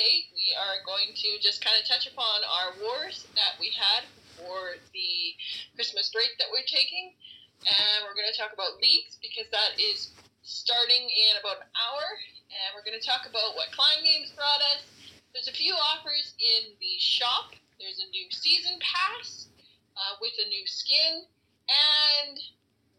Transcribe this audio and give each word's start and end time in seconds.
today. 0.00 0.24
We 0.32 0.56
are 0.56 0.80
going 0.88 1.12
to 1.12 1.28
just 1.40 1.64
kind 1.64 1.76
of 1.76 1.84
touch 1.84 2.08
upon 2.08 2.40
our 2.48 2.72
wars 2.80 3.26
that 3.36 3.60
we 3.60 3.72
had 3.76 4.08
for 4.36 4.80
the 4.92 5.36
Christmas 5.76 6.08
break 6.12 6.32
that 6.38 6.48
we're 6.48 6.66
taking. 6.66 7.12
And 7.68 8.08
we're 8.08 8.16
going 8.16 8.28
to 8.32 8.36
talk 8.36 8.56
about 8.56 8.80
leagues 8.80 9.20
because 9.20 9.44
that 9.52 9.76
is 9.76 10.16
starting 10.40 11.04
in 11.04 11.36
about 11.36 11.60
an 11.60 11.70
hour. 11.76 12.04
And 12.48 12.72
we're 12.72 12.86
going 12.86 12.96
to 12.96 13.04
talk 13.04 13.28
about 13.28 13.52
what 13.60 13.68
Clan 13.76 14.00
Games 14.00 14.32
brought 14.32 14.64
us. 14.72 14.88
There's 15.36 15.52
a 15.52 15.56
few 15.56 15.76
offers 15.76 16.32
in 16.40 16.72
the 16.80 16.96
shop. 16.98 17.52
There's 17.76 18.00
a 18.00 18.08
new 18.08 18.26
season 18.32 18.80
pass 18.80 19.52
uh, 20.00 20.16
with 20.24 20.32
a 20.40 20.48
new 20.48 20.64
skin. 20.64 21.28
And 21.68 22.40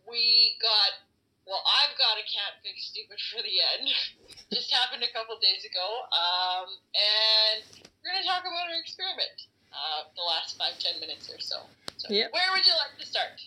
we 0.06 0.54
got 0.62 1.02
well, 1.50 1.66
I've 1.66 1.98
got 1.98 2.22
a 2.22 2.26
cat 2.30 2.62
fix 2.62 2.94
stupid 2.94 3.18
for 3.34 3.42
the 3.42 3.58
end. 3.60 3.90
Just 4.54 4.72
happened 4.72 5.04
a 5.04 5.12
couple 5.18 5.36
days 5.40 5.64
ago. 5.64 5.88
Um, 6.12 6.68
and 6.94 7.64
we're 8.04 8.12
going 8.12 8.22
to 8.22 8.28
talk 8.28 8.42
about 8.42 8.68
our 8.68 8.80
experiment 8.80 9.48
uh, 9.72 10.10
the 10.16 10.24
last 10.24 10.58
five, 10.58 10.78
ten 10.80 11.00
minutes 11.00 11.30
or 11.32 11.40
so. 11.40 11.58
So, 11.98 12.08
Yep. 12.12 12.32
where 12.34 12.52
would 12.52 12.66
you 12.66 12.74
like 12.74 13.00
to 13.00 13.06
start? 13.06 13.40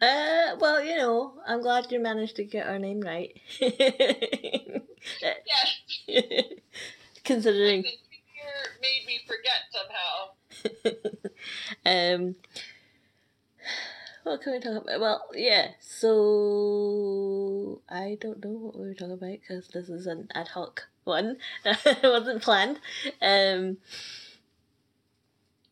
Uh, 0.00 0.56
well, 0.60 0.84
you 0.84 0.96
know, 0.96 1.34
I'm 1.46 1.62
glad 1.62 1.90
you 1.90 1.98
managed 2.00 2.36
to 2.36 2.44
get 2.44 2.66
our 2.66 2.78
name 2.78 3.00
right. 3.00 3.32
Yes. 5.22 5.80
Considering, 7.24 7.82
The 7.82 7.88
made 8.82 9.06
me 9.06 9.20
forget 9.26 9.70
somehow. 9.70 10.30
um, 11.86 12.34
what 14.26 14.42
can 14.42 14.52
we 14.52 14.60
talk 14.60 14.82
about? 14.82 15.00
Well, 15.00 15.28
yeah. 15.34 15.68
So 15.80 17.80
I 17.88 18.18
don't 18.20 18.44
know 18.44 18.50
what 18.50 18.78
we 18.78 18.88
were 18.88 18.94
talking 18.94 19.12
about 19.14 19.38
because 19.40 19.68
this 19.68 19.88
is 19.88 20.06
an 20.06 20.28
ad 20.34 20.48
hoc 20.48 20.84
one. 21.04 21.36
it 21.64 22.02
wasn't 22.02 22.42
planned. 22.42 22.78
Um, 23.22 23.78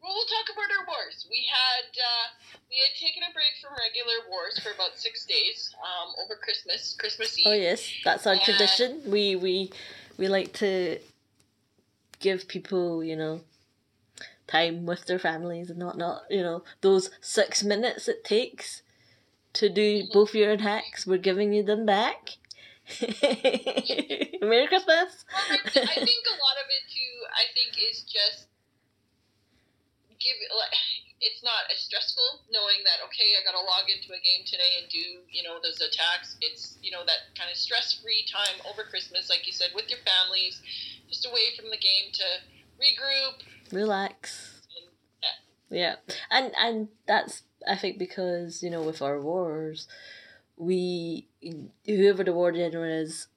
Well, 0.02 0.12
we'll 0.12 0.26
talk 0.26 0.52
about 0.52 0.70
our 0.78 0.86
wars. 0.86 1.26
We 1.30 1.46
had 1.48 1.88
uh, 1.98 2.28
we 2.68 2.76
had 2.76 2.94
taken 3.00 3.22
a 3.28 3.32
break 3.32 3.52
from 3.60 3.72
regular 3.72 4.28
wars 4.30 4.58
for 4.60 4.70
about 4.70 4.98
six 4.98 5.24
days 5.24 5.74
um, 5.82 6.12
over 6.24 6.36
Christmas, 6.40 6.94
Christmas 6.98 7.38
Eve. 7.38 7.44
oh 7.46 7.52
yes, 7.54 7.90
that's 8.04 8.26
our 8.26 8.34
Yeah. 8.34 8.44
tradition. 8.44 9.02
We 9.06 9.36
we 9.36 9.70
we 10.18 10.28
like 10.28 10.52
to 10.54 10.98
give 12.20 12.46
people, 12.48 13.02
you 13.02 13.16
know, 13.16 13.40
time 14.46 14.86
with 14.86 15.06
their 15.06 15.18
families 15.18 15.70
and 15.70 15.82
whatnot. 15.82 16.22
You 16.30 16.42
know, 16.42 16.64
those 16.80 17.10
six 17.20 17.62
minutes 17.62 18.08
it 18.08 18.24
takes 18.24 18.82
to 19.54 19.68
do 19.68 20.04
Mhm. 20.04 20.12
both 20.12 20.34
your 20.34 20.50
attacks, 20.52 21.06
we're 21.06 21.18
giving 21.18 21.52
you 21.52 21.62
them 21.62 21.86
back. 21.86 22.36
Merry 23.00 24.66
Christmas! 24.66 25.24
Well, 25.24 25.44
I, 25.50 25.56
I 25.56 26.04
think 26.04 26.24
a 26.26 26.36
lot 26.36 26.56
of 26.60 26.68
it 26.68 26.84
too. 26.92 27.14
I 27.32 27.44
think 27.54 27.78
is 27.90 28.02
just 28.02 28.48
give 30.20 30.36
like 30.56 30.72
it's 31.20 31.42
not 31.42 31.64
as 31.72 31.80
stressful 31.80 32.44
knowing 32.52 32.84
that 32.84 33.00
okay, 33.08 33.36
I 33.36 33.44
got 33.44 33.56
to 33.56 33.64
log 33.64 33.88
into 33.88 34.12
a 34.12 34.20
game 34.20 34.44
today 34.44 34.80
and 34.80 34.88
do 34.90 35.24
you 35.30 35.42
know 35.42 35.56
those 35.62 35.80
attacks. 35.80 36.36
It's 36.40 36.76
you 36.82 36.90
know 36.90 37.04
that 37.06 37.32
kind 37.38 37.48
of 37.50 37.56
stress 37.56 37.94
free 38.02 38.24
time 38.28 38.60
over 38.68 38.84
Christmas, 38.84 39.30
like 39.30 39.46
you 39.46 39.52
said, 39.52 39.72
with 39.74 39.88
your 39.88 40.00
families, 40.04 40.60
just 41.08 41.24
away 41.24 41.56
from 41.56 41.70
the 41.70 41.80
game 41.80 42.12
to 42.12 42.26
regroup. 42.76 43.40
Relax. 43.72 44.62
And, 45.70 45.78
Yeah, 45.78 45.96
and 46.30 46.52
and 46.56 46.88
that's 47.06 47.42
I 47.66 47.76
think 47.76 47.98
because 47.98 48.62
you 48.62 48.70
know 48.70 48.82
with 48.82 49.02
our 49.02 49.20
wars, 49.20 49.88
we 50.56 51.26
whoever 51.86 52.24
the 52.24 52.32
war 52.32 52.52
general 52.52 52.84
is 52.84 53.28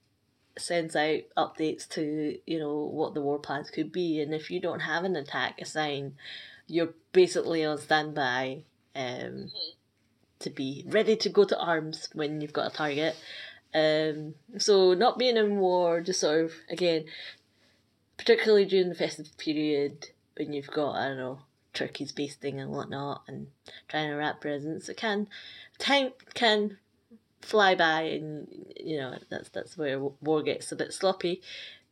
sends 0.56 0.96
out 0.96 1.20
updates 1.36 1.88
to 1.88 2.38
you 2.46 2.58
know 2.58 2.76
what 2.76 3.14
the 3.14 3.20
war 3.22 3.38
plans 3.38 3.70
could 3.70 3.92
be, 3.92 4.20
and 4.20 4.34
if 4.34 4.50
you 4.50 4.60
don't 4.60 4.80
have 4.80 5.04
an 5.04 5.16
attack 5.16 5.60
assigned, 5.60 6.14
you're 6.66 6.94
basically 7.12 7.64
on 7.64 7.78
standby, 7.78 8.62
um, 8.94 9.50
to 10.40 10.50
be 10.50 10.84
ready 10.86 11.16
to 11.16 11.28
go 11.28 11.44
to 11.44 11.58
arms 11.58 12.08
when 12.12 12.40
you've 12.40 12.52
got 12.52 12.72
a 12.72 12.76
target. 12.76 13.16
Um, 13.74 14.34
so 14.58 14.94
not 14.94 15.18
being 15.18 15.36
in 15.36 15.58
war, 15.58 16.00
just 16.00 16.20
sort 16.20 16.44
of 16.44 16.52
again, 16.70 17.04
particularly 18.16 18.64
during 18.64 18.88
the 18.88 18.94
festive 18.94 19.36
period 19.38 20.08
when 20.38 20.52
you've 20.52 20.70
got 20.70 20.94
I 20.94 21.08
don't 21.08 21.18
know 21.18 21.38
turkeys 21.74 22.12
basting 22.12 22.60
and 22.60 22.70
whatnot 22.70 23.22
and 23.28 23.48
trying 23.88 24.08
to 24.08 24.16
wrap 24.16 24.40
presents, 24.40 24.88
it 24.88 24.96
can 24.96 25.28
time 25.78 26.12
can 26.34 26.78
fly 27.40 27.74
by 27.74 28.02
and 28.02 28.48
you 28.78 28.96
know 28.96 29.16
that's 29.30 29.48
that's 29.50 29.76
where 29.76 29.98
war 29.98 30.42
gets 30.42 30.72
a 30.72 30.76
bit 30.76 30.92
sloppy. 30.92 31.42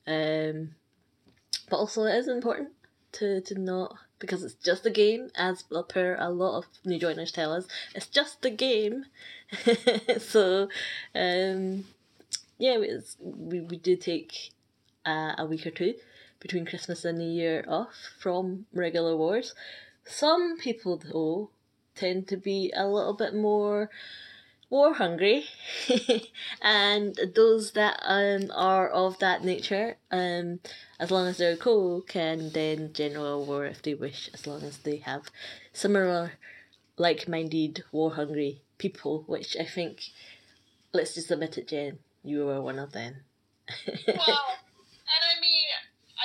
Um, 0.06 0.74
but 1.68 1.76
also 1.76 2.04
it 2.04 2.14
is 2.14 2.28
important 2.28 2.70
to 3.12 3.40
to 3.42 3.58
not 3.58 3.96
because 4.18 4.42
it's 4.42 4.54
just 4.54 4.86
a 4.86 4.90
game, 4.90 5.30
as 5.36 5.64
per 5.88 6.16
a 6.18 6.30
lot 6.30 6.58
of 6.58 6.64
new 6.84 6.98
joiners 6.98 7.32
tell 7.32 7.52
us, 7.52 7.66
it's 7.94 8.06
just 8.06 8.44
a 8.44 8.50
game. 8.50 9.04
so, 10.18 10.68
um, 11.14 11.84
yeah, 12.58 12.78
we 13.20 13.60
do 13.60 13.96
take 13.96 14.52
uh, 15.04 15.34
a 15.36 15.46
week 15.46 15.66
or 15.66 15.70
two 15.70 15.94
between 16.46 16.64
Christmas 16.64 17.04
and 17.04 17.18
New 17.18 17.28
Year 17.28 17.64
off 17.66 17.96
from 18.20 18.66
regular 18.72 19.16
wars. 19.16 19.52
Some 20.04 20.58
people 20.58 20.96
though 20.96 21.50
tend 21.96 22.28
to 22.28 22.36
be 22.36 22.72
a 22.76 22.86
little 22.86 23.14
bit 23.14 23.34
more 23.34 23.90
war 24.70 24.94
hungry 24.94 25.44
and 26.62 27.18
those 27.34 27.72
that 27.72 28.00
um 28.04 28.48
are 28.54 28.88
of 28.88 29.18
that 29.18 29.42
nature 29.44 29.96
um 30.12 30.60
as 31.00 31.10
long 31.10 31.26
as 31.26 31.38
they're 31.38 31.56
cool 31.56 32.00
can 32.00 32.50
then 32.50 32.92
general 32.92 33.44
war 33.46 33.64
if 33.64 33.80
they 33.82 33.94
wish 33.94 34.28
as 34.34 34.44
long 34.44 34.62
as 34.64 34.78
they 34.78 34.96
have 34.96 35.30
similar 35.72 36.32
like-minded 36.96 37.84
war 37.92 38.14
hungry 38.14 38.60
people 38.76 39.22
which 39.28 39.56
i 39.56 39.64
think 39.64 40.02
let's 40.92 41.14
just 41.14 41.30
admit 41.30 41.56
it 41.56 41.68
jen 41.68 41.96
you 42.24 42.44
were 42.44 42.60
one 42.60 42.80
of 42.80 42.90
them 42.90 43.14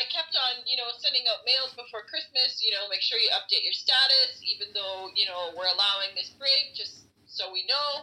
I 0.01 0.09
kept 0.09 0.33
on, 0.33 0.65
you 0.65 0.81
know, 0.81 0.89
sending 0.97 1.29
out 1.29 1.45
mails 1.45 1.77
before 1.77 2.09
Christmas. 2.09 2.57
You 2.65 2.73
know, 2.73 2.89
make 2.89 3.05
sure 3.05 3.21
you 3.21 3.29
update 3.37 3.61
your 3.61 3.77
status, 3.77 4.41
even 4.41 4.73
though 4.73 5.13
you 5.13 5.29
know 5.29 5.53
we're 5.53 5.69
allowing 5.69 6.17
this 6.17 6.33
break, 6.41 6.73
just 6.73 7.05
so 7.29 7.53
we 7.53 7.69
know. 7.69 8.01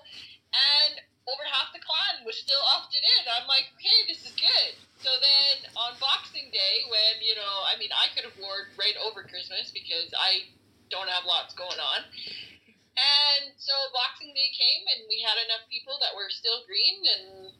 And 0.54 1.02
over 1.26 1.42
half 1.50 1.74
the 1.74 1.82
clan 1.82 2.22
was 2.22 2.38
still 2.38 2.62
opted 2.62 3.02
in. 3.02 3.22
I'm 3.26 3.50
like, 3.50 3.66
okay, 3.74 3.98
this 4.06 4.22
is 4.22 4.32
good. 4.38 4.78
So 5.02 5.10
then 5.10 5.74
on 5.74 5.98
Boxing 5.98 6.54
Day, 6.54 6.86
when 6.86 7.18
you 7.18 7.34
know, 7.34 7.66
I 7.66 7.74
mean, 7.82 7.90
I 7.90 8.14
could 8.14 8.22
have 8.22 8.38
warred 8.38 8.70
right 8.78 8.94
over 9.02 9.26
Christmas 9.26 9.74
because 9.74 10.14
I 10.14 10.54
don't 10.94 11.10
have 11.10 11.26
lots 11.26 11.58
going 11.58 11.82
on. 11.82 12.06
And 12.98 13.54
so 13.58 13.74
Boxing 13.90 14.34
Day 14.34 14.50
came, 14.54 14.82
and 14.94 15.06
we 15.10 15.22
had 15.22 15.38
enough 15.38 15.66
people 15.66 15.98
that 16.02 16.14
were 16.14 16.30
still 16.30 16.62
green, 16.66 16.98
and 17.02 17.54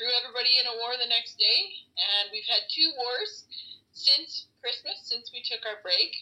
threw 0.00 0.08
everybody 0.16 0.56
in 0.56 0.64
a 0.64 0.74
war 0.80 0.96
the 0.96 1.12
next 1.12 1.36
day. 1.36 1.84
And 2.00 2.32
we've 2.32 2.48
had 2.48 2.64
two 2.72 2.88
wars 2.96 3.44
since 3.92 4.48
Christmas, 4.64 5.04
since 5.04 5.28
we 5.28 5.44
took 5.44 5.60
our 5.68 5.84
break, 5.84 6.16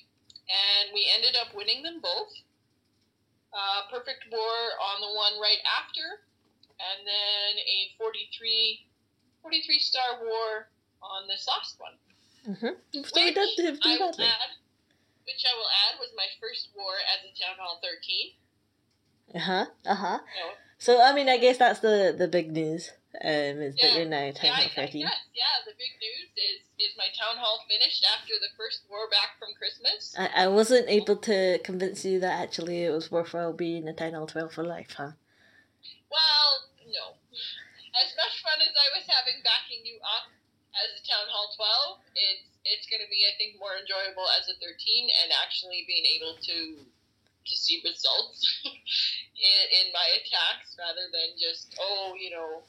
and 0.50 0.90
we 0.90 1.06
ended 1.14 1.38
up 1.38 1.54
winning 1.54 1.86
them 1.86 2.02
both. 2.02 2.34
Uh, 3.54 3.86
perfect 3.86 4.26
war 4.34 4.58
on 4.82 4.98
the 4.98 5.14
one 5.14 5.38
right 5.38 5.62
after, 5.78 6.26
and 6.82 7.06
then 7.06 7.52
a 7.62 7.94
43, 7.96 8.84
43 9.40 9.78
star 9.78 10.20
war 10.26 10.68
on 11.00 11.30
this 11.30 11.46
last 11.46 11.78
one. 11.78 11.96
mm-hmm. 12.44 12.74
so 13.06 13.14
we 13.14 13.32
did 13.32 13.48
do 13.56 13.78
I 13.88 13.96
will 13.96 14.12
add, 14.20 14.52
which 15.24 15.40
I 15.48 15.54
will 15.56 15.70
add 15.86 15.96
was 15.96 16.10
my 16.18 16.28
first 16.42 16.74
war 16.76 16.92
as 17.08 17.24
a 17.24 17.32
Town 17.40 17.56
Hall 17.56 17.80
13. 17.80 18.36
uh-huh 19.40 19.64
uh-huh 19.86 20.18
So, 20.78 20.92
so 20.96 21.02
i 21.02 21.14
mean 21.14 21.28
i 21.28 21.36
guess 21.36 21.56
that's 21.56 21.80
the 21.80 22.14
the 22.16 22.28
big 22.28 22.52
news 22.52 22.92
um 23.24 23.56
is 23.64 23.74
that 23.76 23.92
Yeah. 23.92 23.96
you're 23.96 24.12
now 24.12 24.30
time 24.32 24.52
yeah, 24.52 24.60
I, 24.60 24.64
out 24.68 24.88
13 24.92 25.00
yes, 25.00 25.16
yeah, 25.34 25.56
the 25.64 25.72
big 25.80 25.96
news 25.96 26.28
is, 26.36 26.60
is 26.78 26.92
my 26.96 27.08
Town 27.16 27.40
Hall 27.40 27.64
finished 27.66 28.04
after 28.04 28.34
the 28.36 28.52
first 28.56 28.84
war 28.88 29.08
back 29.10 29.38
from 29.40 29.54
Christmas. 29.56 30.14
I, 30.18 30.44
I 30.44 30.46
wasn't 30.48 30.88
able 30.88 31.16
to 31.24 31.58
convince 31.64 32.04
you 32.04 32.20
that 32.20 32.38
actually 32.38 32.84
it 32.84 32.92
was 32.92 33.10
worthwhile 33.10 33.52
being 33.52 33.88
a 33.88 33.94
Town 33.96 34.12
Hall 34.12 34.26
12 34.28 34.52
for 34.52 34.62
life, 34.64 34.92
huh? 34.96 35.16
Well, 36.12 36.50
no. 36.86 37.16
As 37.96 38.12
much 38.14 38.34
fun 38.44 38.60
as 38.62 38.74
I 38.76 38.88
was 38.94 39.08
having 39.08 39.40
backing 39.42 39.82
you 39.88 39.98
up 40.04 40.28
as 40.76 40.94
a 40.94 41.02
Town 41.02 41.26
Hall 41.32 41.50
12, 41.56 42.04
it's 42.14 42.44
it's 42.68 42.86
going 42.92 43.00
to 43.00 43.08
be, 43.08 43.24
I 43.24 43.32
think, 43.40 43.56
more 43.56 43.72
enjoyable 43.80 44.28
as 44.36 44.44
a 44.52 44.56
13 44.60 44.68
and 45.24 45.32
actually 45.40 45.88
being 45.88 46.04
able 46.04 46.36
to 46.36 46.84
to 46.84 47.54
see 47.56 47.80
results 47.80 48.44
in, 48.68 49.62
in 49.80 49.86
my 49.96 50.04
attacks 50.20 50.76
rather 50.76 51.08
than 51.08 51.32
just, 51.40 51.72
oh, 51.80 52.12
you 52.12 52.28
know, 52.28 52.60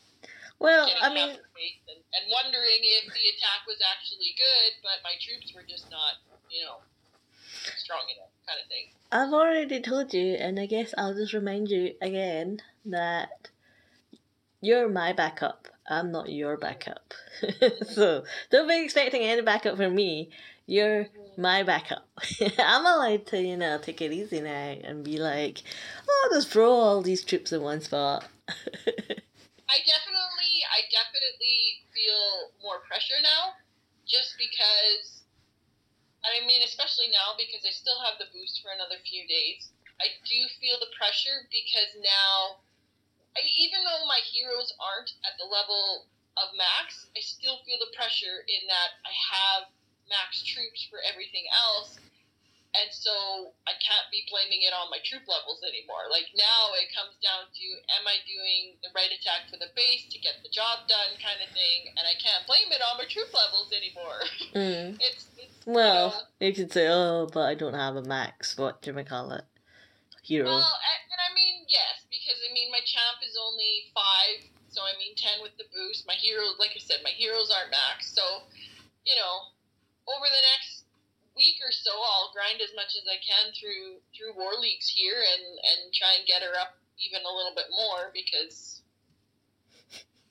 Well, 0.60 0.92
I 1.02 1.14
mean, 1.14 1.30
and, 1.30 1.40
and 1.40 2.26
wondering 2.28 2.82
if 2.84 3.06
the 3.06 3.26
attack 3.32 3.64
was 3.66 3.80
actually 3.80 4.36
good, 4.36 4.84
but 4.84 5.00
my 5.04 5.16
troops 5.20 5.54
were 5.56 5.64
just 5.68 5.90
not, 5.90 6.20
you 6.52 6.66
know, 6.66 6.84
strong 7.78 8.04
enough. 8.16 8.32
kind 8.46 8.60
of 8.62 8.68
thing. 8.68 8.92
I've 9.12 9.34
already 9.34 9.82
told 9.82 10.14
you, 10.14 10.34
and 10.34 10.60
I 10.60 10.66
guess 10.66 10.94
I'll 10.98 11.14
just 11.14 11.34
remind 11.34 11.70
you 11.70 11.94
again 12.02 12.60
that 12.86 13.50
you're 14.62 14.90
my 14.90 15.14
backup. 15.14 15.68
I'm 15.88 16.12
not 16.12 16.30
your 16.30 16.58
backup. 16.58 17.14
so 17.88 18.24
don't 18.52 18.68
be 18.68 18.84
expecting 18.84 19.22
any 19.22 19.42
backup 19.42 19.78
from 19.78 19.96
me. 19.96 20.30
You're 20.68 21.06
mm-hmm. 21.06 21.42
my 21.42 21.64
backup. 21.64 22.08
I'm 22.60 22.86
allowed 22.86 23.26
to, 23.28 23.42
you 23.42 23.58
know, 23.58 23.80
take 23.82 24.02
it 24.02 24.12
easy 24.12 24.42
now 24.42 24.76
and 24.84 25.04
be 25.04 25.18
like, 25.18 25.64
oh, 26.08 26.30
just 26.34 26.50
throw 26.50 26.70
all 26.70 27.02
these 27.02 27.24
troops 27.24 27.52
in 27.52 27.62
one 27.62 27.82
spot. 27.82 28.26
I 29.70 29.86
definitely, 29.86 30.66
I 30.66 30.90
definitely 30.90 31.86
feel 31.94 32.58
more 32.66 32.82
pressure 32.90 33.22
now, 33.22 33.54
just 34.10 34.34
because. 34.42 35.22
I 36.20 36.44
mean, 36.44 36.60
especially 36.68 37.08
now 37.16 37.38
because 37.40 37.64
I 37.64 37.72
still 37.72 37.96
have 38.04 38.20
the 38.20 38.28
boost 38.36 38.60
for 38.60 38.76
another 38.76 39.00
few 39.08 39.24
days. 39.30 39.72
I 40.04 40.12
do 40.28 40.40
feel 40.60 40.76
the 40.76 40.92
pressure 40.92 41.48
because 41.48 41.96
now, 41.96 42.60
I, 43.40 43.46
even 43.56 43.88
though 43.88 44.04
my 44.04 44.20
heroes 44.28 44.76
aren't 44.84 45.16
at 45.24 45.40
the 45.40 45.48
level 45.48 46.12
of 46.36 46.52
max, 46.60 47.08
I 47.16 47.24
still 47.24 47.64
feel 47.64 47.80
the 47.80 47.96
pressure 47.96 48.44
in 48.52 48.68
that 48.68 49.00
I 49.08 49.14
have 49.32 49.62
max 50.12 50.44
troops 50.44 50.84
for 50.92 51.00
everything 51.08 51.48
else. 51.56 51.96
And 52.78 52.94
so 52.94 53.50
I 53.66 53.74
can't 53.82 54.06
be 54.14 54.30
blaming 54.30 54.62
it 54.62 54.78
on 54.78 54.94
my 54.94 55.02
troop 55.02 55.26
levels 55.26 55.66
anymore. 55.66 56.06
Like 56.14 56.30
now 56.38 56.78
it 56.78 56.94
comes 56.94 57.18
down 57.18 57.50
to 57.50 57.66
am 57.98 58.06
I 58.06 58.22
doing 58.30 58.78
the 58.86 58.94
right 58.94 59.10
attack 59.10 59.50
for 59.50 59.58
the 59.58 59.74
base 59.74 60.06
to 60.14 60.22
get 60.22 60.46
the 60.46 60.54
job 60.54 60.86
done 60.86 61.18
kind 61.18 61.42
of 61.42 61.50
thing, 61.50 61.90
and 61.98 62.06
I 62.06 62.14
can't 62.22 62.46
blame 62.46 62.70
it 62.70 62.86
on 62.86 63.02
my 63.02 63.10
troop 63.10 63.34
levels 63.34 63.74
anymore. 63.74 64.22
Mm. 64.50 64.98
it's, 64.98 65.30
it's 65.38 65.62
Well, 65.66 66.10
you 66.10 66.18
know, 66.18 66.48
you 66.50 66.54
could 66.58 66.74
say, 66.74 66.90
oh, 66.90 67.30
but 67.30 67.46
I 67.46 67.54
don't 67.54 67.78
have 67.78 67.96
a 67.96 68.02
max, 68.02 68.58
what 68.58 68.82
do 68.82 68.94
we 68.94 69.06
call 69.06 69.32
it? 69.32 69.46
Hero. 70.26 70.50
Well, 70.50 70.74
and, 70.74 71.02
and 71.06 71.22
I 71.22 71.30
mean, 71.38 71.70
yes, 71.70 72.02
because 72.10 72.38
I 72.50 72.50
mean, 72.54 72.74
my 72.74 72.82
champ 72.82 73.22
is 73.22 73.38
only 73.38 73.94
five, 73.94 74.50
so 74.74 74.82
I 74.82 74.98
mean, 74.98 75.14
ten 75.14 75.38
with 75.46 75.54
the 75.62 75.70
boost. 75.70 76.10
My 76.10 76.18
heroes, 76.18 76.58
like 76.58 76.74
I 76.74 76.82
said, 76.82 77.06
my 77.06 77.14
heroes 77.14 77.54
aren't 77.54 77.70
max, 77.70 78.10
so 78.10 78.42
you 79.06 79.16
know, 79.16 79.54
over 80.10 80.26
the 80.26 80.44
next 80.54 80.79
week 81.40 81.64
or 81.64 81.72
so, 81.72 81.90
I'll 81.96 82.36
grind 82.36 82.60
as 82.60 82.76
much 82.76 83.00
as 83.00 83.08
I 83.08 83.16
can 83.24 83.56
through 83.56 84.04
through 84.12 84.36
war 84.36 84.60
leagues 84.60 84.92
here 84.92 85.24
and 85.24 85.44
and 85.64 85.80
try 85.96 86.20
and 86.20 86.28
get 86.28 86.44
her 86.44 86.52
up 86.60 86.76
even 87.00 87.24
a 87.24 87.32
little 87.32 87.56
bit 87.56 87.72
more 87.72 88.12
because. 88.12 88.84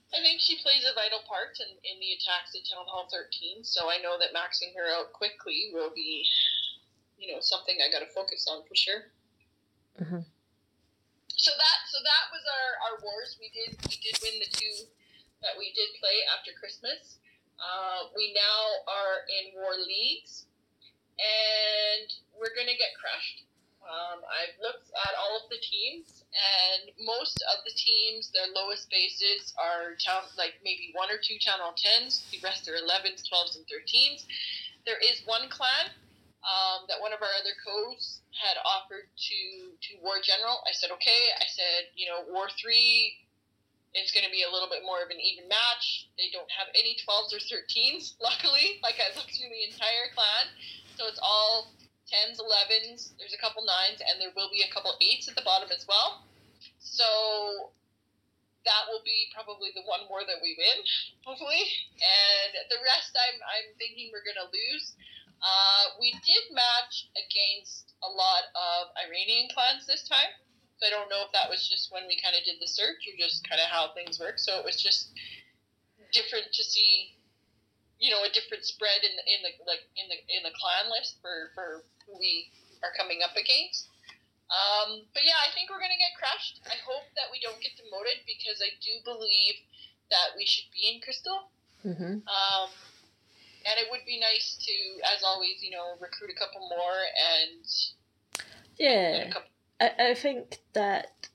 I 0.09 0.25
think 0.25 0.41
she 0.41 0.57
plays 0.65 0.89
a 0.89 0.97
vital 0.97 1.21
part 1.29 1.61
in, 1.61 1.69
in 1.85 2.01
the 2.01 2.17
attacks 2.17 2.57
at 2.57 2.65
Town 2.65 2.89
Hall 2.89 3.13
13, 3.13 3.61
so 3.61 3.93
I 3.93 4.01
know 4.01 4.17
that 4.17 4.33
maxing 4.33 4.73
her 4.73 4.89
out 4.89 5.13
quickly 5.13 5.69
will 5.77 5.93
be, 5.93 6.25
you 7.21 7.29
know, 7.29 7.45
something 7.45 7.77
I 7.77 7.93
got 7.93 8.01
to 8.01 8.09
focus 8.17 8.49
on 8.49 8.65
for 8.65 8.73
sure 8.73 9.13
Mhm. 10.01 10.25
so 11.37 11.53
that 11.53 11.79
so 11.93 11.99
that 12.01 12.25
was 12.33 12.41
our, 12.41 12.69
our 12.89 12.97
wars. 13.05 13.37
We 13.37 13.53
did 13.53 13.77
we 13.85 14.01
did 14.01 14.17
win 14.25 14.41
the 14.41 14.49
two 14.49 14.89
that 15.45 15.53
we 15.61 15.77
did 15.77 15.93
play 16.01 16.25
after 16.33 16.57
Christmas. 16.57 17.21
Uh, 17.61 18.09
we 18.17 18.33
now 18.33 18.89
are 18.89 19.29
in 19.29 19.61
war 19.61 19.77
leagues, 19.77 20.48
and 21.19 22.07
we're 22.39 22.55
gonna 22.55 22.79
get 22.79 22.95
crushed. 22.99 23.49
Um, 23.89 24.21
I've 24.29 24.53
looked 24.61 24.93
at 24.93 25.17
all 25.17 25.41
of 25.41 25.49
the 25.49 25.57
teams, 25.65 26.21
and 26.37 26.93
most 27.09 27.41
of 27.57 27.65
the 27.65 27.73
teams, 27.73 28.29
their 28.37 28.53
lowest 28.53 28.91
bases 28.93 29.57
are 29.57 29.97
town 29.97 30.29
like 30.37 30.61
maybe 30.61 30.93
one 30.93 31.09
or 31.09 31.17
two 31.17 31.41
hall 31.49 31.73
tens. 31.73 32.29
The 32.29 32.37
rest 32.45 32.69
are 32.69 32.77
11s, 32.77 33.25
12s, 33.25 33.57
and 33.57 33.65
13s. 33.65 34.29
There 34.85 35.01
is 35.01 35.25
one 35.25 35.49
clan 35.49 35.89
um, 36.45 36.85
that 36.93 37.01
one 37.01 37.17
of 37.17 37.25
our 37.25 37.33
other 37.41 37.57
codes 37.65 38.21
had 38.37 38.61
offered 38.61 39.09
to 39.09 39.41
to 39.73 39.91
War 40.05 40.21
General. 40.21 40.61
I 40.69 40.73
said 40.77 40.93
okay. 41.01 41.33
I 41.41 41.49
said 41.49 41.89
you 41.97 42.07
know 42.07 42.29
War 42.29 42.53
three. 42.61 43.25
It's 43.97 44.13
going 44.13 44.29
to 44.29 44.31
be 44.31 44.45
a 44.45 44.53
little 44.53 44.69
bit 44.69 44.85
more 44.85 45.01
of 45.01 45.09
an 45.09 45.17
even 45.17 45.49
match. 45.49 46.13
They 46.21 46.29
don't 46.29 46.53
have 46.53 46.69
any 46.77 47.01
12s 47.09 47.33
or 47.33 47.41
13s, 47.41 48.15
luckily. 48.21 48.85
Like 48.85 49.01
I 49.01 49.09
looked 49.17 49.33
through 49.33 49.49
the 49.49 49.65
entire 49.65 50.13
clan, 50.13 50.53
so 50.99 51.07
it's 51.07 51.23
all 51.23 51.71
10s, 52.11 52.43
11s. 52.43 53.15
There's 53.23 53.33
a 53.33 53.39
couple 53.39 53.63
9s, 53.63 54.03
and 54.03 54.19
there 54.19 54.35
will 54.35 54.51
be 54.51 54.67
a 54.67 54.71
couple 54.75 54.91
8s 54.99 55.31
at 55.31 55.39
the 55.39 55.47
bottom 55.47 55.71
as 55.71 55.87
well. 55.87 56.27
So 56.83 57.71
that 58.67 58.91
will 58.91 59.07
be 59.07 59.31
probably 59.31 59.71
the 59.79 59.87
one 59.87 60.11
more 60.11 60.27
that 60.27 60.43
we 60.43 60.59
win, 60.59 60.79
hopefully. 61.27 61.63
And 62.03 62.51
the 62.67 62.83
rest, 62.83 63.15
I'm 63.15 63.39
I'm 63.39 63.69
thinking 63.79 64.11
we're 64.11 64.27
going 64.27 64.43
to 64.43 64.51
lose. 64.51 64.99
Uh, 65.39 65.95
we 66.03 66.11
did 66.27 66.51
match 66.51 67.07
against 67.15 67.95
a 68.03 68.11
lot 68.11 68.51
of 68.59 68.91
Iranian 69.07 69.47
clans 69.55 69.87
this 69.87 70.03
time. 70.03 70.35
So 70.79 70.87
I 70.87 70.91
don't 70.91 71.11
know 71.11 71.27
if 71.27 71.35
that 71.35 71.51
was 71.51 71.67
just 71.67 71.91
when 71.91 72.07
we 72.07 72.19
kind 72.23 72.35
of 72.35 72.43
did 72.43 72.59
the 72.59 72.67
search 72.67 73.03
or 73.07 73.15
just 73.19 73.47
kind 73.47 73.63
of 73.63 73.67
how 73.71 73.95
things 73.95 74.19
work. 74.19 74.39
So 74.39 74.59
it 74.59 74.65
was 74.67 74.79
just 74.79 75.11
different 76.15 76.51
to 76.55 76.63
see, 76.63 77.18
you 77.99 78.11
know, 78.11 78.23
a 78.23 78.31
different 78.31 78.65
spread 78.65 79.03
in 79.03 79.13
the 79.15 79.25
in 79.27 79.41
the 79.43 79.53
like 79.67 79.85
in 79.99 80.07
the 80.11 80.19
in 80.31 80.43
the 80.47 80.55
clan 80.55 80.91
list 80.91 81.19
for 81.21 81.51
for 81.55 81.83
who 82.07 82.19
we 82.19 82.51
are 82.83 82.95
coming 82.95 83.21
up 83.27 83.35
against. 83.35 83.91
Um, 84.49 85.05
but 85.13 85.27
yeah, 85.27 85.37
I 85.45 85.53
think 85.53 85.69
we're 85.69 85.83
gonna 85.83 86.01
get 86.01 86.17
crushed. 86.17 86.63
I 86.65 86.79
hope 86.87 87.05
that 87.19 87.29
we 87.29 87.43
don't 87.43 87.61
get 87.61 87.77
demoted 87.77 88.25
because 88.25 88.63
I 88.65 88.73
do 88.81 89.03
believe 89.05 89.61
that 90.11 90.33
we 90.37 90.47
should 90.47 90.71
be 90.73 90.95
in 90.95 91.05
Crystal. 91.05 91.53
Mm-hmm. 91.85 92.25
Um, 92.25 92.69
and 93.69 93.77
it 93.77 93.91
would 93.91 94.05
be 94.07 94.19
nice 94.19 94.57
to, 94.65 94.75
as 95.15 95.23
always, 95.23 95.61
you 95.61 95.71
know, 95.71 95.95
recruit 96.01 96.31
a 96.35 96.39
couple 96.39 96.69
more 96.69 97.01
and, 97.13 97.65
Yeah, 98.79 99.35
I, 99.81 100.11
I 100.11 100.15
think 100.15 100.59
that 100.73 101.29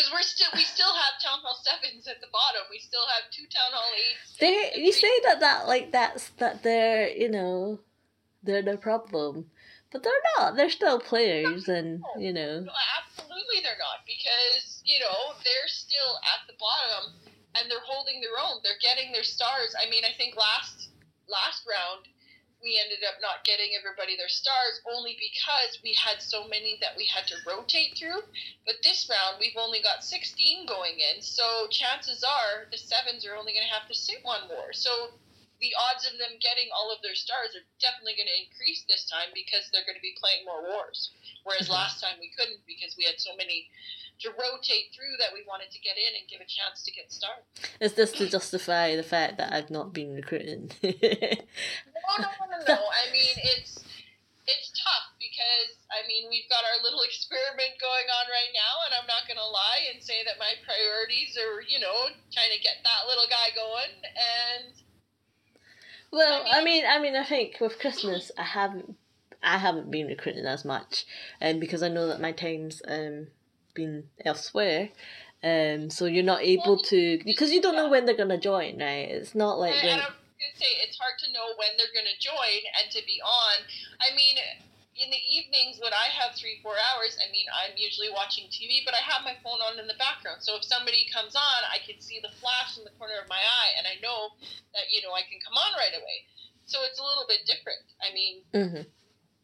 because 0.00 0.12
we're 0.12 0.22
still 0.22 0.48
we 0.54 0.62
still 0.62 0.92
have 0.92 1.20
town 1.20 1.40
hall 1.42 1.58
sevens 1.60 2.06
at 2.08 2.20
the 2.20 2.26
bottom. 2.32 2.62
We 2.70 2.78
still 2.78 3.04
have 3.12 3.30
two 3.30 3.44
town 3.52 3.72
hall 3.72 3.92
eights. 3.92 4.36
they 4.40 4.80
you 4.80 4.92
say 4.92 5.10
that 5.24 5.40
that 5.40 5.66
like 5.66 5.92
that's 5.92 6.30
that 6.40 6.62
they're 6.62 7.10
you 7.10 7.30
know 7.30 7.80
they're 8.42 8.62
the 8.62 8.78
problem, 8.78 9.50
but 9.92 10.02
they're 10.02 10.24
not. 10.38 10.56
They're 10.56 10.70
still 10.70 10.98
players, 10.98 11.68
and 11.68 12.02
you 12.18 12.32
know. 12.32 12.60
No, 12.60 12.72
absolutely 12.96 13.60
they're 13.62 13.76
not 13.76 14.06
because 14.06 14.82
you 14.84 14.98
know 15.00 15.36
they're 15.44 15.68
still 15.68 16.16
at 16.24 16.46
the 16.48 16.56
bottom 16.58 17.12
and 17.56 17.70
they're 17.70 17.84
holding 17.84 18.20
their 18.20 18.40
own. 18.40 18.60
They're 18.64 18.80
getting 18.80 19.12
their 19.12 19.24
stars. 19.26 19.74
I 19.76 19.90
mean, 19.90 20.04
I 20.04 20.16
think 20.16 20.36
last 20.36 20.88
last 21.28 21.66
round 21.68 22.08
we 22.62 22.76
ended 22.76 23.00
up 23.08 23.16
not 23.24 23.44
getting 23.44 23.72
everybody 23.76 24.16
their 24.16 24.28
stars 24.30 24.80
only 24.84 25.16
because 25.16 25.80
we 25.82 25.96
had 25.96 26.20
so 26.20 26.44
many 26.48 26.76
that 26.80 26.96
we 26.96 27.08
had 27.08 27.26
to 27.32 27.40
rotate 27.48 27.96
through. 27.96 28.20
But 28.68 28.84
this 28.84 29.08
round 29.08 29.40
we've 29.40 29.56
only 29.56 29.80
got 29.80 30.04
16 30.04 30.66
going 30.68 31.00
in, 31.00 31.20
so 31.24 31.66
chances 31.72 32.22
are 32.22 32.68
the 32.70 32.78
sevens 32.78 33.24
are 33.24 33.36
only 33.36 33.52
going 33.56 33.66
to 33.66 33.74
have 33.74 33.88
to 33.88 33.96
sit 33.96 34.20
one 34.22 34.44
more. 34.48 34.72
So 34.72 35.16
the 35.60 35.76
odds 35.76 36.08
of 36.08 36.16
them 36.16 36.40
getting 36.40 36.72
all 36.72 36.88
of 36.88 37.04
their 37.04 37.16
stars 37.16 37.52
are 37.52 37.64
definitely 37.80 38.16
going 38.16 38.32
to 38.32 38.40
increase 38.48 38.84
this 38.88 39.04
time 39.08 39.28
because 39.36 39.68
they're 39.68 39.84
going 39.84 39.98
to 39.98 40.04
be 40.04 40.16
playing 40.16 40.44
more 40.48 40.64
wars. 40.64 41.12
Whereas 41.44 41.68
Mhm. 41.68 41.76
last 41.76 42.00
time 42.00 42.16
we 42.20 42.32
couldn't 42.32 42.64
because 42.66 42.96
we 42.96 43.04
had 43.04 43.20
so 43.20 43.36
many 43.36 43.68
to 44.20 44.30
rotate 44.30 44.92
through 44.94 45.16
that 45.18 45.32
we 45.32 45.44
wanted 45.48 45.70
to 45.72 45.80
get 45.80 45.96
in 45.96 46.12
and 46.18 46.28
give 46.28 46.40
a 46.40 46.48
chance 46.48 46.82
to 46.84 46.90
get 46.92 47.10
started. 47.12 47.44
Is 47.80 47.94
this 47.94 48.12
to 48.12 48.28
justify 48.28 48.96
the 48.96 49.02
fact 49.02 49.38
that 49.38 49.52
I've 49.52 49.70
not 49.70 49.92
been 49.92 50.14
recruiting? 50.14 50.70
No, 52.10 52.26
no, 52.26 52.30
no, 52.42 52.58
no, 52.58 52.58
no. 52.66 52.80
I 52.90 53.06
mean, 53.12 53.36
it's 53.38 53.78
it's 54.50 54.68
tough 54.74 55.14
because 55.22 55.78
I 55.94 56.02
mean 56.10 56.26
we've 56.26 56.48
got 56.50 56.66
our 56.66 56.82
little 56.82 57.02
experiment 57.06 57.78
going 57.78 58.08
on 58.10 58.26
right 58.26 58.50
now, 58.50 58.74
and 58.88 58.92
I'm 58.98 59.06
not 59.06 59.30
gonna 59.30 59.46
lie 59.46 59.86
and 59.94 60.02
say 60.02 60.26
that 60.26 60.42
my 60.42 60.58
priorities 60.66 61.38
are 61.38 61.62
you 61.62 61.78
know 61.78 62.10
trying 62.34 62.50
to 62.50 62.58
get 62.58 62.82
that 62.82 63.06
little 63.06 63.30
guy 63.30 63.54
going, 63.54 63.94
and 64.18 64.74
well, 66.10 66.42
I 66.50 66.60
I 66.60 66.64
mean, 66.64 66.84
I 66.86 66.98
mean, 66.98 67.14
I 67.14 67.24
think 67.24 67.60
with 67.60 67.78
Christmas, 67.78 68.32
I 68.36 68.42
haven't, 68.42 68.96
I 69.42 69.58
haven't 69.58 69.90
been 69.90 70.06
recruiting 70.08 70.46
as 70.46 70.64
much, 70.64 71.06
and 71.40 71.60
because 71.60 71.82
I 71.82 71.88
know 71.88 72.08
that 72.08 72.20
my 72.20 72.32
time's 72.32 72.82
um 72.88 73.28
been 73.74 74.04
elsewhere. 74.24 74.90
Um, 75.42 75.88
so 75.88 76.04
you're 76.04 76.22
not 76.22 76.42
able 76.42 76.76
to 76.92 77.18
because 77.24 77.50
you 77.50 77.62
don't 77.62 77.76
know 77.76 77.88
when 77.88 78.04
they're 78.04 78.16
gonna 78.16 78.40
join, 78.40 78.78
right? 78.78 79.08
It's 79.08 79.34
not 79.34 79.58
like 79.58 79.72
and, 79.72 79.84
when 79.84 79.96
gonna 79.96 80.56
say 80.56 80.68
it's 80.84 80.98
hard 81.00 81.16
to 81.24 81.32
know 81.32 81.56
when 81.56 81.72
they're 81.78 81.94
gonna 81.96 82.16
join 82.20 82.60
and 82.76 82.90
to 82.92 83.00
be 83.06 83.20
on. 83.24 83.56
I 84.00 84.14
mean. 84.14 84.36
In 85.00 85.08
the 85.08 85.24
evenings 85.32 85.80
when 85.80 85.96
I 85.96 86.12
have 86.12 86.36
three, 86.36 86.60
four 86.60 86.76
hours, 86.76 87.16
I 87.24 87.32
mean, 87.32 87.48
I'm 87.48 87.72
usually 87.72 88.12
watching 88.12 88.52
TV, 88.52 88.84
but 88.84 88.92
I 88.92 89.00
have 89.00 89.24
my 89.24 89.32
phone 89.40 89.56
on 89.64 89.80
in 89.80 89.88
the 89.88 89.96
background. 89.96 90.44
So 90.44 90.60
if 90.60 90.64
somebody 90.68 91.08
comes 91.08 91.32
on, 91.32 91.60
I 91.72 91.80
can 91.88 91.96
see 92.04 92.20
the 92.20 92.28
flash 92.36 92.76
in 92.76 92.84
the 92.84 92.92
corner 93.00 93.16
of 93.16 93.24
my 93.24 93.40
eye, 93.40 93.72
and 93.80 93.88
I 93.88 93.96
know 94.04 94.36
that, 94.76 94.92
you 94.92 95.00
know, 95.00 95.16
I 95.16 95.24
can 95.24 95.40
come 95.40 95.56
on 95.56 95.72
right 95.80 95.96
away. 95.96 96.28
So 96.66 96.84
it's 96.84 97.00
a 97.00 97.02
little 97.02 97.24
bit 97.24 97.48
different. 97.48 97.80
I 98.04 98.12
mean, 98.12 98.34
hmm 98.52 98.84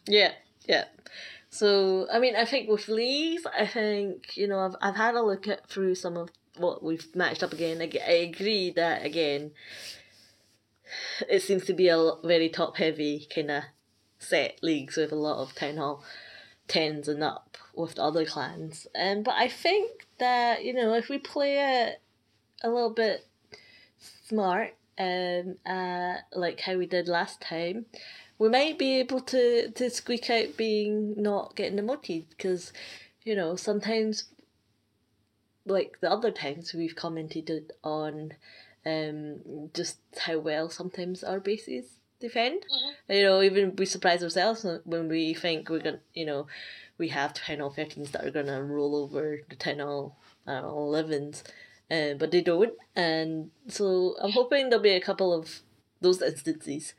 Yeah, 0.05 0.37
yeah. 0.69 0.93
So 1.57 2.07
I 2.13 2.19
mean, 2.19 2.37
I 2.37 2.45
think 2.45 2.69
with 2.69 2.87
Lee's, 2.89 3.47
I 3.47 3.67
think 3.67 4.37
you 4.37 4.47
know 4.47 4.61
I've 4.61 4.77
I've 4.83 4.97
had 4.97 5.15
a 5.15 5.23
look 5.23 5.49
at 5.49 5.69
through 5.71 5.95
some 5.95 6.17
of 6.19 6.29
what 6.59 6.83
we've 6.83 7.07
matched 7.17 7.43
up 7.43 7.55
again. 7.55 7.81
I 7.81 8.13
agree 8.31 8.73
that 8.73 9.07
again, 9.07 9.53
it 11.31 11.43
seems 11.43 11.65
to 11.65 11.73
be 11.73 11.89
a 11.89 12.13
very 12.23 12.51
top 12.51 12.77
heavy 12.77 13.27
kind 13.35 13.51
of 13.51 13.63
set 14.19 14.59
leagues 14.63 14.97
with 14.99 15.13
a 15.13 15.17
lot 15.17 15.41
of 15.43 15.55
town 15.55 15.79
hall. 15.79 16.05
tens 16.69 17.09
and 17.09 17.23
up 17.23 17.57
with 17.75 17.95
the 17.95 18.03
other 18.03 18.27
clans. 18.27 18.87
Um, 18.95 19.23
but 19.23 19.35
I 19.37 19.49
think 19.49 20.07
that 20.19 20.63
you 20.63 20.75
know 20.75 20.93
if 20.93 21.09
we 21.09 21.19
play 21.19 21.85
it 21.85 22.03
a 22.63 22.69
little 22.69 22.91
bit 22.91 23.27
smart, 24.29 24.75
um, 24.99 25.57
uh, 25.65 26.17
like 26.35 26.61
how 26.61 26.77
we 26.77 26.87
did 26.87 27.09
last 27.09 27.41
time, 27.41 27.87
we 28.39 28.49
might 28.49 28.79
be 28.79 28.99
able 28.99 29.21
to 29.21 29.71
to 29.71 29.91
squeak 29.91 30.29
out 30.31 30.57
being 30.57 31.15
not 31.21 31.57
getting 31.57 31.77
demoted 31.77 32.29
because 32.31 32.73
you 33.25 33.35
know 33.35 33.57
sometimes 33.57 34.25
like 35.65 35.99
the 36.01 36.11
other 36.11 36.31
times 36.31 36.73
we've 36.75 36.97
commented 36.97 37.73
on 37.83 38.33
um 38.85 39.71
just 39.75 39.99
how 40.19 40.39
well 40.39 40.69
sometimes 40.71 41.25
our 41.25 41.41
bases 41.41 41.97
defend. 42.21 42.63
Mm-hmm. 42.63 43.13
You 43.13 43.23
know, 43.23 43.43
even 43.43 43.77
we 43.77 43.87
surprise 43.87 44.23
ourselves 44.23 44.67
when 44.85 45.09
we 45.09 45.35
think 45.35 45.69
we're 45.69 45.81
gonna, 45.81 46.01
you 46.15 46.27
know, 46.27 46.47
we 46.99 47.09
have 47.09 47.35
town 47.35 47.59
hall 47.61 47.75
thirteens 47.77 48.13
that 48.13 48.25
are 48.25 48.31
gonna 48.31 48.63
roll 48.63 48.97
over 48.97 49.41
the 49.49 49.57
town 49.57 49.81
hall 49.81 50.17
uh, 50.47 50.63
elevens, 50.63 51.45
uh, 51.91 52.15
but 52.19 52.31
they 52.31 52.41
don't. 52.41 52.75
And 52.95 53.51
so 53.69 54.17
I'm 54.21 54.33
hoping 54.33 54.71
there'll 54.71 54.83
be 54.83 54.91
a 54.91 55.01
couple 55.01 55.33
of 55.33 55.61
those 56.01 56.23
instances. 56.23 56.95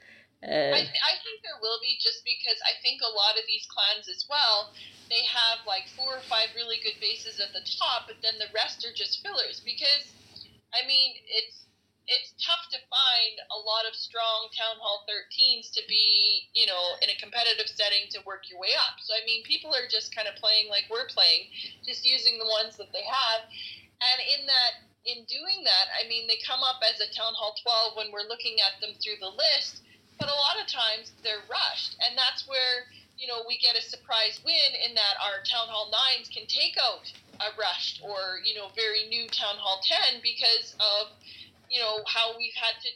Uh, 0.48 0.72
I, 0.72 0.82
th- 0.88 1.04
I 1.04 1.14
think 1.28 1.44
there 1.44 1.60
will 1.60 1.78
be 1.84 2.00
just 2.00 2.24
because 2.24 2.56
I 2.64 2.80
think 2.80 3.04
a 3.04 3.12
lot 3.12 3.36
of 3.36 3.44
these 3.52 3.68
clans 3.68 4.08
as 4.08 4.24
well, 4.32 4.72
they 5.12 5.28
have 5.28 5.60
like 5.68 5.92
four 6.00 6.16
or 6.16 6.26
five 6.32 6.56
really 6.56 6.80
good 6.80 6.96
bases 7.04 7.44
at 7.44 7.52
the 7.52 7.64
top, 7.68 8.08
but 8.08 8.24
then 8.24 8.40
the 8.40 8.48
rest 8.56 8.88
are 8.88 8.96
just 8.96 9.20
fillers. 9.20 9.60
Because, 9.60 10.08
I 10.72 10.88
mean, 10.88 11.20
it's 11.28 11.68
it's 12.08 12.32
tough 12.40 12.64
to 12.72 12.80
find 12.88 13.36
a 13.52 13.60
lot 13.60 13.84
of 13.84 13.92
strong 13.92 14.48
Town 14.56 14.80
Hall 14.80 15.04
13s 15.12 15.76
to 15.76 15.84
be, 15.92 16.48
you 16.56 16.64
know, 16.64 16.96
in 17.04 17.12
a 17.12 17.20
competitive 17.20 17.68
setting 17.68 18.08
to 18.16 18.24
work 18.24 18.48
your 18.48 18.64
way 18.64 18.72
up. 18.80 18.96
So, 19.04 19.12
I 19.12 19.28
mean, 19.28 19.44
people 19.44 19.76
are 19.76 19.92
just 19.92 20.16
kind 20.16 20.24
of 20.24 20.40
playing 20.40 20.72
like 20.72 20.88
we're 20.88 21.12
playing, 21.12 21.52
just 21.84 22.08
using 22.08 22.40
the 22.40 22.48
ones 22.48 22.80
that 22.80 22.96
they 22.96 23.04
have. 23.04 23.44
And 24.00 24.20
in 24.40 24.48
that, 24.48 24.88
in 25.04 25.28
doing 25.28 25.68
that, 25.68 25.92
I 26.00 26.08
mean, 26.08 26.32
they 26.32 26.40
come 26.48 26.64
up 26.64 26.80
as 26.88 27.04
a 27.04 27.12
Town 27.12 27.36
Hall 27.36 27.60
12 27.60 28.00
when 28.00 28.10
we're 28.16 28.28
looking 28.32 28.56
at 28.64 28.80
them 28.80 28.96
through 29.04 29.20
the 29.20 29.36
list, 29.36 29.84
but 30.20 30.30
a 30.30 30.38
lot 30.38 30.58
of 30.62 30.68
times 30.68 31.12
they're 31.24 31.46
rushed. 31.50 31.98
And 32.04 32.18
that's 32.18 32.48
where, 32.48 32.90
you 33.18 33.28
know, 33.28 33.46
we 33.48 33.58
get 33.58 33.78
a 33.78 33.82
surprise 33.82 34.42
win 34.44 34.72
in 34.86 34.94
that 34.96 35.16
our 35.22 35.42
Town 35.46 35.70
Hall 35.70 35.90
9s 35.94 36.34
can 36.34 36.46
take 36.48 36.78
out 36.82 37.06
a 37.40 37.54
rushed 37.58 38.02
or, 38.02 38.42
you 38.44 38.54
know, 38.54 38.70
very 38.76 39.06
new 39.10 39.30
Town 39.30 39.58
Hall 39.58 39.82
10 39.86 40.22
because 40.22 40.74
of 40.80 41.14
you 41.70 41.80
know 41.80 42.00
how 42.08 42.36
we've 42.38 42.56
had 42.56 42.76
to 42.82 42.90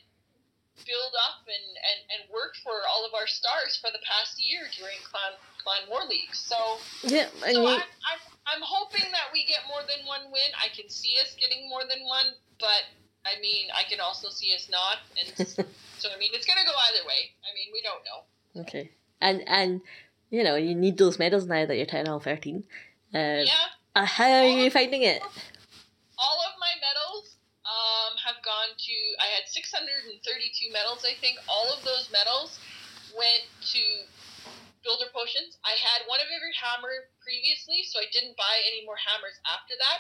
build 0.88 1.14
up 1.30 1.46
and, 1.46 1.68
and, 1.78 2.00
and 2.10 2.22
work 2.34 2.58
for 2.66 2.74
all 2.90 3.06
of 3.06 3.14
our 3.14 3.30
stars 3.30 3.78
for 3.78 3.94
the 3.94 4.02
past 4.02 4.42
year 4.42 4.66
during 4.80 4.98
clan 5.06 5.38
clan 5.62 5.84
war 5.92 6.02
leagues. 6.08 6.40
So 6.40 6.58
yeah, 7.06 7.30
so 7.46 7.62
you... 7.62 7.68
I'm, 7.68 7.86
I'm 7.86 8.22
I'm 8.48 8.64
hoping 8.66 9.06
that 9.12 9.30
we 9.30 9.46
get 9.46 9.62
more 9.70 9.84
than 9.86 10.02
one 10.08 10.32
win. 10.34 10.50
I 10.58 10.74
can 10.74 10.90
see 10.90 11.20
us 11.22 11.38
getting 11.38 11.70
more 11.70 11.86
than 11.86 12.02
one, 12.08 12.34
but 12.58 12.90
I 13.26 13.40
mean 13.42 13.68
I 13.74 13.90
can 13.90 14.00
also 14.00 14.30
see 14.30 14.54
us 14.56 14.70
not, 14.70 14.98
and 15.20 15.48
so 15.48 16.10
I 16.10 16.18
mean 16.18 16.32
it's 16.34 16.46
gonna 16.46 16.66
go 16.66 16.74
either 16.90 17.08
way. 17.08 17.32
I 17.44 17.54
mean 17.56 17.70
we 17.74 17.82
don't 17.82 18.04
know. 18.06 18.62
Okay, 18.62 18.92
and 19.20 19.44
and 19.48 19.82
you 20.30 20.44
know 20.44 20.56
you 20.56 20.76
need 20.76 20.98
those 20.98 21.20
medals 21.20 21.46
now 21.46 21.66
that 21.66 21.76
you're 21.76 21.86
town 21.86 22.08
hall 22.08 22.20
thirteen. 22.20 22.64
Uh, 23.14 23.44
yeah. 23.44 23.76
Uh, 23.94 24.06
how 24.08 24.24
are 24.24 24.48
all 24.48 24.56
you 24.64 24.72
finding 24.72 25.04
it? 25.04 25.20
All 26.16 26.40
of 26.48 26.56
my 26.64 26.74
medals 26.80 27.36
um, 27.68 28.16
have 28.24 28.40
gone 28.40 28.72
to, 28.72 28.96
I 29.20 29.28
had 29.36 29.52
632 29.52 30.16
medals, 30.72 31.04
I 31.04 31.20
think. 31.20 31.36
All 31.52 31.68
of 31.76 31.84
those 31.84 32.08
medals 32.08 32.56
went 33.12 33.44
to 33.76 33.84
builder 34.80 35.12
potions. 35.12 35.60
I 35.68 35.76
had 35.76 36.08
one 36.08 36.24
of 36.24 36.30
every 36.32 36.56
hammer 36.56 37.12
previously, 37.20 37.84
so 37.84 38.00
I 38.00 38.08
didn't 38.16 38.40
buy 38.40 38.64
any 38.72 38.88
more 38.88 38.96
hammers 38.96 39.36
after 39.44 39.76
that. 39.76 40.00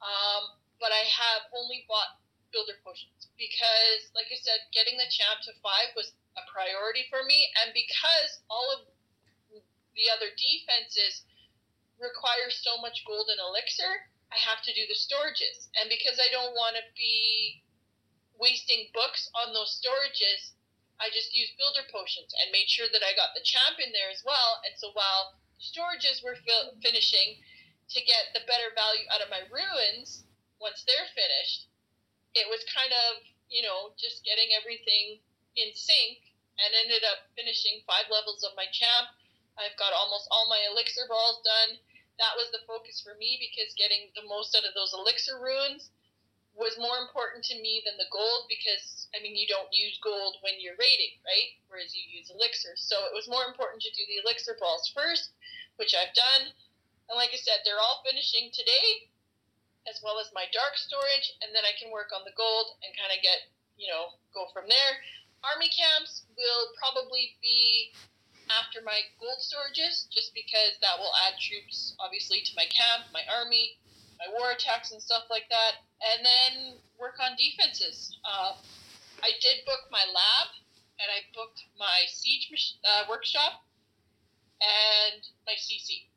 Um, 0.00 0.56
but 0.80 0.94
I 0.94 1.04
have 1.04 1.52
only 1.52 1.84
bought 1.84 2.16
builder 2.50 2.78
potions 2.82 3.28
because, 3.36 4.08
like 4.16 4.30
I 4.32 4.38
said, 4.40 4.64
getting 4.72 4.96
the 4.96 5.10
champ 5.10 5.44
to 5.44 5.52
five 5.60 5.92
was 5.94 6.12
a 6.36 6.44
priority 6.48 7.06
for 7.10 7.24
me, 7.26 7.48
and 7.62 7.74
because 7.74 8.42
all 8.48 8.68
of 8.74 8.88
the 9.98 10.06
other 10.14 10.30
defenses 10.38 11.26
require 11.98 12.48
so 12.48 12.78
much 12.78 13.02
gold 13.02 13.26
and 13.28 13.42
elixir, 13.42 14.06
I 14.30 14.38
have 14.38 14.62
to 14.62 14.72
do 14.72 14.86
the 14.86 14.94
storages. 14.94 15.66
And 15.80 15.90
because 15.90 16.22
I 16.22 16.30
don't 16.30 16.54
want 16.54 16.78
to 16.78 16.84
be 16.94 17.62
wasting 18.38 18.88
books 18.94 19.26
on 19.34 19.50
those 19.50 19.82
storages, 19.82 20.54
I 21.02 21.10
just 21.10 21.34
used 21.34 21.58
builder 21.58 21.86
potions 21.90 22.30
and 22.38 22.54
made 22.54 22.70
sure 22.70 22.90
that 22.90 23.02
I 23.02 23.14
got 23.18 23.34
the 23.34 23.42
champ 23.42 23.82
in 23.82 23.90
there 23.90 24.10
as 24.10 24.22
well. 24.22 24.62
And 24.66 24.74
so 24.78 24.94
while 24.94 25.38
storages 25.58 26.22
were 26.22 26.38
fil- 26.46 26.78
finishing 26.82 27.38
to 27.90 28.00
get 28.04 28.30
the 28.34 28.46
better 28.46 28.70
value 28.74 29.06
out 29.10 29.22
of 29.22 29.30
my 29.30 29.42
runes 29.50 30.26
once 30.62 30.82
they're 30.86 31.10
finished, 31.14 31.66
it 32.34 32.46
was 32.48 32.64
kind 32.68 32.92
of, 33.08 33.24
you 33.48 33.64
know, 33.64 33.96
just 33.96 34.24
getting 34.24 34.52
everything 34.56 35.20
in 35.56 35.72
sync 35.72 36.20
and 36.58 36.70
ended 36.84 37.06
up 37.06 37.30
finishing 37.38 37.80
five 37.86 38.10
levels 38.10 38.44
of 38.44 38.56
my 38.58 38.66
champ. 38.74 39.08
I've 39.56 39.78
got 39.78 39.96
almost 39.96 40.28
all 40.30 40.50
my 40.50 40.60
elixir 40.70 41.06
balls 41.08 41.42
done 41.42 41.78
that 42.18 42.34
was 42.34 42.50
the 42.50 42.66
focus 42.66 42.98
for 42.98 43.14
me 43.14 43.38
because 43.38 43.78
getting 43.78 44.10
the 44.18 44.26
most 44.26 44.54
out 44.58 44.66
of 44.66 44.74
those 44.74 44.90
elixir 44.90 45.38
runes 45.38 45.90
was 46.58 46.74
more 46.74 46.98
important 46.98 47.46
to 47.46 47.54
me 47.62 47.78
than 47.86 47.94
the 47.94 48.10
gold 48.10 48.50
because 48.50 49.06
I 49.14 49.22
mean 49.22 49.38
you 49.38 49.46
don't 49.46 49.70
use 49.70 49.94
gold 50.02 50.42
when 50.42 50.58
you're 50.58 50.78
raiding, 50.78 51.22
right? 51.22 51.54
Whereas 51.70 51.94
you 51.94 52.02
use 52.02 52.34
elixir. 52.34 52.74
So 52.74 53.06
it 53.06 53.14
was 53.14 53.30
more 53.30 53.46
important 53.46 53.78
to 53.86 53.94
do 53.94 54.02
the 54.10 54.18
elixir 54.26 54.58
balls 54.58 54.90
first, 54.90 55.30
which 55.78 55.94
I've 55.94 56.12
done. 56.18 56.50
And 57.06 57.14
like 57.14 57.30
I 57.30 57.38
said, 57.38 57.62
they're 57.62 57.78
all 57.78 58.02
finishing 58.02 58.50
today, 58.50 59.14
as 59.88 60.00
well 60.04 60.20
as 60.20 60.28
my 60.36 60.44
dark 60.52 60.76
storage, 60.76 61.32
and 61.40 61.50
then 61.56 61.64
I 61.64 61.74
can 61.80 61.90
work 61.90 62.12
on 62.12 62.22
the 62.28 62.36
gold 62.36 62.76
and 62.84 62.92
kind 62.94 63.10
of 63.10 63.24
get, 63.24 63.48
you 63.80 63.88
know, 63.88 64.20
go 64.36 64.46
from 64.52 64.68
there. 64.68 64.92
Army 65.42 65.70
camps 65.72 66.28
will 66.36 66.74
probably 66.76 67.38
be 67.40 67.92
after 68.50 68.80
my 68.84 69.00
gold 69.20 69.40
storages, 69.40 70.08
just 70.08 70.32
because 70.32 70.76
that 70.80 70.98
will 70.98 71.12
add 71.28 71.36
troops, 71.40 71.94
obviously, 72.00 72.40
to 72.44 72.52
my 72.56 72.64
camp, 72.68 73.08
my 73.12 73.22
army, 73.28 73.76
my 74.18 74.28
war 74.36 74.52
attacks, 74.52 74.90
and 74.90 75.00
stuff 75.00 75.28
like 75.30 75.48
that. 75.52 75.84
And 76.00 76.24
then 76.24 76.52
work 76.98 77.20
on 77.20 77.36
defenses. 77.36 78.16
Uh, 78.24 78.56
I 79.22 79.30
did 79.40 79.64
book 79.64 79.88
my 79.92 80.04
lab, 80.10 80.48
and 80.98 81.08
I 81.12 81.22
booked 81.36 81.62
my 81.78 82.08
siege 82.08 82.50
uh, 82.84 83.04
workshop, 83.08 83.62
and 84.60 85.22
my 85.46 85.54
CC. 85.54 86.07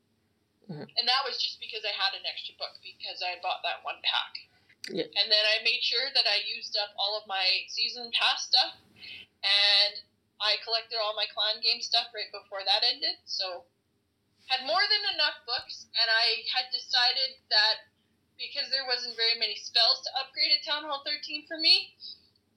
Mm-hmm. 0.70 0.86
And 0.86 1.04
that 1.08 1.22
was 1.26 1.38
just 1.38 1.58
because 1.58 1.82
I 1.82 1.94
had 1.94 2.14
an 2.14 2.26
extra 2.26 2.54
book 2.58 2.74
because 2.82 3.22
I 3.22 3.38
bought 3.42 3.62
that 3.66 3.82
one 3.82 3.98
pack. 4.06 4.32
Yep. 4.90 5.14
And 5.14 5.26
then 5.30 5.44
I 5.46 5.62
made 5.62 5.82
sure 5.82 6.10
that 6.10 6.26
I 6.26 6.42
used 6.42 6.74
up 6.78 6.90
all 6.98 7.14
of 7.14 7.26
my 7.30 7.66
season 7.70 8.10
pass 8.14 8.50
stuff. 8.50 8.78
And 9.42 10.02
I 10.42 10.58
collected 10.66 10.98
all 10.98 11.14
my 11.14 11.30
clan 11.30 11.62
game 11.62 11.78
stuff 11.78 12.10
right 12.10 12.30
before 12.34 12.66
that 12.66 12.82
ended, 12.82 13.14
so 13.24 13.62
had 14.50 14.66
more 14.66 14.82
than 14.82 15.14
enough 15.14 15.38
books, 15.46 15.86
and 15.94 16.08
I 16.10 16.42
had 16.50 16.66
decided 16.74 17.38
that 17.54 17.86
because 18.34 18.66
there 18.74 18.82
wasn't 18.90 19.14
very 19.14 19.38
many 19.38 19.54
spells 19.54 20.02
to 20.02 20.10
upgrade 20.18 20.50
at 20.50 20.66
Town 20.66 20.82
Hall 20.82 21.06
13 21.06 21.46
for 21.46 21.62
me, 21.62 21.94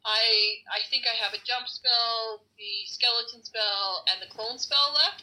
I 0.01 0.65
I 0.74 0.81
think 0.89 1.05
I 1.05 1.13
have 1.13 1.38
a 1.38 1.45
jump 1.45 1.69
spell, 1.69 2.41
the 2.57 2.89
skeleton 2.89 3.45
spell, 3.45 4.01
and 4.09 4.17
the 4.17 4.33
clone 4.33 4.57
spell 4.57 4.97
left, 4.97 5.21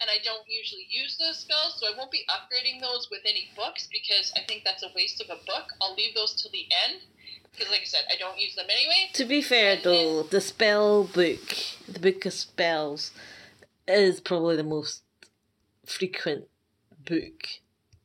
and 0.00 0.10
I 0.10 0.18
don't 0.22 0.46
usually 0.46 0.86
use 0.88 1.16
those 1.18 1.38
spells, 1.38 1.78
so 1.78 1.86
I 1.86 1.96
won't 1.96 2.10
be 2.10 2.24
upgrading 2.30 2.80
those 2.80 3.08
with 3.10 3.20
any 3.24 3.50
books 3.56 3.88
because 3.90 4.32
I 4.36 4.40
think 4.46 4.62
that's 4.64 4.82
a 4.82 4.94
waste 4.94 5.20
of 5.20 5.28
a 5.30 5.42
book. 5.44 5.74
I'll 5.80 5.94
leave 5.94 6.14
those 6.14 6.40
till 6.40 6.50
the 6.50 6.66
end 6.86 7.02
because, 7.50 7.70
like 7.70 7.82
I 7.82 7.84
said, 7.84 8.04
I 8.10 8.16
don't 8.16 8.38
use 8.38 8.54
them 8.54 8.66
anyway. 8.70 9.10
To 9.14 9.24
be 9.24 9.42
fair, 9.42 9.74
and 9.74 9.82
though, 9.82 10.22
the 10.22 10.40
spell 10.40 11.04
book, 11.04 11.40
the 11.88 11.98
book 11.98 12.24
of 12.26 12.32
spells, 12.32 13.10
is 13.86 14.20
probably 14.20 14.56
the 14.56 14.62
most 14.62 15.02
frequent 15.84 16.44
book 17.04 17.58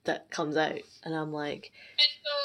that 0.06 0.32
comes 0.32 0.58
out, 0.58 0.82
and 1.04 1.14
I'm 1.14 1.32
like. 1.32 1.72
And 2.00 2.14
so, 2.26 2.36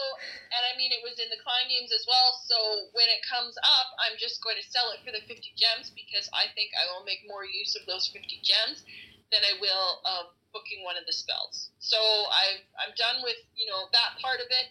and 0.53 0.63
I 0.63 0.77
mean, 0.77 0.93
it 0.93 1.03
was 1.03 1.19
in 1.19 1.31
the 1.31 1.41
clan 1.43 1.67
games 1.67 1.91
as 1.91 2.05
well. 2.07 2.37
So 2.47 2.57
when 2.93 3.09
it 3.09 3.25
comes 3.25 3.57
up, 3.59 3.89
I'm 3.99 4.19
just 4.21 4.45
going 4.45 4.61
to 4.61 4.67
sell 4.71 4.93
it 4.93 5.03
for 5.03 5.11
the 5.11 5.25
50 5.25 5.41
gems 5.57 5.91
because 5.91 6.29
I 6.37 6.53
think 6.55 6.71
I 6.77 6.87
will 6.93 7.03
make 7.03 7.27
more 7.27 7.49
use 7.49 7.75
of 7.75 7.87
those 7.89 8.07
50 8.13 8.45
gems 8.45 8.85
than 9.31 9.45
I 9.45 9.61
will 9.61 10.01
of 10.05 10.33
booking 10.53 10.85
one 10.85 10.97
of 10.97 11.05
the 11.05 11.13
spells. 11.13 11.71
So 11.79 11.99
I've 11.99 12.65
I'm 12.81 12.93
done 12.97 13.21
with 13.23 13.39
you 13.57 13.69
know 13.69 13.89
that 13.93 14.21
part 14.21 14.41
of 14.41 14.49
it. 14.49 14.67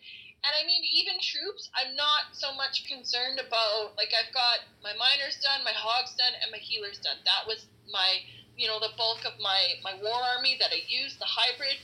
And 0.46 0.54
I 0.54 0.64
mean, 0.70 0.86
even 0.86 1.18
troops, 1.20 1.68
I'm 1.74 1.98
not 1.98 2.38
so 2.38 2.54
much 2.54 2.86
concerned 2.86 3.42
about. 3.42 3.98
Like, 3.98 4.14
I've 4.14 4.32
got 4.32 4.70
my 4.86 4.94
miners 4.94 5.36
done, 5.42 5.66
my 5.66 5.74
hogs 5.74 6.14
done, 6.14 6.32
and 6.40 6.54
my 6.54 6.62
healers 6.62 7.02
done. 7.02 7.18
That 7.26 7.50
was 7.50 7.66
my, 7.90 8.22
you 8.56 8.70
know, 8.70 8.80
the 8.80 8.94
bulk 8.96 9.26
of 9.26 9.34
my 9.42 9.82
my 9.84 9.98
war 9.98 10.22
army 10.38 10.56
that 10.62 10.70
I 10.70 10.86
used, 10.86 11.20
the 11.20 11.28
hybrid. 11.28 11.82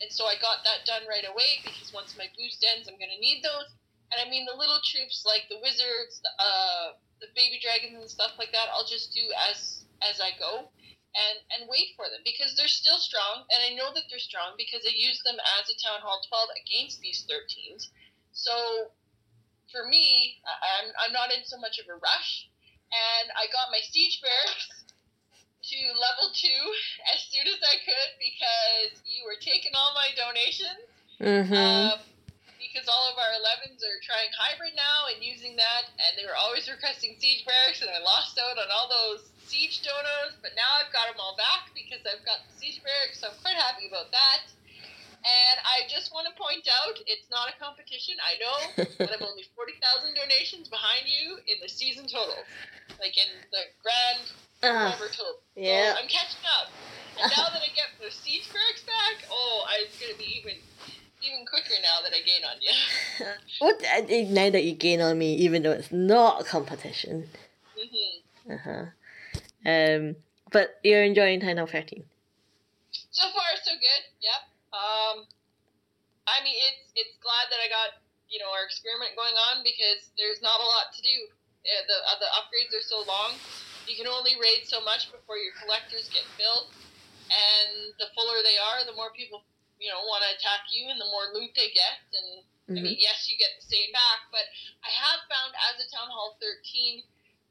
And 0.00 0.14
so 0.14 0.30
I 0.30 0.38
got 0.38 0.62
that 0.62 0.86
done 0.86 1.02
right 1.10 1.26
away 1.26 1.58
because 1.66 1.90
once 1.90 2.14
my 2.14 2.30
boost 2.38 2.62
ends, 2.62 2.86
I'm 2.86 2.96
going 3.02 3.10
to 3.10 3.18
need 3.18 3.42
those. 3.42 3.66
And 4.14 4.22
I 4.22 4.30
mean, 4.30 4.46
the 4.46 4.56
little 4.56 4.78
troops 4.86 5.26
like 5.26 5.50
the 5.50 5.58
wizards, 5.60 6.22
uh, 6.38 6.94
the 7.20 7.28
baby 7.34 7.58
dragons, 7.58 7.98
and 7.98 8.08
stuff 8.08 8.38
like 8.38 8.54
that, 8.54 8.70
I'll 8.72 8.86
just 8.86 9.12
do 9.12 9.26
as 9.50 9.84
as 10.00 10.22
I 10.22 10.38
go. 10.38 10.70
And 11.16 11.36
and 11.54 11.70
wait 11.70 11.96
for 11.96 12.06
them 12.08 12.20
because 12.24 12.54
they're 12.56 12.70
still 12.70 12.98
strong, 12.98 13.48
and 13.48 13.60
I 13.64 13.76
know 13.76 13.92
that 13.94 14.08
they're 14.08 14.22
strong 14.22 14.56
because 14.56 14.84
I 14.84 14.92
used 14.92 15.24
them 15.24 15.40
as 15.60 15.68
a 15.68 15.76
town 15.80 16.04
hall 16.04 16.20
twelve 16.28 16.52
against 16.56 17.00
these 17.00 17.24
thirteens. 17.24 17.88
So 18.32 18.92
for 19.72 19.84
me, 19.88 20.40
I'm 20.44 20.92
I'm 21.00 21.12
not 21.12 21.32
in 21.32 21.44
so 21.44 21.56
much 21.58 21.78
of 21.78 21.88
a 21.88 21.96
rush, 21.96 22.48
and 22.92 23.32
I 23.36 23.48
got 23.52 23.72
my 23.72 23.80
siege 23.84 24.20
barracks 24.20 24.88
to 25.68 25.78
level 25.96 26.32
two 26.32 26.62
as 27.14 27.20
soon 27.28 27.46
as 27.48 27.60
I 27.60 27.76
could 27.84 28.10
because 28.20 29.00
you 29.04 29.24
were 29.24 29.38
taking 29.40 29.72
all 29.74 29.92
my 29.92 30.08
donations. 30.16 30.86
Mm-hmm. 31.18 31.52
Um, 31.52 31.98
because 32.58 32.90
all 32.90 33.06
of 33.06 33.16
our 33.16 33.32
11s 33.38 33.80
are 33.86 34.02
trying 34.02 34.28
hybrid 34.34 34.74
now 34.74 35.06
and 35.08 35.22
using 35.22 35.54
that, 35.56 35.88
and 36.02 36.18
they 36.18 36.26
were 36.26 36.36
always 36.36 36.66
requesting 36.66 37.14
siege 37.16 37.46
barracks, 37.46 37.80
and 37.80 37.90
I 37.90 38.02
lost 38.02 38.34
out 38.34 38.58
on 38.58 38.66
all 38.68 38.90
those 38.90 39.30
siege 39.48 39.80
donos, 39.80 40.36
but 40.44 40.52
now 40.54 40.68
I've 40.76 40.92
got 40.92 41.08
them 41.08 41.16
all 41.18 41.34
back 41.40 41.72
because 41.72 42.04
I've 42.04 42.22
got 42.28 42.44
the 42.44 42.52
siege 42.60 42.84
barracks, 42.84 43.24
so 43.24 43.32
I'm 43.32 43.38
quite 43.40 43.56
happy 43.56 43.88
about 43.88 44.12
that. 44.12 44.52
And 45.18 45.56
I 45.66 45.88
just 45.90 46.14
want 46.14 46.28
to 46.30 46.34
point 46.38 46.62
out, 46.70 46.94
it's 47.08 47.26
not 47.32 47.50
a 47.50 47.56
competition. 47.58 48.14
I 48.22 48.38
know, 48.38 48.58
but 49.02 49.10
I'm 49.10 49.24
only 49.24 49.48
40,000 49.56 50.14
donations 50.14 50.68
behind 50.68 51.08
you 51.08 51.40
in 51.48 51.58
the 51.64 51.68
season 51.68 52.06
total, 52.06 52.44
like 53.00 53.16
in 53.16 53.28
the 53.50 53.64
grand 53.82 54.22
Ah, 54.62 54.90
whatever 54.94 55.08
total. 55.10 55.42
yeah. 55.56 55.94
So 55.94 56.02
I'm 56.02 56.10
catching 56.10 56.44
up. 56.60 56.68
And 57.18 57.30
now 57.30 57.50
that 57.50 57.62
I 57.62 57.70
get 57.74 57.94
the 57.98 58.10
siege 58.10 58.46
barracks 58.52 58.82
back, 58.86 59.26
oh, 59.30 59.66
I'm 59.66 59.86
gonna 60.00 60.18
be 60.18 60.38
even 60.38 60.54
even 61.22 61.46
quicker 61.46 61.74
now 61.82 61.98
that 62.02 62.14
I 62.14 62.22
gain 62.22 62.42
on 62.46 62.58
you. 62.62 62.70
what 63.58 63.82
uh, 63.82 64.30
now 64.30 64.50
that 64.50 64.64
you 64.64 64.74
gain 64.74 65.00
on 65.00 65.18
me, 65.18 65.34
even 65.34 65.62
though 65.62 65.72
it's 65.72 65.90
not 65.92 66.40
a 66.40 66.44
competition. 66.44 67.28
hmm 67.76 68.52
Uh 68.52 68.56
huh. 68.64 68.84
Um, 69.66 70.16
but 70.52 70.78
you're 70.82 71.02
enjoying 71.02 71.40
Town 71.40 71.56
Hall 71.58 71.66
13. 71.66 72.04
So 73.10 73.26
far, 73.34 73.50
so 73.62 73.72
good. 73.76 74.02
Yep. 74.22 74.42
Um, 74.72 75.16
I 76.28 76.44
mean, 76.44 76.56
it's 76.68 76.92
it's 76.92 77.16
glad 77.24 77.48
that 77.48 77.60
I 77.60 77.68
got 77.72 78.00
you 78.28 78.40
know 78.40 78.52
our 78.52 78.64
experiment 78.64 79.16
going 79.16 79.36
on 79.50 79.64
because 79.64 80.12
there's 80.20 80.40
not 80.44 80.60
a 80.60 80.66
lot 80.68 80.92
to 80.96 81.00
do. 81.00 81.16
Yeah, 81.64 81.84
the 81.88 81.98
uh, 81.98 82.18
the 82.20 82.30
upgrades 82.36 82.72
are 82.76 82.84
so 82.84 83.04
long. 83.04 83.36
You 83.88 83.96
can 83.96 84.08
only 84.08 84.36
raid 84.36 84.68
so 84.68 84.84
much 84.84 85.08
before 85.08 85.40
your 85.40 85.56
collectors 85.56 86.12
get 86.12 86.24
filled, 86.36 86.68
and 87.32 87.96
the 87.96 88.12
fuller 88.12 88.44
they 88.44 88.60
are, 88.60 88.84
the 88.84 88.96
more 88.96 89.12
people 89.16 89.44
you 89.80 89.88
know 89.88 90.04
want 90.04 90.24
to 90.24 90.30
attack 90.36 90.68
you, 90.68 90.92
and 90.92 91.00
the 91.00 91.08
more 91.08 91.32
loot 91.32 91.52
they 91.56 91.72
get. 91.72 92.04
And 92.12 92.28
I 92.68 92.84
mean, 92.84 93.00
yes, 93.00 93.24
you 93.24 93.40
get 93.40 93.56
the 93.56 93.64
same 93.64 93.88
back, 93.96 94.28
but 94.28 94.44
I 94.84 94.92
have 94.92 95.24
found 95.32 95.56
as 95.72 95.80
a 95.80 95.88
Town 95.88 96.12
Hall 96.12 96.36
13 96.36 97.00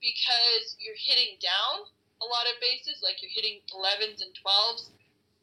because 0.02 0.78
you're 0.80 0.98
hitting 0.98 1.38
down 1.42 1.90
a 2.22 2.28
lot 2.28 2.50
of 2.50 2.58
bases, 2.62 3.02
like 3.06 3.22
you're 3.22 3.34
hitting 3.34 3.62
11s 3.70 4.22
and 4.22 4.34
12s, 4.34 4.90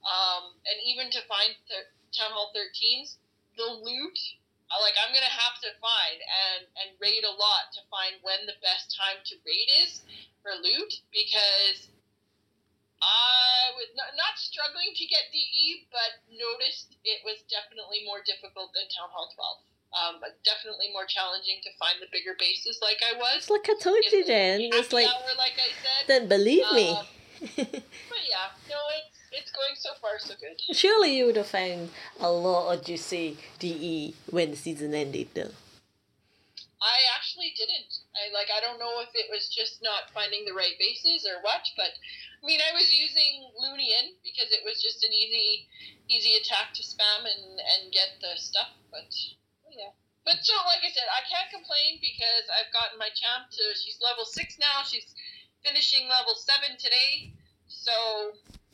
um, 0.03 0.59
and 0.67 0.77
even 0.85 1.11
to 1.15 1.21
find 1.31 1.55
th- 1.71 1.91
Town 2.15 2.31
Hall 2.35 2.51
13s, 2.55 3.19
the 3.57 3.67
loot, 3.67 4.19
uh, 4.71 4.81
like 4.83 4.95
I'm 4.99 5.15
gonna 5.15 5.31
have 5.31 5.63
to 5.63 5.71
find 5.79 6.19
and 6.19 6.63
and 6.83 6.89
raid 6.99 7.23
a 7.23 7.31
lot 7.31 7.71
to 7.79 7.83
find 7.91 8.19
when 8.27 8.43
the 8.47 8.59
best 8.59 8.91
time 8.97 9.23
to 9.31 9.35
raid 9.47 9.71
is 9.87 10.03
for 10.43 10.51
loot 10.59 10.99
because 11.15 11.89
I 13.05 13.71
was 13.77 13.93
not, 13.95 14.17
not 14.17 14.41
struggling 14.41 14.97
to 14.97 15.05
get 15.07 15.29
DE, 15.31 15.87
but 15.93 16.25
noticed 16.33 16.97
it 17.05 17.21
was 17.23 17.45
definitely 17.53 18.03
more 18.09 18.25
difficult 18.25 18.73
than 18.73 18.89
Town 18.89 19.13
Hall 19.13 19.29
12. 19.35 19.74
Um, 19.95 20.19
but 20.21 20.43
definitely 20.43 20.91
more 20.93 21.07
challenging 21.07 21.63
to 21.63 21.71
find 21.79 22.03
the 22.03 22.11
bigger 22.11 22.35
bases 22.39 22.83
like 22.83 22.99
I 22.99 23.17
was. 23.17 23.47
It's 23.47 23.51
like 23.51 23.71
I 23.71 23.79
told 23.79 24.03
you 24.11 24.25
then. 24.25 24.61
It's 24.75 24.93
like, 24.93 25.07
hour, 25.07 25.39
like 25.39 25.55
I 25.55 25.71
said. 25.71 26.03
then 26.09 26.29
believe 26.29 26.67
me. 26.75 26.91
Um, 26.91 27.07
but 27.57 28.23
yeah, 28.27 28.51
no, 28.67 28.79
it's 28.99 29.15
it's 29.35 29.51
going 29.51 29.75
so 29.75 29.91
far 30.01 30.19
so 30.19 30.35
good. 30.39 30.59
Surely 30.77 31.19
you 31.19 31.27
would 31.27 31.37
have 31.37 31.47
found 31.47 31.91
a 32.21 32.31
lot 32.31 32.73
of 32.73 32.85
juicy 32.85 33.37
DE 33.59 34.15
when 34.31 34.51
the 34.51 34.57
season 34.57 34.95
ended, 34.95 35.29
though. 35.35 35.51
I 36.85 37.01
actually 37.17 37.57
didn't. 37.57 38.05
I 38.13 38.29
like 38.37 38.53
I 38.53 38.61
don't 38.61 38.79
know 38.79 39.01
if 39.01 39.09
it 39.17 39.33
was 39.33 39.49
just 39.49 39.81
not 39.83 40.13
finding 40.13 40.45
the 40.45 40.53
right 40.53 40.77
bases 40.79 41.25
or 41.25 41.41
what, 41.41 41.65
but 41.81 41.97
I 41.97 42.43
mean 42.45 42.61
I 42.61 42.77
was 42.77 42.93
using 42.93 43.49
Lunian 43.57 44.21
because 44.21 44.53
it 44.53 44.61
was 44.69 44.85
just 44.85 45.03
an 45.03 45.13
easy 45.13 45.67
easy 46.13 46.37
attack 46.37 46.77
to 46.77 46.83
spam 46.85 47.25
and 47.25 47.57
and 47.57 47.89
get 47.89 48.21
the 48.21 48.37
stuff, 48.37 48.69
but 48.93 49.09
yeah. 49.77 49.93
But 50.25 50.41
so 50.41 50.57
like 50.65 50.81
I 50.81 50.89
said, 50.89 51.05
I 51.13 51.21
can't 51.29 51.53
complain 51.53 52.01
because 52.01 52.49
I've 52.49 52.73
gotten 52.73 52.97
my 52.97 53.13
champ 53.13 53.53
to 53.53 53.63
she's 53.77 54.01
level 54.01 54.25
six 54.25 54.57
now. 54.57 54.81
She's 54.87 55.13
finishing 55.61 56.09
level 56.09 56.33
seven 56.35 56.81
today. 56.81 57.35
So 57.69 57.93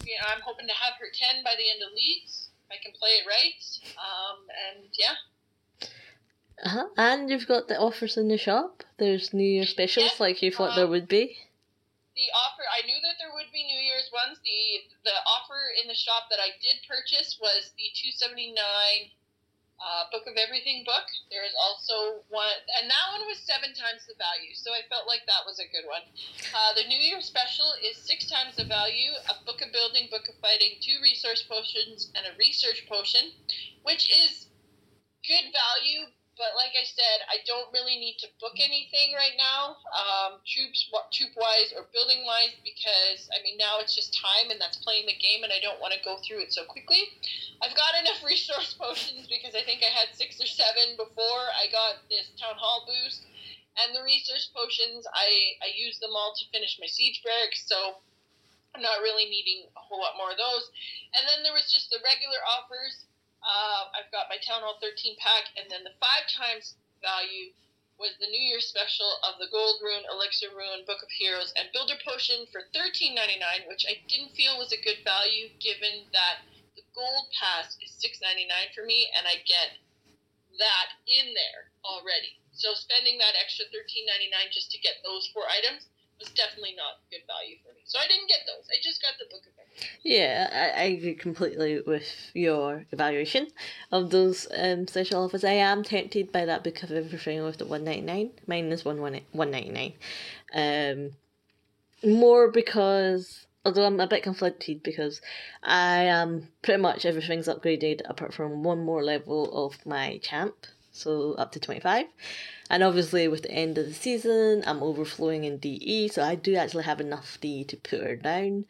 you 0.06 0.14
know, 0.16 0.30
I'm 0.30 0.40
hoping 0.46 0.70
to 0.70 0.76
have 0.78 0.94
her 1.02 1.10
ten 1.10 1.42
by 1.42 1.58
the 1.58 1.66
end 1.66 1.82
of 1.82 1.90
leagues. 1.92 2.48
If 2.70 2.78
I 2.78 2.78
can 2.78 2.94
play 2.94 3.18
it 3.18 3.26
right. 3.26 3.62
Um, 3.98 4.38
and 4.46 4.86
yeah. 4.94 5.18
Uh-huh. 6.62 6.86
And 6.96 7.30
you've 7.30 7.48
got 7.48 7.68
the 7.68 7.80
offers 7.80 8.16
in 8.16 8.28
the 8.28 8.36
shop. 8.38 8.84
There's 8.98 9.32
New 9.32 9.48
Year 9.48 9.64
specials 9.64 10.12
Yeah, 10.12 10.22
like 10.22 10.42
you 10.42 10.52
thought 10.52 10.76
um, 10.76 10.76
there 10.76 10.86
would 10.92 11.08
be. 11.08 11.36
the 12.14 12.28
offer 12.36 12.62
I 12.68 12.84
knew 12.86 13.00
that 13.00 13.16
there 13.18 13.32
would 13.32 13.48
be 13.50 13.64
New 13.64 13.80
Year's 13.80 14.10
ones. 14.12 14.38
The 14.44 15.08
the 15.08 15.16
offer 15.24 15.60
in 15.82 15.88
the 15.88 15.96
shop 15.96 16.28
that 16.30 16.38
I 16.38 16.52
did 16.60 16.84
purchase 16.86 17.38
was 17.40 17.72
the 17.80 17.88
two 17.96 18.12
seventy 18.12 18.52
nine 18.52 19.10
uh, 19.80 20.12
Book 20.12 20.28
of 20.28 20.36
Everything 20.36 20.84
book. 20.84 21.08
There 21.32 21.44
is 21.44 21.56
also 21.56 22.20
one, 22.28 22.60
and 22.78 22.86
that 22.86 23.06
one 23.16 23.24
was 23.24 23.40
seven 23.48 23.72
times 23.72 24.04
the 24.04 24.16
value, 24.20 24.52
so 24.52 24.76
I 24.76 24.84
felt 24.92 25.08
like 25.08 25.24
that 25.24 25.48
was 25.48 25.56
a 25.58 25.68
good 25.72 25.88
one. 25.88 26.04
Uh, 26.52 26.76
the 26.76 26.84
New 26.86 27.00
Year 27.00 27.24
special 27.24 27.72
is 27.80 27.96
six 27.96 28.28
times 28.28 28.60
the 28.60 28.68
value: 28.68 29.16
a 29.32 29.40
Book 29.48 29.64
of 29.64 29.72
Building, 29.72 30.12
Book 30.12 30.28
of 30.28 30.36
Fighting, 30.44 30.76
two 30.84 31.00
resource 31.00 31.42
potions, 31.48 32.12
and 32.12 32.28
a 32.28 32.36
research 32.36 32.84
potion, 32.86 33.32
which 33.82 34.12
is 34.12 34.46
good 35.24 35.48
value. 35.48 36.12
But 36.40 36.57
like 36.57 36.72
I 36.72 36.88
said, 36.88 37.20
I 37.29 37.44
don't 37.44 37.68
really 37.68 38.00
need 38.00 38.16
to 38.24 38.33
book 38.40 38.57
anything 38.57 39.12
right 39.12 39.37
now, 39.37 39.76
um, 39.92 40.40
troops, 40.48 40.88
troop 41.12 41.37
wise 41.37 41.76
or 41.76 41.85
building 41.92 42.24
wise, 42.24 42.57
because 42.64 43.29
I 43.29 43.44
mean 43.44 43.61
now 43.61 43.76
it's 43.76 43.92
just 43.92 44.16
time 44.16 44.48
and 44.48 44.57
that's 44.57 44.81
playing 44.81 45.05
the 45.05 45.20
game, 45.20 45.44
and 45.44 45.53
I 45.53 45.61
don't 45.61 45.76
want 45.85 45.92
to 45.92 46.00
go 46.00 46.16
through 46.24 46.48
it 46.48 46.57
so 46.57 46.64
quickly. 46.64 47.12
I've 47.61 47.76
got 47.76 47.92
enough 48.00 48.24
resource 48.33 48.72
potions 48.72 49.29
because 49.29 49.53
I 49.53 49.61
think 49.68 49.85
I 49.85 49.92
had 49.92 50.16
six 50.16 50.40
or 50.40 50.48
seven 50.48 50.96
before 50.96 51.44
I 51.53 51.68
got 51.68 52.09
this 52.09 52.33
town 52.40 52.57
hall 52.57 52.88
boost, 52.88 53.20
and 53.76 53.92
the 53.92 54.00
resource 54.00 54.48
potions 54.57 55.05
I 55.12 55.61
I 55.61 55.76
used 55.76 56.00
them 56.00 56.16
all 56.16 56.33
to 56.33 56.48
finish 56.57 56.81
my 56.81 56.88
siege 56.88 57.20
barracks, 57.20 57.68
so 57.68 58.00
I'm 58.72 58.81
not 58.81 59.05
really 59.05 59.29
needing 59.29 59.68
a 59.76 59.83
whole 59.85 60.00
lot 60.00 60.16
more 60.16 60.33
of 60.33 60.40
those. 60.40 60.72
And 61.12 61.29
then 61.29 61.44
there 61.44 61.53
was 61.53 61.68
just 61.68 61.92
the 61.92 62.00
regular 62.00 62.40
offers. 62.48 63.05
Uh, 63.50 63.90
I've 63.98 64.14
got 64.14 64.30
my 64.30 64.38
Town 64.38 64.62
Hall 64.62 64.78
13 64.78 65.18
pack, 65.18 65.50
and 65.58 65.66
then 65.66 65.82
the 65.82 65.98
five 65.98 66.30
times 66.30 66.78
value 67.02 67.50
was 67.98 68.14
the 68.22 68.30
New 68.30 68.38
Year 68.38 68.62
special 68.62 69.18
of 69.26 69.42
the 69.42 69.50
Gold 69.50 69.82
Rune, 69.82 70.06
Elixir 70.06 70.54
Rune, 70.54 70.86
Book 70.86 71.02
of 71.02 71.10
Heroes, 71.10 71.50
and 71.58 71.66
Builder 71.74 71.98
Potion 72.06 72.46
for 72.54 72.70
$13.99, 72.70 73.66
which 73.66 73.84
I 73.90 73.98
didn't 74.06 74.38
feel 74.38 74.54
was 74.54 74.70
a 74.70 74.78
good 74.78 75.02
value 75.02 75.50
given 75.58 76.06
that 76.14 76.46
the 76.78 76.86
Gold 76.94 77.26
Pass 77.34 77.74
is 77.82 77.90
$6.99 77.98 78.70
for 78.70 78.86
me, 78.86 79.10
and 79.18 79.26
I 79.26 79.42
get 79.42 79.82
that 80.62 80.94
in 81.10 81.34
there 81.34 81.74
already. 81.82 82.38
So 82.54 82.78
spending 82.78 83.18
that 83.18 83.34
extra 83.34 83.66
$13.99 83.66 84.54
just 84.54 84.70
to 84.70 84.78
get 84.78 85.02
those 85.02 85.26
four 85.34 85.50
items 85.50 85.89
was 86.20 86.30
definitely 86.30 86.74
not 86.76 87.00
good 87.11 87.22
value 87.26 87.56
for 87.64 87.72
me. 87.74 87.80
So 87.85 87.98
I 87.98 88.06
didn't 88.06 88.28
get 88.28 88.40
those. 88.46 88.66
I 88.68 88.76
just 88.83 89.02
got 89.02 89.12
the 89.18 89.24
Book 89.24 89.42
of 89.46 89.52
Everything. 89.59 89.88
Yeah, 90.02 90.48
I, 90.52 90.83
I 90.83 90.85
agree 90.85 91.14
completely 91.14 91.80
with 91.87 92.30
your 92.35 92.85
evaluation 92.92 93.48
of 93.90 94.11
those 94.11 94.46
um, 94.56 94.87
special 94.87 95.24
offers. 95.24 95.44
I 95.44 95.52
am 95.52 95.83
tempted 95.83 96.30
by 96.30 96.44
that 96.44 96.62
book 96.62 96.83
of 96.83 96.90
everything 96.92 97.42
with 97.42 97.59
the 97.59 97.66
one 97.66 97.85
ninety 97.85 98.02
nine. 98.02 98.30
Mine 98.46 98.70
is 98.70 98.85
one 98.85 99.00
one 99.00 99.50
ninety 99.50 99.70
nine. 99.70 99.94
Um, 100.54 101.11
more 102.09 102.50
because 102.50 103.46
although 103.64 103.85
I'm 103.85 104.00
a 104.00 104.06
bit 104.06 104.22
conflicted 104.22 104.83
because 104.83 105.20
I 105.62 106.04
am 106.04 106.48
pretty 106.62 106.80
much 106.80 107.04
everything's 107.04 107.48
upgraded 107.48 108.02
apart 108.09 108.33
from 108.33 108.62
one 108.62 108.85
more 108.85 109.02
level 109.02 109.66
of 109.66 109.85
my 109.85 110.18
champ, 110.18 110.54
so 110.92 111.33
up 111.35 111.52
to 111.52 111.61
twenty 111.61 111.80
five. 111.80 112.06
And 112.70 112.85
obviously, 112.85 113.26
with 113.26 113.42
the 113.42 113.50
end 113.50 113.76
of 113.78 113.87
the 113.87 113.92
season, 113.92 114.62
I'm 114.64 114.83
overflowing 114.83 115.42
in 115.44 115.59
DE, 115.59 116.09
so 116.09 116.22
I 116.22 116.37
do 116.37 116.54
actually 116.54 116.85
have 116.85 117.00
enough 117.00 117.37
DE 117.40 117.64
to 117.64 117.76
put 117.76 118.00
her 118.00 118.16
down. 118.16 118.64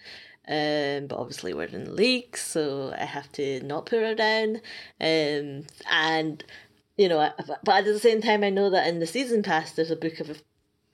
Um, 0.49 1.07
but 1.07 1.19
obviously, 1.19 1.53
we're 1.53 1.65
in 1.65 1.85
the 1.85 1.93
league, 1.93 2.37
so 2.37 2.95
I 2.99 3.05
have 3.05 3.31
to 3.33 3.61
not 3.63 3.87
put 3.87 4.01
her 4.01 4.15
down. 4.15 4.63
Um, 5.01 5.67
and 5.91 6.43
you 6.97 7.09
know, 7.09 7.19
I- 7.19 7.33
but 7.65 7.77
at 7.77 7.85
the 7.85 7.99
same 7.99 8.21
time, 8.21 8.43
I 8.43 8.51
know 8.51 8.71
that 8.71 8.87
in 8.89 8.99
the 9.01 9.07
season 9.07 9.43
pass, 9.43 9.73
there's 9.73 9.91
a 9.91 9.97
book 9.97 10.19
of 10.21 10.31
a 10.31 10.37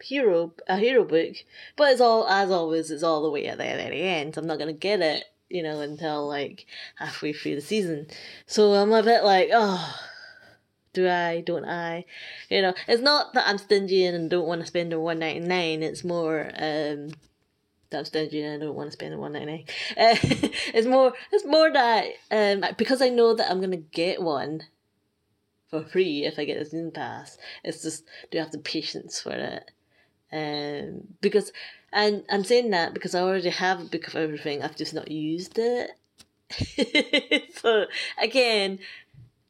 hero, 0.03 0.53
a 0.69 0.77
hero 0.77 1.05
book, 1.05 1.37
but 1.77 1.93
it's 1.93 2.01
all 2.01 2.29
as 2.29 2.51
always, 2.51 2.91
it's 2.91 3.03
all 3.03 3.23
the 3.23 3.31
way 3.31 3.47
at 3.47 3.59
the 3.59 3.65
very 3.65 4.03
end. 4.03 4.37
I'm 4.37 4.47
not 4.47 4.59
gonna 4.59 4.73
get 4.73 5.01
it, 5.01 5.25
you 5.49 5.63
know, 5.63 5.81
until 5.81 6.27
like 6.29 6.67
halfway 6.97 7.33
through 7.33 7.55
the 7.57 7.61
season. 7.61 8.09
So 8.47 8.73
I'm 8.75 8.93
a 8.93 9.03
bit 9.03 9.25
like, 9.25 9.51
oh, 9.53 9.97
do 10.97 11.07
I? 11.09 11.43
Don't 11.43 11.67
I? 11.67 12.07
You 12.49 12.63
know, 12.63 12.75
it's 12.89 13.03
not 13.03 13.35
that 13.35 13.47
I'm 13.47 13.59
stingy 13.59 14.07
and 14.07 14.31
don't 14.31 14.49
want 14.49 14.63
to 14.63 14.67
spend 14.67 14.95
a 14.95 14.99
one 14.99 15.19
ninety 15.19 15.47
nine. 15.47 15.83
It's 15.83 16.03
more, 16.03 16.51
um, 16.59 17.11
that's 17.91 18.09
stingy 18.09 18.43
and 18.43 18.63
I 18.63 18.67
don't 18.67 18.75
want 18.75 18.89
to 18.89 18.93
spend 18.93 19.13
the 19.13 19.19
one 19.19 19.35
ninety 19.35 19.47
nine. 19.47 19.65
Uh, 19.91 20.17
it's 20.75 20.87
more 20.87 21.13
it's 21.31 21.45
more 21.45 21.71
that 21.71 22.07
um 22.31 22.65
because 22.79 23.03
I 23.03 23.11
know 23.11 23.35
that 23.35 23.51
I'm 23.51 23.61
gonna 23.61 23.77
get 23.77 24.23
one 24.23 24.63
for 25.69 25.85
free 25.85 26.25
if 26.25 26.39
I 26.39 26.47
get 26.47 26.61
a 26.61 26.65
season 26.65 26.93
pass. 26.93 27.37
It's 27.63 27.83
just 27.83 28.05
do 28.31 28.39
I 28.39 28.41
have 28.41 28.53
the 28.53 28.59
patience 28.59 29.21
for 29.21 29.33
it? 29.33 29.71
Um 30.33 31.09
because 31.21 31.53
and 31.93 32.25
I'm 32.31 32.45
saying 32.45 32.71
that 32.71 32.95
because 32.95 33.15
I 33.15 33.21
already 33.21 33.51
have 33.51 33.81
a 33.81 33.85
book 33.85 34.09
of 34.09 34.17
everything, 34.17 34.63
I've 34.63 34.77
just 34.77 34.95
not 34.95 35.11
used 35.11 35.59
it. 35.59 35.91
so 37.55 37.87
again, 38.19 38.79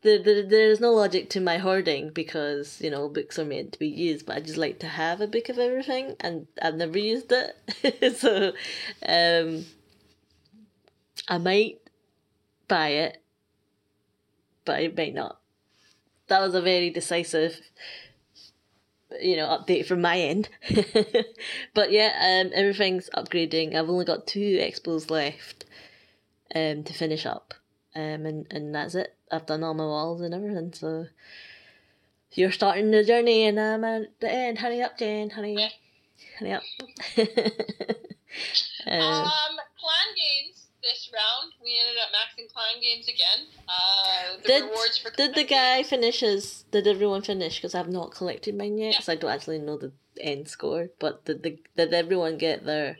the, 0.06 0.18
the, 0.22 0.46
there's 0.48 0.80
no 0.80 0.92
logic 0.92 1.28
to 1.30 1.40
my 1.40 1.58
hoarding 1.58 2.10
because 2.10 2.80
you 2.80 2.90
know 2.90 3.08
books 3.08 3.38
are 3.38 3.44
meant 3.44 3.72
to 3.72 3.78
be 3.78 3.88
used 3.88 4.24
but 4.24 4.36
i 4.36 4.40
just 4.40 4.56
like 4.56 4.78
to 4.78 4.86
have 4.86 5.20
a 5.20 5.26
book 5.26 5.48
of 5.48 5.58
everything 5.58 6.14
and 6.20 6.46
i've 6.62 6.76
never 6.76 6.98
used 6.98 7.32
it. 7.32 8.16
So 8.16 8.52
um 9.06 9.64
i 11.28 11.38
might 11.38 11.80
buy 12.68 12.88
it 12.90 13.22
but 14.64 14.82
it 14.82 14.96
might 14.96 15.14
not. 15.14 15.38
That 16.26 16.40
was 16.40 16.54
a 16.54 16.60
very 16.60 16.90
decisive 16.90 17.60
you 19.20 19.36
know 19.36 19.46
update 19.46 19.86
from 19.86 20.00
my 20.00 20.18
end. 20.18 20.48
But 21.74 21.90
yeah 21.90 22.12
um 22.44 22.52
everything's 22.54 23.10
upgrading. 23.10 23.74
I've 23.74 23.90
only 23.90 24.04
got 24.04 24.26
two 24.26 24.58
expos 24.58 25.10
left 25.10 25.64
um 26.54 26.84
to 26.84 26.92
finish 26.92 27.26
up 27.26 27.54
um 27.94 28.26
and 28.26 28.46
and 28.50 28.74
that's 28.74 28.94
it 28.94 29.15
I've 29.30 29.46
done 29.46 29.64
all 29.64 29.74
my 29.74 29.84
walls 29.84 30.20
and 30.20 30.34
everything, 30.34 30.72
so 30.72 31.06
you're 32.32 32.52
starting 32.52 32.90
the 32.90 33.04
journey 33.04 33.44
and 33.44 33.58
I'm 33.58 33.84
at 33.84 34.20
the 34.20 34.30
end. 34.30 34.58
Hurry 34.58 34.82
up, 34.82 34.98
Jen. 34.98 35.30
Hurry, 35.30 35.56
hurry 36.38 36.52
up. 36.52 36.62
uh, 37.18 37.22
um, 38.90 39.56
clan 39.78 40.08
games 40.14 40.66
this 40.82 41.10
round. 41.12 41.52
We 41.62 41.78
ended 41.80 41.96
up 42.02 42.10
maxing 42.14 42.52
clan 42.52 42.80
games 42.80 43.08
again. 43.08 43.46
Uh, 43.68 44.36
the 44.42 44.48
did, 44.48 44.62
rewards 44.64 44.98
for 44.98 45.10
did 45.10 45.34
the 45.34 45.44
guy 45.44 45.82
finish 45.82 46.20
his? 46.20 46.64
Did 46.70 46.86
everyone 46.86 47.22
finish? 47.22 47.56
Because 47.56 47.74
I've 47.74 47.88
not 47.88 48.12
collected 48.12 48.56
mine 48.56 48.78
yet. 48.78 48.92
Because 48.92 49.08
yeah. 49.08 49.14
I 49.14 49.16
don't 49.16 49.30
actually 49.30 49.58
know 49.58 49.76
the 49.76 49.92
end 50.20 50.48
score. 50.48 50.88
But 50.98 51.24
did 51.24 51.42
the, 51.42 51.58
did 51.76 51.92
everyone 51.92 52.38
get 52.38 52.64
their 52.64 52.96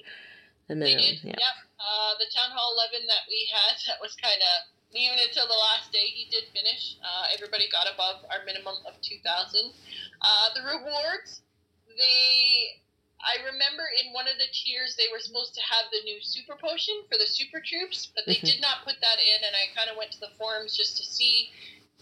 the 0.68 0.74
minimum? 0.74 1.00
They 1.00 1.10
did. 1.12 1.24
Yep. 1.24 1.38
yep. 1.38 1.56
Uh, 1.78 2.18
the 2.18 2.26
town 2.34 2.50
hall 2.50 2.74
eleven 2.74 3.06
that 3.06 3.28
we 3.28 3.48
had 3.52 3.76
that 3.86 4.02
was 4.02 4.16
kind 4.16 4.40
of 4.42 4.75
even 4.96 5.20
until 5.20 5.46
the 5.46 5.60
last 5.72 5.92
day, 5.92 6.08
he 6.08 6.26
did 6.32 6.48
finish. 6.56 6.96
Uh, 7.04 7.28
everybody 7.32 7.68
got 7.68 7.86
above 7.86 8.24
our 8.32 8.44
minimum 8.48 8.80
of 8.88 8.96
2,000. 9.04 9.20
Uh, 9.22 10.48
the 10.56 10.64
rewards, 10.64 11.44
they. 11.86 12.82
I 13.16 13.40
remember 13.48 13.82
in 14.04 14.12
one 14.12 14.28
of 14.28 14.36
the 14.36 14.46
tiers 14.52 14.94
they 14.94 15.08
were 15.08 15.18
supposed 15.18 15.56
to 15.56 15.62
have 15.64 15.88
the 15.88 16.04
new 16.04 16.20
super 16.20 16.54
potion 16.54 17.00
for 17.08 17.16
the 17.16 17.26
super 17.26 17.64
troops, 17.64 18.12
but 18.12 18.28
they 18.28 18.36
mm-hmm. 18.38 18.60
did 18.60 18.60
not 18.60 18.84
put 18.84 19.00
that 19.00 19.18
in, 19.18 19.40
and 19.40 19.56
I 19.56 19.72
kind 19.72 19.88
of 19.88 19.96
went 19.96 20.12
to 20.14 20.20
the 20.20 20.30
forums 20.36 20.76
just 20.76 21.00
to 21.00 21.04
see, 21.04 21.50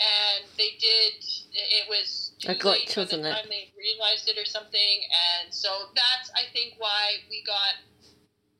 and 0.02 0.42
they 0.58 0.74
did. 0.82 1.22
It 1.54 1.86
was 1.86 2.34
too 2.42 2.50
late 2.50 2.90
by 2.90 3.06
the 3.06 3.22
time 3.22 3.46
it? 3.46 3.54
they 3.54 3.70
realized 3.78 4.26
it 4.26 4.36
or 4.36 4.44
something, 4.44 4.98
and 5.38 5.54
so 5.54 5.94
that's 5.94 6.34
I 6.34 6.50
think 6.50 6.74
why 6.82 7.22
we 7.30 7.46
got 7.46 7.78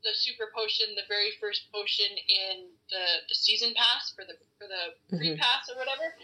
the 0.06 0.14
super 0.14 0.52
potion, 0.54 0.94
the 0.94 1.08
very 1.08 1.34
first 1.40 1.72
potion 1.72 2.08
in 2.12 2.70
the, 2.90 3.04
the 3.28 3.36
season 3.36 3.72
pass 3.76 4.12
for 4.12 4.24
the 4.24 4.36
for 4.58 4.66
the 4.68 4.92
mm-hmm. 4.92 5.16
free 5.16 5.34
pass 5.36 5.68
or 5.70 5.76
whatever. 5.76 6.14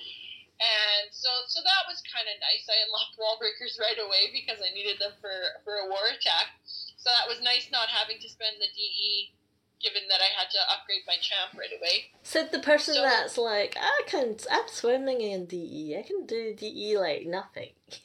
And 0.60 1.08
so 1.12 1.30
so 1.48 1.64
that 1.64 1.88
was 1.88 2.04
kind 2.04 2.28
of 2.28 2.36
nice. 2.40 2.68
I 2.68 2.84
unlocked 2.84 3.16
wall 3.16 3.40
breakers 3.40 3.80
right 3.80 3.96
away 3.96 4.28
because 4.32 4.60
I 4.60 4.72
needed 4.76 5.00
them 5.00 5.16
for 5.20 5.32
for 5.64 5.80
a 5.80 5.88
war 5.88 6.04
attack. 6.12 6.56
So 6.64 7.08
that 7.08 7.28
was 7.30 7.40
nice 7.40 7.72
not 7.72 7.88
having 7.88 8.20
to 8.20 8.28
spend 8.28 8.60
the 8.60 8.68
DE 8.76 9.32
given 9.80 10.02
that 10.08 10.20
I 10.20 10.28
had 10.38 10.50
to 10.50 10.58
upgrade 10.70 11.02
my 11.06 11.16
champ 11.20 11.58
right 11.58 11.72
away. 11.72 12.12
Said 12.22 12.52
the 12.52 12.60
person 12.60 12.94
so, 12.94 13.02
that's 13.02 13.38
like, 13.38 13.76
I 13.80 14.02
can't. 14.06 14.46
I'm 14.50 14.68
swimming 14.68 15.20
in 15.20 15.46
DE. 15.46 15.96
I 15.98 16.02
can 16.02 16.26
do 16.26 16.54
DE 16.54 16.98
like 16.98 17.26
nothing. 17.26 17.72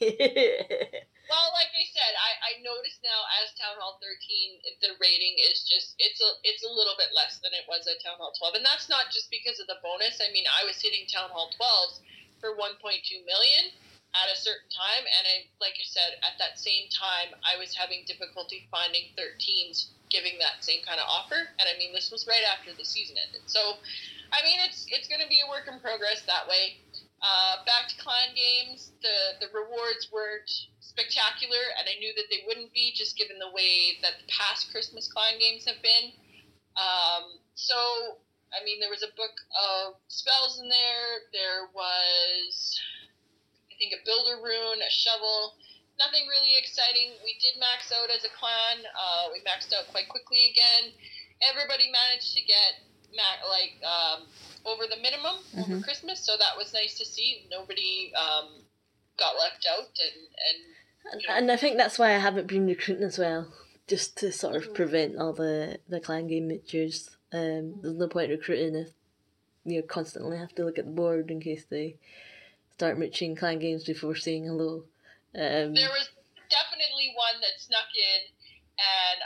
Well, 1.26 1.50
like 1.58 1.74
I 1.74 1.82
said, 1.90 2.12
I, 2.14 2.30
I 2.38 2.52
noticed 2.62 3.02
now 3.02 3.26
as 3.42 3.50
Town 3.58 3.74
Hall 3.82 3.98
13, 3.98 4.78
the 4.78 4.94
rating 5.02 5.34
is 5.50 5.66
just 5.66 5.98
it's 5.98 6.22
a 6.22 6.30
it's 6.46 6.62
a 6.62 6.70
little 6.70 6.94
bit 6.94 7.10
less 7.10 7.42
than 7.42 7.50
it 7.50 7.66
was 7.66 7.82
at 7.90 7.98
Town 7.98 8.14
Hall 8.22 8.30
12, 8.38 8.62
and 8.62 8.66
that's 8.66 8.86
not 8.86 9.10
just 9.10 9.26
because 9.26 9.58
of 9.58 9.66
the 9.66 9.82
bonus. 9.82 10.22
I 10.22 10.30
mean, 10.30 10.46
I 10.46 10.62
was 10.62 10.78
hitting 10.78 11.10
Town 11.10 11.34
Hall 11.34 11.50
12s 11.58 11.98
for 12.38 12.54
1.2 12.54 12.78
million 13.26 13.74
at 14.14 14.30
a 14.30 14.38
certain 14.38 14.70
time, 14.70 15.02
and 15.02 15.24
I 15.26 15.36
like 15.58 15.74
I 15.74 15.86
said, 15.86 16.22
at 16.22 16.38
that 16.38 16.62
same 16.62 16.86
time, 16.94 17.34
I 17.42 17.58
was 17.58 17.74
having 17.74 18.06
difficulty 18.06 18.70
finding 18.70 19.10
13s 19.18 19.90
giving 20.06 20.38
that 20.38 20.62
same 20.62 20.86
kind 20.86 21.02
of 21.02 21.10
offer, 21.10 21.50
and 21.58 21.66
I 21.66 21.74
mean, 21.74 21.90
this 21.90 22.14
was 22.14 22.30
right 22.30 22.46
after 22.46 22.70
the 22.70 22.86
season 22.86 23.18
ended, 23.18 23.42
so. 23.50 23.82
I 24.34 24.42
mean, 24.42 24.58
it's 24.66 24.90
it's 24.90 25.06
going 25.06 25.22
to 25.22 25.30
be 25.30 25.38
a 25.38 25.46
work 25.46 25.70
in 25.70 25.78
progress 25.78 26.26
that 26.26 26.50
way. 26.50 26.82
Uh, 27.26 27.58
back 27.66 27.90
to 27.90 27.98
clan 27.98 28.30
games, 28.38 28.94
the 29.02 29.34
the 29.42 29.50
rewards 29.50 30.06
weren't 30.14 30.70
spectacular, 30.78 31.58
and 31.74 31.90
I 31.90 31.98
knew 31.98 32.14
that 32.14 32.30
they 32.30 32.46
wouldn't 32.46 32.70
be, 32.70 32.94
just 32.94 33.18
given 33.18 33.42
the 33.42 33.50
way 33.50 33.98
that 33.98 34.22
the 34.22 34.30
past 34.30 34.70
Christmas 34.70 35.10
clan 35.10 35.34
games 35.42 35.66
have 35.66 35.82
been. 35.82 36.14
Um, 36.78 37.42
so, 37.58 38.22
I 38.54 38.62
mean, 38.62 38.78
there 38.78 38.94
was 38.94 39.02
a 39.02 39.10
book 39.18 39.34
of 39.58 39.98
spells 40.06 40.62
in 40.62 40.70
there. 40.70 41.26
There 41.34 41.66
was, 41.74 42.78
I 43.66 43.74
think, 43.74 43.90
a 43.90 44.06
builder 44.06 44.38
rune, 44.38 44.78
a 44.78 44.92
shovel. 44.94 45.58
Nothing 45.98 46.30
really 46.30 46.54
exciting. 46.54 47.18
We 47.26 47.34
did 47.42 47.58
max 47.58 47.90
out 47.90 48.06
as 48.06 48.22
a 48.22 48.30
clan. 48.38 48.86
Uh, 48.86 49.34
we 49.34 49.42
maxed 49.42 49.74
out 49.74 49.90
quite 49.90 50.06
quickly 50.06 50.54
again. 50.54 50.94
Everybody 51.42 51.90
managed 51.90 52.38
to 52.38 52.42
get 52.46 52.86
like 53.48 53.74
um, 53.82 54.26
over 54.66 54.84
the 54.88 55.00
minimum 55.00 55.36
mm-hmm. 55.54 55.72
over 55.72 55.82
Christmas, 55.82 56.20
so 56.20 56.32
that 56.38 56.56
was 56.56 56.74
nice 56.74 56.98
to 56.98 57.04
see. 57.04 57.46
Nobody 57.50 58.12
um, 58.14 58.62
got 59.18 59.34
left 59.38 59.66
out, 59.70 59.84
and 59.84 61.12
and 61.12 61.22
you 61.22 61.28
know. 61.28 61.34
and 61.34 61.52
I 61.52 61.56
think 61.56 61.76
that's 61.76 61.98
why 61.98 62.14
I 62.14 62.18
haven't 62.18 62.48
been 62.48 62.66
recruiting 62.66 63.04
as 63.04 63.18
well, 63.18 63.48
just 63.86 64.16
to 64.18 64.32
sort 64.32 64.56
of 64.56 64.64
mm-hmm. 64.64 64.74
prevent 64.74 65.16
all 65.16 65.32
the 65.32 65.78
the 65.88 66.00
clan 66.00 66.26
game 66.26 66.48
mixtures. 66.48 67.10
Um, 67.32 67.80
there's 67.82 67.96
no 67.96 68.08
point 68.08 68.30
recruiting 68.30 68.74
if 68.74 68.90
you 69.64 69.82
constantly 69.82 70.38
have 70.38 70.54
to 70.54 70.64
look 70.64 70.78
at 70.78 70.86
the 70.86 70.92
board 70.92 71.30
in 71.30 71.40
case 71.40 71.64
they 71.68 71.96
start 72.74 72.98
mitching 72.98 73.34
clan 73.34 73.58
games 73.58 73.84
before 73.84 74.14
saying 74.14 74.44
hello. 74.44 74.84
Um, 75.34 75.74
there 75.74 75.90
was 75.90 76.08
definitely 76.48 77.12
one 77.14 77.40
that 77.40 77.60
snuck 77.60 77.90
in, 77.94 78.22
and 78.78 79.18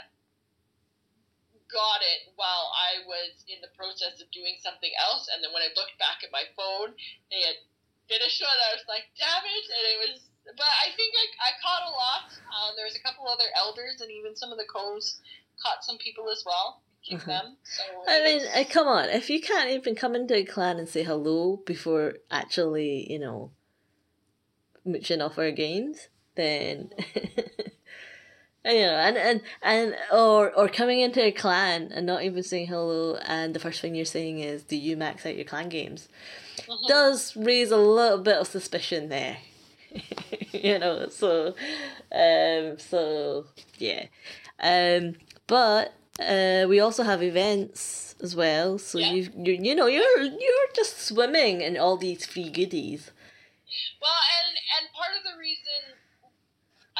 got 1.71 2.03
it 2.03 2.29
while 2.35 2.69
I 2.75 3.01
was 3.07 3.41
in 3.47 3.63
the 3.63 3.71
process 3.73 4.19
of 4.19 4.29
doing 4.35 4.59
something 4.59 4.91
else. 4.99 5.31
And 5.31 5.41
then 5.41 5.55
when 5.55 5.63
I 5.63 5.73
looked 5.73 5.97
back 5.97 6.21
at 6.21 6.35
my 6.35 6.45
phone, 6.53 6.93
they 7.31 7.41
had 7.41 7.57
finished 8.11 8.43
one. 8.43 8.53
I 8.53 8.75
was 8.75 8.85
like, 8.85 9.07
damn 9.15 9.43
it. 9.47 9.65
And 9.71 9.83
it 9.87 9.97
was, 10.03 10.15
but 10.59 10.67
I 10.67 10.91
think 10.93 11.11
I, 11.15 11.25
I 11.47 11.51
caught 11.63 11.87
a 11.87 11.93
lot. 11.95 12.23
Um, 12.51 12.69
there 12.75 12.85
was 12.85 12.99
a 12.99 13.03
couple 13.03 13.25
other 13.25 13.49
elders 13.55 14.03
and 14.03 14.11
even 14.11 14.35
some 14.35 14.51
of 14.51 14.59
the 14.59 14.67
co's 14.67 15.23
caught 15.63 15.83
some 15.83 15.97
people 15.97 16.29
as 16.29 16.43
well. 16.45 16.83
Mm-hmm. 17.09 17.29
Them, 17.29 17.57
so 17.63 17.81
I 18.07 18.23
mean, 18.23 18.41
uh, 18.55 18.63
come 18.69 18.87
on! 18.87 19.09
If 19.09 19.31
you 19.31 19.41
can't 19.41 19.71
even 19.71 19.95
come 19.95 20.13
into 20.13 20.35
a 20.35 20.45
clan 20.45 20.77
and 20.77 20.87
say 20.87 21.01
hello 21.01 21.59
before 21.65 22.13
actually, 22.29 23.11
you 23.11 23.17
know, 23.17 23.49
mooching 24.85 25.19
off 25.19 25.39
our 25.39 25.49
games, 25.49 26.09
then 26.35 26.91
you 28.65 28.81
know, 28.81 28.93
and, 28.93 29.17
and 29.17 29.41
and 29.61 29.95
or 30.11 30.51
or 30.53 30.67
coming 30.67 30.99
into 30.99 31.23
a 31.23 31.31
clan 31.31 31.91
and 31.93 32.05
not 32.05 32.23
even 32.23 32.43
saying 32.43 32.67
hello, 32.67 33.17
and 33.25 33.53
the 33.53 33.59
first 33.59 33.81
thing 33.81 33.95
you're 33.95 34.05
saying 34.05 34.39
is, 34.39 34.63
"Do 34.63 34.75
you 34.75 34.95
max 34.95 35.25
out 35.25 35.35
your 35.35 35.45
clan 35.45 35.69
games?" 35.69 36.07
Mm-hmm. 36.57 36.87
Does 36.87 37.35
raise 37.35 37.71
a 37.71 37.77
little 37.77 38.19
bit 38.19 38.37
of 38.37 38.47
suspicion 38.47 39.09
there, 39.09 39.37
you 40.51 40.77
know. 40.77 41.07
So, 41.09 41.55
um, 42.11 42.77
so 42.77 43.45
yeah, 43.77 44.05
um, 44.59 45.15
but 45.47 45.93
uh, 46.19 46.65
we 46.67 46.79
also 46.79 47.03
have 47.03 47.23
events 47.23 48.15
as 48.21 48.35
well. 48.35 48.77
So 48.77 48.99
yeah. 48.99 49.11
you 49.11 49.29
you 49.37 49.53
you 49.53 49.75
know 49.75 49.87
you're 49.87 50.21
you're 50.21 50.71
just 50.75 51.01
swimming 51.01 51.61
in 51.61 51.77
all 51.77 51.97
these 51.97 52.25
free 52.25 52.49
goodies. 52.49 53.11
Well, 54.01 54.11
and 54.11 54.57
and 54.77 54.93
part 54.93 55.17
of 55.17 55.23
the 55.23 55.39
reason 55.39 55.70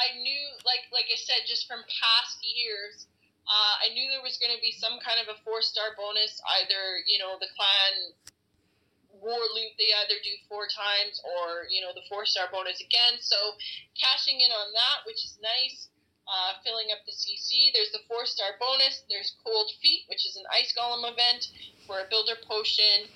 I 0.02 0.18
knew, 0.18 0.44
like 0.66 0.90
like 0.90 1.06
I 1.06 1.18
said, 1.18 1.46
just 1.46 1.70
from 1.70 1.86
past 1.86 2.42
years, 2.42 3.06
uh, 3.46 3.74
I 3.86 3.94
knew 3.94 4.10
there 4.10 4.22
was 4.22 4.38
going 4.42 4.54
to 4.54 4.62
be 4.62 4.74
some 4.74 4.98
kind 4.98 5.22
of 5.22 5.30
a 5.30 5.38
four 5.46 5.62
star 5.62 5.94
bonus. 5.94 6.42
Either 6.58 7.06
you 7.06 7.22
know 7.22 7.38
the 7.38 7.50
clan 7.54 8.10
war 9.22 9.38
loot 9.54 9.72
they 9.78 9.92
either 10.02 10.18
do 10.24 10.34
four 10.50 10.66
times, 10.66 11.22
or 11.22 11.70
you 11.70 11.78
know 11.78 11.94
the 11.94 12.02
four 12.10 12.26
star 12.26 12.50
bonus 12.50 12.82
again. 12.82 13.22
So 13.22 13.38
cashing 13.94 14.42
in 14.42 14.50
on 14.50 14.74
that, 14.74 15.06
which 15.06 15.22
is 15.22 15.38
nice. 15.38 15.88
Uh, 16.22 16.54
filling 16.62 16.86
up 16.94 17.02
the 17.02 17.10
CC. 17.10 17.74
There's 17.74 17.90
the 17.90 18.06
four 18.06 18.26
star 18.26 18.54
bonus. 18.62 19.02
There's 19.10 19.34
Cold 19.42 19.74
Feet, 19.82 20.06
which 20.06 20.22
is 20.22 20.38
an 20.38 20.46
ice 20.54 20.70
golem 20.70 21.02
event 21.02 21.50
for 21.86 21.98
a 21.98 22.06
builder 22.10 22.38
potion. 22.46 23.10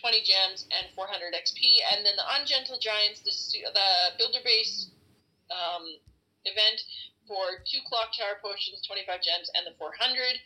20 0.00 0.24
gems 0.24 0.64
and 0.72 0.88
400 0.96 1.36
XP, 1.36 1.60
and 1.92 2.00
then 2.00 2.16
the 2.16 2.24
Ungentle 2.24 2.80
Giants, 2.80 3.20
the 3.20 3.34
the 3.76 4.16
builder 4.16 4.40
base 4.42 4.88
um, 5.52 5.84
event 6.44 6.82
for 7.26 7.62
two 7.64 7.82
clock 7.86 8.12
tower 8.14 8.38
potions, 8.42 8.82
25 8.86 9.22
gems, 9.22 9.48
and 9.54 9.66
the 9.66 9.74
400. 9.78 10.38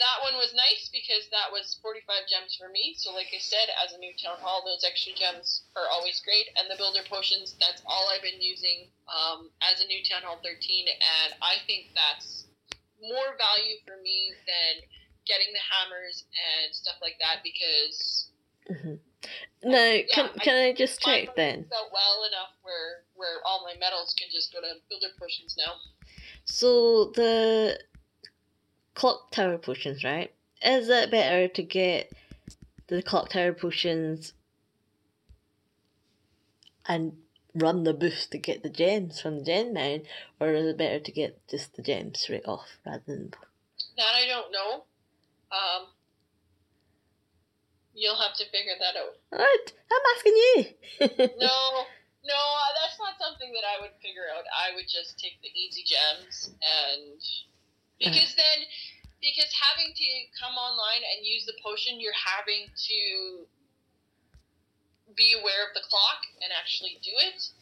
That 0.00 0.24
one 0.24 0.40
was 0.40 0.56
nice 0.56 0.88
because 0.88 1.28
that 1.28 1.52
was 1.52 1.76
45 1.84 2.24
gems 2.24 2.56
for 2.56 2.72
me. 2.72 2.96
So, 2.96 3.12
like 3.12 3.28
I 3.36 3.42
said, 3.42 3.68
as 3.84 3.92
a 3.92 4.00
new 4.00 4.16
town 4.16 4.40
hall, 4.40 4.64
those 4.64 4.80
extra 4.80 5.12
gems 5.12 5.68
are 5.76 5.92
always 5.92 6.24
great. 6.24 6.48
And 6.56 6.72
the 6.72 6.80
builder 6.80 7.04
potions, 7.04 7.52
that's 7.60 7.84
all 7.84 8.08
I've 8.08 8.24
been 8.24 8.40
using 8.40 8.88
um, 9.12 9.52
as 9.60 9.84
a 9.84 9.86
new 9.92 10.00
town 10.00 10.24
hall 10.24 10.40
13. 10.40 10.56
And 10.88 11.36
I 11.44 11.60
think 11.68 11.92
that's 11.92 12.48
more 12.96 13.36
value 13.36 13.76
for 13.84 14.00
me 14.00 14.32
than 14.48 14.88
getting 15.28 15.52
the 15.52 15.64
hammers 15.68 16.24
and 16.32 16.72
stuff 16.72 16.96
like 17.04 17.20
that 17.20 17.44
because. 17.44 18.32
Mm-hmm. 18.72 18.96
No, 19.68 19.84
can, 20.08 20.32
can 20.40 20.56
I, 20.56 20.68
I 20.68 20.72
just 20.72 21.00
check 21.04 21.36
then? 21.36 21.68
Felt 21.68 21.92
well 21.92 22.24
enough 22.24 22.56
where 22.64 23.04
where 23.20 23.38
all 23.44 23.62
my 23.62 23.78
medals 23.78 24.14
can 24.18 24.28
just 24.32 24.52
go 24.52 24.60
to 24.60 24.80
builder 24.88 25.12
potions 25.20 25.54
now. 25.58 25.74
So 26.44 27.12
the 27.14 27.78
clock 28.94 29.30
tower 29.30 29.58
potions, 29.58 30.02
right? 30.02 30.32
Is 30.62 30.88
it 30.88 31.10
better 31.10 31.46
to 31.48 31.62
get 31.62 32.12
the 32.88 33.02
clock 33.02 33.28
tower 33.28 33.52
potions 33.52 34.32
and 36.86 37.12
run 37.54 37.84
the 37.84 37.94
boost 37.94 38.30
to 38.32 38.38
get 38.38 38.62
the 38.62 38.70
gems 38.70 39.20
from 39.20 39.38
the 39.38 39.44
gem 39.44 39.74
mine, 39.74 40.02
or 40.40 40.52
is 40.54 40.66
it 40.66 40.78
better 40.78 40.98
to 40.98 41.12
get 41.12 41.46
just 41.48 41.76
the 41.76 41.82
gems 41.82 42.20
straight 42.20 42.46
off 42.46 42.78
rather 42.86 43.02
than? 43.06 43.34
That 43.96 44.14
I 44.14 44.26
don't 44.26 44.50
know. 44.50 44.84
Um, 45.52 45.86
you'll 47.94 48.16
have 48.16 48.34
to 48.36 48.44
figure 48.46 48.72
that 48.78 48.98
out. 48.98 49.16
What? 49.30 49.72
I'm 49.92 50.16
asking 50.16 50.36
you. 50.36 50.64
no, 51.40 51.84
no, 52.24 52.40
that's 52.76 53.00
not 53.00 53.16
something 53.16 53.52
that 53.56 53.64
I 53.64 53.80
would 53.80 53.96
figure 54.04 54.28
out. 54.28 54.44
I 54.52 54.76
would 54.76 54.88
just 54.88 55.16
take 55.16 55.40
the 55.40 55.48
easy 55.52 55.84
gems 55.84 56.52
and 56.60 57.20
because 58.00 58.32
then 58.36 58.64
because 59.20 59.52
having 59.52 59.92
to 59.92 60.08
come 60.32 60.56
online 60.56 61.04
and 61.04 61.24
use 61.24 61.44
the 61.44 61.56
potion, 61.60 62.00
you're 62.00 62.16
having 62.16 62.72
to 62.72 63.00
be 65.12 65.36
aware 65.36 65.68
of 65.68 65.76
the 65.76 65.84
clock 65.84 66.24
and 66.40 66.48
actually 66.56 66.96
do 67.04 67.12
it. 67.20 67.52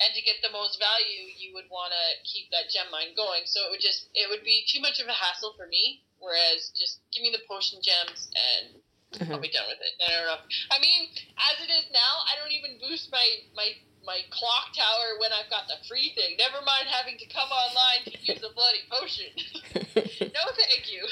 And 0.00 0.12
to 0.16 0.20
get 0.24 0.40
the 0.40 0.52
most 0.52 0.80
value, 0.80 1.28
you 1.36 1.52
would 1.52 1.68
want 1.68 1.92
to 1.92 2.04
keep 2.24 2.48
that 2.52 2.72
gem 2.72 2.88
mine 2.88 3.12
going. 3.16 3.44
So 3.44 3.68
it 3.68 3.70
would 3.72 3.84
just 3.84 4.08
it 4.16 4.28
would 4.28 4.44
be 4.44 4.64
too 4.64 4.80
much 4.80 5.00
of 5.00 5.08
a 5.08 5.16
hassle 5.16 5.52
for 5.56 5.68
me. 5.68 6.04
Whereas 6.20 6.72
just 6.76 7.00
give 7.12 7.24
me 7.24 7.32
the 7.32 7.44
potion 7.48 7.80
gems 7.80 8.28
and 8.32 8.80
Mm-hmm. 9.14 9.32
I'll 9.32 9.42
be 9.42 9.50
done 9.50 9.66
with 9.66 9.82
it. 9.82 9.94
I 9.98 10.12
don't 10.14 10.26
know. 10.30 10.42
I 10.70 10.78
mean, 10.78 11.10
as 11.34 11.58
it 11.58 11.70
is 11.70 11.90
now, 11.90 12.22
I 12.30 12.38
don't 12.38 12.54
even 12.54 12.78
boost 12.78 13.10
my 13.10 13.26
my 13.56 13.74
my 14.06 14.20
clock 14.30 14.70
tower 14.74 15.18
when 15.18 15.30
I've 15.34 15.50
got 15.50 15.66
the 15.66 15.82
free 15.88 16.12
thing. 16.14 16.36
Never 16.38 16.62
mind 16.64 16.86
having 16.86 17.18
to 17.18 17.26
come 17.26 17.50
online 17.50 18.06
to 18.06 18.14
use 18.22 18.42
a 18.42 18.54
bloody 18.54 18.86
potion. 18.86 19.34
no, 20.30 20.42
thank 20.54 20.92
you. 20.92 21.06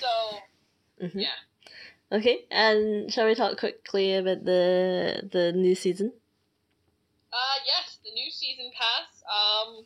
So, 0.00 0.08
mm-hmm. 1.02 1.18
yeah. 1.18 1.40
Okay, 2.12 2.44
and 2.50 3.12
shall 3.12 3.26
we 3.26 3.34
talk 3.34 3.58
quickly 3.58 4.14
about 4.14 4.44
the 4.44 5.28
the 5.32 5.52
new 5.52 5.74
season? 5.74 6.12
Uh 7.32 7.58
yes, 7.66 7.98
the 8.04 8.12
new 8.12 8.30
season 8.30 8.70
pass. 8.76 9.24
Um, 9.28 9.84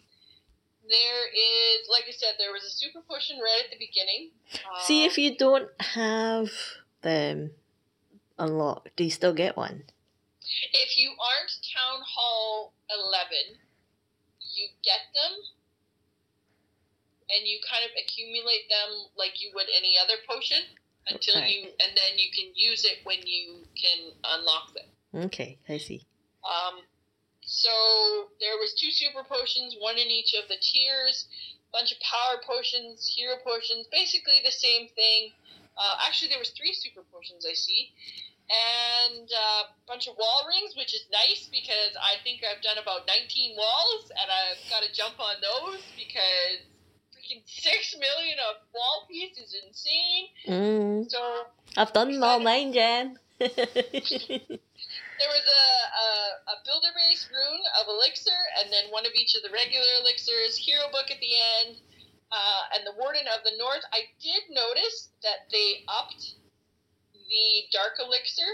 there 0.88 1.26
is, 1.30 1.88
like 1.90 2.04
I 2.08 2.12
said, 2.12 2.34
there 2.38 2.52
was 2.52 2.64
a 2.64 2.70
super 2.70 3.00
potion 3.08 3.38
right 3.38 3.62
at 3.64 3.70
the 3.70 3.78
beginning. 3.78 4.30
Um, 4.66 4.82
See 4.82 5.04
if 5.04 5.18
you 5.18 5.36
don't 5.36 5.68
have 5.80 6.50
them 7.02 7.52
unlocked, 8.38 8.96
do 8.96 9.04
you 9.04 9.10
still 9.10 9.34
get 9.34 9.56
one? 9.56 9.84
If 10.72 10.98
you 10.98 11.10
aren't 11.10 11.52
Town 11.62 12.02
Hall 12.04 12.72
11, 12.90 13.58
you 14.54 14.68
get 14.82 15.00
them 15.14 15.32
and 17.32 17.48
you 17.48 17.58
kind 17.64 17.84
of 17.84 17.90
accumulate 17.96 18.68
them 18.68 19.08
like 19.16 19.40
you 19.40 19.50
would 19.54 19.66
any 19.72 19.96
other 19.96 20.20
potion 20.28 20.60
until 21.08 21.38
okay. 21.38 21.50
you 21.50 21.60
and 21.80 21.96
then 21.96 22.18
you 22.18 22.30
can 22.30 22.52
use 22.54 22.84
it 22.84 23.00
when 23.04 23.18
you 23.24 23.64
can 23.74 24.12
unlock 24.24 24.74
them. 24.74 25.24
Okay, 25.26 25.58
I 25.68 25.78
see. 25.78 26.04
Um 26.44 26.84
so 27.42 28.30
there 28.40 28.56
was 28.60 28.74
two 28.74 28.90
super 28.90 29.24
potions, 29.24 29.76
one 29.80 29.98
in 29.98 30.08
each 30.08 30.34
of 30.34 30.48
the 30.48 30.56
tiers, 30.60 31.26
bunch 31.72 31.90
of 31.90 31.98
power 32.00 32.40
potions, 32.46 33.08
hero 33.08 33.36
potions, 33.44 33.86
basically 33.90 34.40
the 34.44 34.52
same 34.52 34.88
thing. 34.94 35.32
Uh, 35.76 35.96
actually, 36.06 36.28
there 36.28 36.38
was 36.38 36.50
three 36.50 36.72
super 36.72 37.02
potions 37.12 37.46
I 37.48 37.54
see, 37.54 37.92
and 38.52 39.28
a 39.30 39.46
uh, 39.48 39.62
bunch 39.88 40.08
of 40.08 40.16
wall 40.18 40.44
rings, 40.48 40.76
which 40.76 40.94
is 40.94 41.06
nice 41.12 41.48
because 41.48 41.96
I 41.96 42.20
think 42.22 42.42
I've 42.44 42.62
done 42.62 42.76
about 42.76 43.06
19 43.06 43.56
walls, 43.56 44.10
and 44.12 44.28
I've 44.28 44.60
got 44.68 44.82
to 44.84 44.92
jump 44.92 45.16
on 45.20 45.40
those 45.40 45.80
because 45.96 46.60
freaking 47.14 47.40
six 47.46 47.96
million 47.96 48.38
of 48.50 48.60
wall 48.74 49.06
piece 49.08 49.38
is 49.38 49.54
insane. 49.56 50.26
Mm. 50.46 51.10
So 51.10 51.46
I've 51.76 51.92
done 51.92 52.22
all 52.22 52.40
mine, 52.40 52.72
Jen. 52.72 53.18
there 53.38 53.48
was 55.30 55.46
a, 55.48 55.64
a, 55.98 56.08
a 56.52 56.56
builder 56.64 56.92
base 56.94 57.28
rune 57.32 57.64
of 57.80 57.88
elixir, 57.88 58.40
and 58.60 58.72
then 58.72 58.90
one 58.90 59.06
of 59.06 59.12
each 59.14 59.34
of 59.34 59.42
the 59.42 59.50
regular 59.50 59.86
elixirs, 60.02 60.56
hero 60.56 60.86
book 60.92 61.10
at 61.10 61.18
the 61.20 61.34
end, 61.64 61.76
uh, 62.32 62.62
and 62.72 62.88
the 62.88 62.96
Warden 62.96 63.28
of 63.28 63.44
the 63.44 63.52
North. 63.60 63.84
I 63.92 64.08
did 64.16 64.48
notice 64.48 65.12
that 65.20 65.52
they 65.52 65.84
upped 65.84 66.40
the 67.12 67.68
Dark 67.68 68.00
Elixir. 68.00 68.48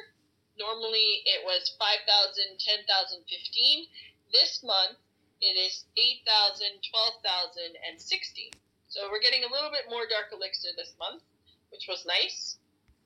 Normally 0.59 1.23
it 1.23 1.47
was 1.47 1.79
5,000, 1.79 2.59
10,000, 2.59 3.23
15. 3.23 3.87
This 4.35 4.67
month 4.67 4.99
it 5.41 5.55
is 5.55 5.87
8,000, 5.95 6.67
12,000, 6.91 7.79
and 7.87 7.95
16. 7.95 8.51
So 8.91 9.07
we're 9.07 9.23
getting 9.23 9.47
a 9.47 9.53
little 9.53 9.71
bit 9.71 9.87
more 9.87 10.03
Dark 10.11 10.35
Elixir 10.35 10.75
this 10.75 10.99
month, 10.99 11.23
which 11.71 11.87
was 11.87 12.03
nice. 12.03 12.59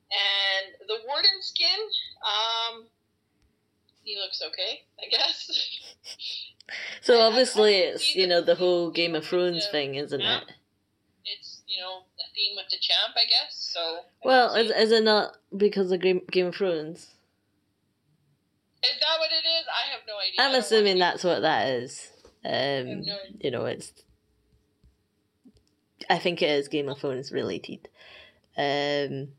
And 0.09 0.89
the 0.89 1.05
Warden 1.05 1.37
skin, 1.41 1.77
um, 2.25 2.85
he 4.01 4.17
looks 4.17 4.41
okay, 4.41 4.81
I 4.97 5.09
guess. 5.13 5.51
so 7.01 7.21
obviously 7.21 7.75
it's, 7.77 8.15
you 8.15 8.25
know, 8.25 8.41
the 8.41 8.55
whole 8.55 8.89
Game 8.89 9.13
of 9.13 9.25
Thrones 9.25 9.67
thing, 9.71 9.95
isn't 9.95 10.19
yeah. 10.19 10.41
it? 10.41 10.51
You 11.73 11.81
know, 11.81 12.03
a 12.19 12.27
theme 12.35 12.55
with 12.55 12.69
the 12.69 12.77
champ, 12.79 13.15
I 13.15 13.25
guess. 13.25 13.71
So. 13.73 13.99
well, 14.23 14.53
is, 14.55 14.71
is 14.71 14.91
it 14.91 15.03
not 15.03 15.37
because 15.55 15.91
of 15.91 16.01
Game, 16.01 16.21
Game 16.29 16.47
of 16.47 16.55
Thrones? 16.55 17.07
Is 18.83 18.99
that 18.99 19.19
what 19.19 19.31
it 19.31 19.47
is? 19.47 19.65
I 19.67 19.91
have 19.91 20.01
no 20.07 20.17
idea. 20.19 20.39
I'm 20.39 20.55
assuming 20.59 20.99
that's 20.99 21.23
what 21.23 21.41
that 21.41 21.69
is. 21.69 22.09
Um, 22.45 23.01
no 23.05 23.17
you 23.39 23.51
know, 23.51 23.65
it's. 23.65 23.93
I 26.09 26.19
think 26.19 26.41
it 26.41 26.49
is 26.49 26.67
Game 26.67 26.89
of 26.89 26.99
Thrones 26.99 27.31
related. 27.31 27.87
Um, 28.57 29.29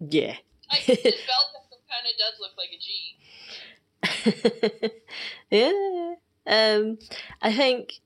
yeah. 0.00 0.34
I 0.70 0.76
think 0.80 1.02
this 1.02 1.14
belt 1.26 1.50
kind 1.88 2.06
of 2.06 2.16
does 2.18 2.40
look 2.40 2.56
like 2.58 2.70
a 2.72 2.78
G. 2.80 3.16
yeah. 5.50 6.14
Um, 6.46 6.98
I 7.40 7.54
think 7.54 8.00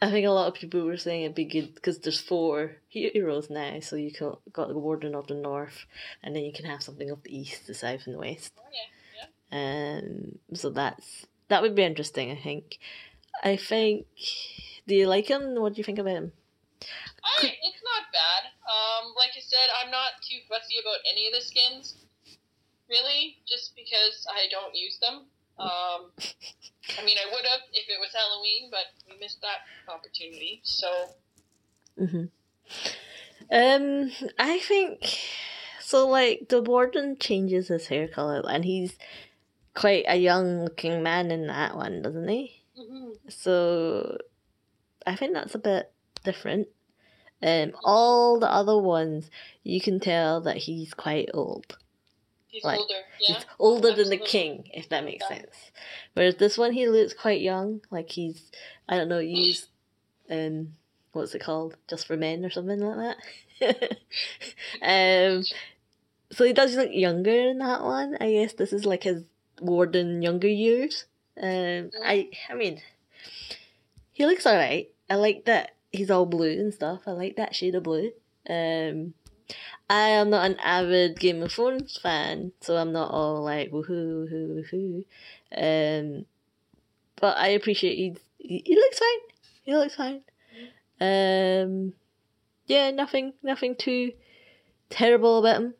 I 0.00 0.10
think 0.10 0.26
a 0.26 0.30
lot 0.30 0.48
of 0.48 0.54
people 0.54 0.84
were 0.84 0.98
saying 0.98 1.22
it'd 1.22 1.34
be 1.34 1.46
good 1.46 1.74
because 1.74 1.98
there's 1.98 2.20
four 2.20 2.76
heroes 2.88 3.48
now, 3.48 3.80
so 3.80 3.96
you 3.96 4.12
can, 4.12 4.34
got 4.52 4.68
the 4.68 4.78
Warden 4.78 5.14
of 5.14 5.26
the 5.26 5.34
North, 5.34 5.86
and 6.22 6.36
then 6.36 6.44
you 6.44 6.52
can 6.52 6.66
have 6.66 6.82
something 6.82 7.10
of 7.10 7.22
the 7.22 7.34
East, 7.34 7.66
the 7.66 7.72
South, 7.72 8.02
and 8.06 8.14
the 8.14 8.18
West. 8.18 8.52
Oh, 8.58 8.62
yeah, 8.70 9.28
yeah. 9.52 9.98
Um, 9.98 10.38
so 10.52 10.68
that's 10.68 11.26
that 11.48 11.62
would 11.62 11.74
be 11.74 11.82
interesting. 11.82 12.30
I 12.30 12.36
think. 12.36 12.78
I 13.42 13.56
think. 13.56 14.06
Do 14.86 14.94
you 14.94 15.08
like 15.08 15.28
him? 15.28 15.54
What 15.56 15.74
do 15.74 15.78
you 15.78 15.84
think 15.84 15.98
about 15.98 16.12
him? 16.12 16.32
I, 17.24 17.46
it's 17.46 17.82
not 17.82 18.12
bad. 18.12 18.52
Um, 18.68 19.14
like 19.16 19.30
I 19.34 19.40
said, 19.40 19.68
I'm 19.80 19.90
not 19.90 20.20
too 20.22 20.38
fussy 20.48 20.76
about 20.78 21.00
any 21.10 21.26
of 21.26 21.32
the 21.32 21.40
skins, 21.40 21.96
really, 22.90 23.38
just 23.48 23.74
because 23.74 24.26
I 24.30 24.46
don't 24.50 24.76
use 24.76 24.98
them. 25.00 25.26
Um, 25.58 26.10
I 26.98 27.04
mean, 27.04 27.16
I 27.18 27.30
would 27.32 27.44
have 27.44 27.60
if 27.72 27.88
it 27.88 27.98
was 27.98 28.10
Halloween, 28.12 28.70
but 28.70 28.86
we 29.08 29.18
missed 29.18 29.40
that 29.42 29.92
opportunity. 29.92 30.60
So. 30.64 30.88
Mhm. 31.98 32.30
Um, 33.50 34.12
I 34.38 34.58
think 34.58 35.18
so. 35.80 36.06
Like 36.08 36.48
the 36.48 36.60
warden 36.60 37.16
changes 37.18 37.68
his 37.68 37.86
hair 37.86 38.08
color, 38.08 38.42
and 38.48 38.64
he's 38.64 38.98
quite 39.74 40.04
a 40.08 40.16
young-looking 40.16 41.02
man 41.02 41.30
in 41.30 41.46
that 41.46 41.76
one, 41.76 42.02
doesn't 42.02 42.28
he? 42.28 42.62
Mm-hmm. 42.78 43.28
So, 43.28 44.18
I 45.06 45.14
think 45.16 45.34
that's 45.34 45.54
a 45.54 45.58
bit 45.58 45.92
different. 46.24 46.68
Um, 47.42 47.72
all 47.84 48.40
the 48.40 48.50
other 48.50 48.78
ones, 48.78 49.30
you 49.62 49.80
can 49.80 50.00
tell 50.00 50.40
that 50.40 50.56
he's 50.56 50.94
quite 50.94 51.28
old. 51.34 51.76
He's 52.56 52.64
like, 52.64 52.78
older. 52.78 52.94
Yeah. 53.20 53.34
He's 53.34 53.46
older 53.58 53.88
Absolutely. 53.88 54.16
than 54.16 54.18
the 54.18 54.30
king, 54.30 54.70
if 54.72 54.88
that 54.88 55.04
makes 55.04 55.26
yeah. 55.28 55.36
sense. 55.36 55.56
Whereas 56.14 56.36
this 56.36 56.56
one, 56.56 56.72
he 56.72 56.88
looks 56.88 57.12
quite 57.12 57.42
young. 57.42 57.82
Like 57.90 58.08
he's, 58.08 58.50
I 58.88 58.96
don't 58.96 59.10
know, 59.10 59.18
used, 59.18 59.68
um, 60.30 60.72
what's 61.12 61.34
it 61.34 61.42
called? 61.42 61.76
Just 61.86 62.06
for 62.06 62.16
men 62.16 62.46
or 62.46 62.50
something 62.50 62.80
like 62.80 63.18
that. 63.60 63.98
um, 65.36 65.44
so 66.32 66.44
he 66.46 66.54
does 66.54 66.74
look 66.76 66.88
younger 66.90 67.30
in 67.30 67.58
that 67.58 67.82
one. 67.82 68.16
I 68.22 68.32
guess 68.32 68.54
this 68.54 68.72
is 68.72 68.86
like 68.86 69.02
his 69.02 69.22
warden 69.60 70.22
younger 70.22 70.48
years. 70.48 71.04
Um, 71.38 71.90
I 72.02 72.30
I 72.48 72.54
mean, 72.54 72.80
he 74.14 74.24
looks 74.24 74.46
alright. 74.46 74.88
I 75.10 75.16
like 75.16 75.44
that 75.44 75.76
he's 75.92 76.10
all 76.10 76.24
blue 76.24 76.58
and 76.58 76.72
stuff. 76.72 77.02
I 77.06 77.10
like 77.10 77.36
that 77.36 77.54
shade 77.54 77.74
of 77.74 77.82
blue. 77.82 78.12
Um, 78.48 79.12
I 79.88 80.08
am 80.08 80.30
not 80.30 80.46
an 80.46 80.58
avid 80.58 81.18
Game 81.18 81.42
of 81.42 81.52
Thrones 81.52 81.96
fan, 81.96 82.52
so 82.60 82.76
I'm 82.76 82.92
not 82.92 83.12
all 83.12 83.42
like 83.42 83.70
woohoo, 83.70 84.28
woohoo, 84.28 84.64
woohoo. 84.72 85.04
Um, 85.56 86.26
but 87.20 87.36
I 87.36 87.48
appreciate 87.48 87.96
he, 87.96 88.16
he. 88.38 88.62
He 88.66 88.74
looks 88.74 88.98
fine. 88.98 89.18
He 89.62 89.76
looks 89.76 89.94
fine. 89.94 90.22
Um, 91.00 91.92
yeah, 92.66 92.90
nothing, 92.90 93.34
nothing 93.42 93.76
too 93.76 94.12
terrible 94.90 95.38
about 95.38 95.62
him. 95.62 95.74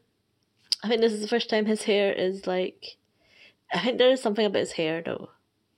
I 0.84 0.88
think 0.88 1.00
this 1.00 1.12
is 1.12 1.20
the 1.20 1.28
first 1.28 1.50
time 1.50 1.66
his 1.66 1.82
hair 1.82 2.12
is 2.12 2.46
like. 2.46 2.96
I 3.72 3.80
think 3.80 3.98
there 3.98 4.10
is 4.10 4.22
something 4.22 4.46
about 4.46 4.60
his 4.60 4.72
hair 4.72 5.02
though. 5.04 5.30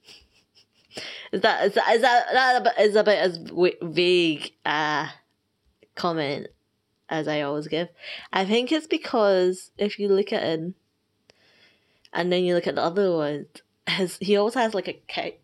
Is 1.33 1.41
that 1.43 1.67
is 1.67 1.75
that 1.75 1.95
is 1.95 2.03
that 2.03 2.33
that 2.33 2.81
is 2.81 2.97
about 2.97 3.17
as 3.17 3.39
vague 3.83 4.53
a 4.65 5.09
comment 5.95 6.49
as 7.09 7.29
I 7.29 7.43
always 7.43 7.69
give? 7.69 7.89
I 8.33 8.45
think 8.45 8.73
it's 8.73 8.87
because 8.87 9.71
if 9.79 9.99
you 9.99 10.09
look 10.09 10.33
at 10.33 10.43
him, 10.43 10.75
and 12.13 12.33
then 12.33 12.45
you 12.45 12.55
look 12.55 12.67
at 12.67 12.75
the 12.75 12.83
other 12.83 13.13
one, 13.15 13.47
his 13.87 14.17
he 14.19 14.37
always 14.37 14.55
has 14.55 14.75
like 14.75 14.89
a 14.89 15.35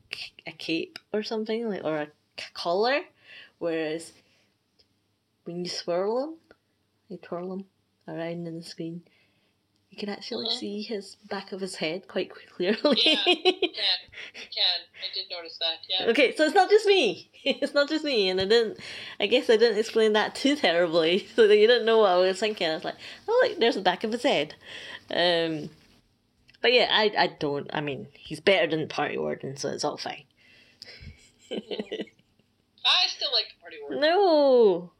a 0.46 0.52
cape 0.52 0.98
or 1.12 1.22
something 1.22 1.68
like 1.68 1.84
or 1.84 1.96
a 1.96 2.08
collar, 2.52 3.00
whereas 3.58 4.12
when 5.44 5.64
you 5.64 5.68
swirl 5.68 6.24
him, 6.24 6.34
you 7.08 7.18
twirl 7.18 7.52
him 7.52 7.64
around 8.08 8.46
in 8.46 8.56
the 8.56 8.62
screen, 8.62 9.02
you 9.94 10.00
can 10.00 10.08
actually 10.08 10.46
uh-huh. 10.46 10.56
see 10.56 10.82
his 10.82 11.14
back 11.30 11.52
of 11.52 11.60
his 11.60 11.76
head 11.76 12.08
quite 12.08 12.28
clearly. 12.56 12.78
Yeah, 12.82 13.22
you 13.26 13.34
can. 13.44 14.00
You 14.34 14.48
can. 14.50 14.80
I 14.98 15.14
did 15.14 15.26
notice 15.30 15.58
that. 15.58 15.76
Yeah. 15.88 16.10
Okay, 16.10 16.34
so 16.34 16.44
it's 16.44 16.54
not 16.54 16.68
just 16.68 16.86
me. 16.86 17.30
It's 17.46 17.74
not 17.74 17.90
just 17.90 18.06
me, 18.06 18.30
and 18.30 18.40
I 18.40 18.46
didn't. 18.46 18.78
I 19.20 19.26
guess 19.26 19.50
I 19.50 19.58
didn't 19.58 19.78
explain 19.78 20.14
that 20.14 20.34
too 20.34 20.56
terribly, 20.56 21.28
so 21.36 21.46
that 21.46 21.56
you 21.58 21.66
didn't 21.66 21.84
know 21.84 21.98
what 21.98 22.10
I 22.10 22.16
was 22.16 22.40
thinking. 22.40 22.66
I 22.66 22.74
was 22.74 22.84
like, 22.84 22.96
oh, 23.28 23.46
look, 23.46 23.60
there's 23.60 23.74
the 23.74 23.82
back 23.82 24.02
of 24.02 24.12
his 24.12 24.22
head. 24.22 24.54
Um, 25.10 25.68
but 26.62 26.72
yeah, 26.72 26.88
I 26.90 27.12
I 27.16 27.26
don't. 27.26 27.68
I 27.72 27.82
mean, 27.82 28.06
he's 28.14 28.40
better 28.40 28.66
than 28.66 28.88
Party 28.88 29.18
Warden, 29.18 29.58
so 29.58 29.68
it's 29.68 29.84
all 29.84 29.98
fine. 29.98 30.24
I 31.50 31.58
still 33.08 33.30
like 33.32 33.52
Party 33.60 33.76
Warden. 33.82 34.00
No. 34.00 34.90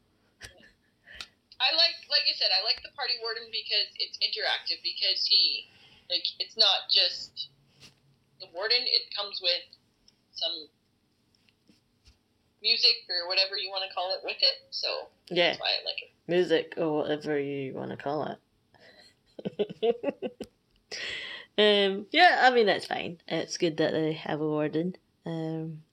I 1.59 1.75
like, 1.75 1.95
like 2.15 2.31
I 2.31 2.35
said, 2.39 2.55
I 2.55 2.63
like 2.63 2.79
the 2.79 2.95
party 2.95 3.19
warden 3.19 3.51
because 3.51 3.91
it's 3.99 4.15
interactive. 4.23 4.79
Because 4.79 5.27
he, 5.27 5.67
like, 6.07 6.23
it's 6.39 6.55
not 6.55 6.87
just 6.87 7.51
the 8.39 8.47
warden. 8.55 8.79
It 8.79 9.11
comes 9.11 9.43
with 9.43 9.67
some 10.31 10.71
music 12.63 13.05
or 13.11 13.27
whatever 13.27 13.57
you 13.57 13.69
want 13.69 13.83
to 13.87 13.93
call 13.93 14.15
it 14.15 14.23
with 14.23 14.39
it. 14.39 14.57
So 14.71 14.87
yeah, 15.29 15.51
that's 15.51 15.61
why 15.61 15.75
I 15.75 15.83
like 15.85 16.01
it. 16.01 16.11
Music 16.27 16.73
or 16.77 17.03
whatever 17.03 17.37
you 17.37 17.73
want 17.75 17.91
to 17.91 17.97
call 17.97 18.31
it. 18.31 18.39
um, 21.57 22.07
yeah, 22.11 22.41
I 22.41 22.49
mean 22.49 22.65
that's 22.65 22.87
fine. 22.87 23.19
It's 23.27 23.57
good 23.57 23.77
that 23.77 23.91
they 23.91 24.13
have 24.13 24.41
a 24.41 24.47
warden. 24.47 24.95
Um, 25.25 25.84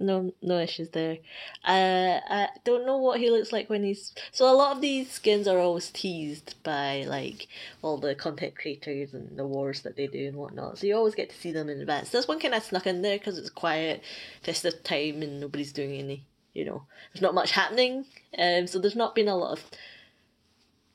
no 0.00 0.32
no 0.42 0.58
issues 0.58 0.88
there. 0.90 1.18
Uh, 1.64 2.20
I 2.28 2.48
don't 2.64 2.86
know 2.86 2.96
what 2.96 3.20
he 3.20 3.30
looks 3.30 3.52
like 3.52 3.68
when 3.68 3.84
he's 3.84 4.14
so 4.32 4.50
a 4.50 4.56
lot 4.56 4.74
of 4.74 4.82
these 4.82 5.10
skins 5.10 5.46
are 5.46 5.58
always 5.58 5.90
teased 5.90 6.54
by 6.62 7.04
like 7.06 7.46
all 7.82 7.98
the 7.98 8.14
content 8.14 8.56
creators 8.56 9.14
and 9.14 9.38
the 9.38 9.46
wars 9.46 9.82
that 9.82 9.96
they 9.96 10.06
do 10.06 10.26
and 10.26 10.36
whatnot. 10.36 10.78
So 10.78 10.86
you 10.86 10.96
always 10.96 11.14
get 11.14 11.30
to 11.30 11.36
see 11.36 11.52
them 11.52 11.68
in 11.68 11.80
advance. 11.80 12.10
This 12.10 12.26
one 12.26 12.40
kind 12.40 12.54
of 12.54 12.64
snuck 12.64 12.86
in 12.86 13.02
there 13.02 13.18
because 13.18 13.38
it's 13.38 13.50
quiet, 13.50 14.02
festive 14.42 14.82
time, 14.82 15.22
and 15.22 15.40
nobody's 15.40 15.72
doing 15.72 15.98
any. 15.98 16.26
You 16.54 16.64
know, 16.64 16.82
there's 17.12 17.22
not 17.22 17.34
much 17.34 17.52
happening. 17.52 18.06
Um, 18.36 18.66
so 18.66 18.78
there's 18.80 18.96
not 18.96 19.14
been 19.14 19.28
a 19.28 19.36
lot 19.36 19.52
of 19.52 19.64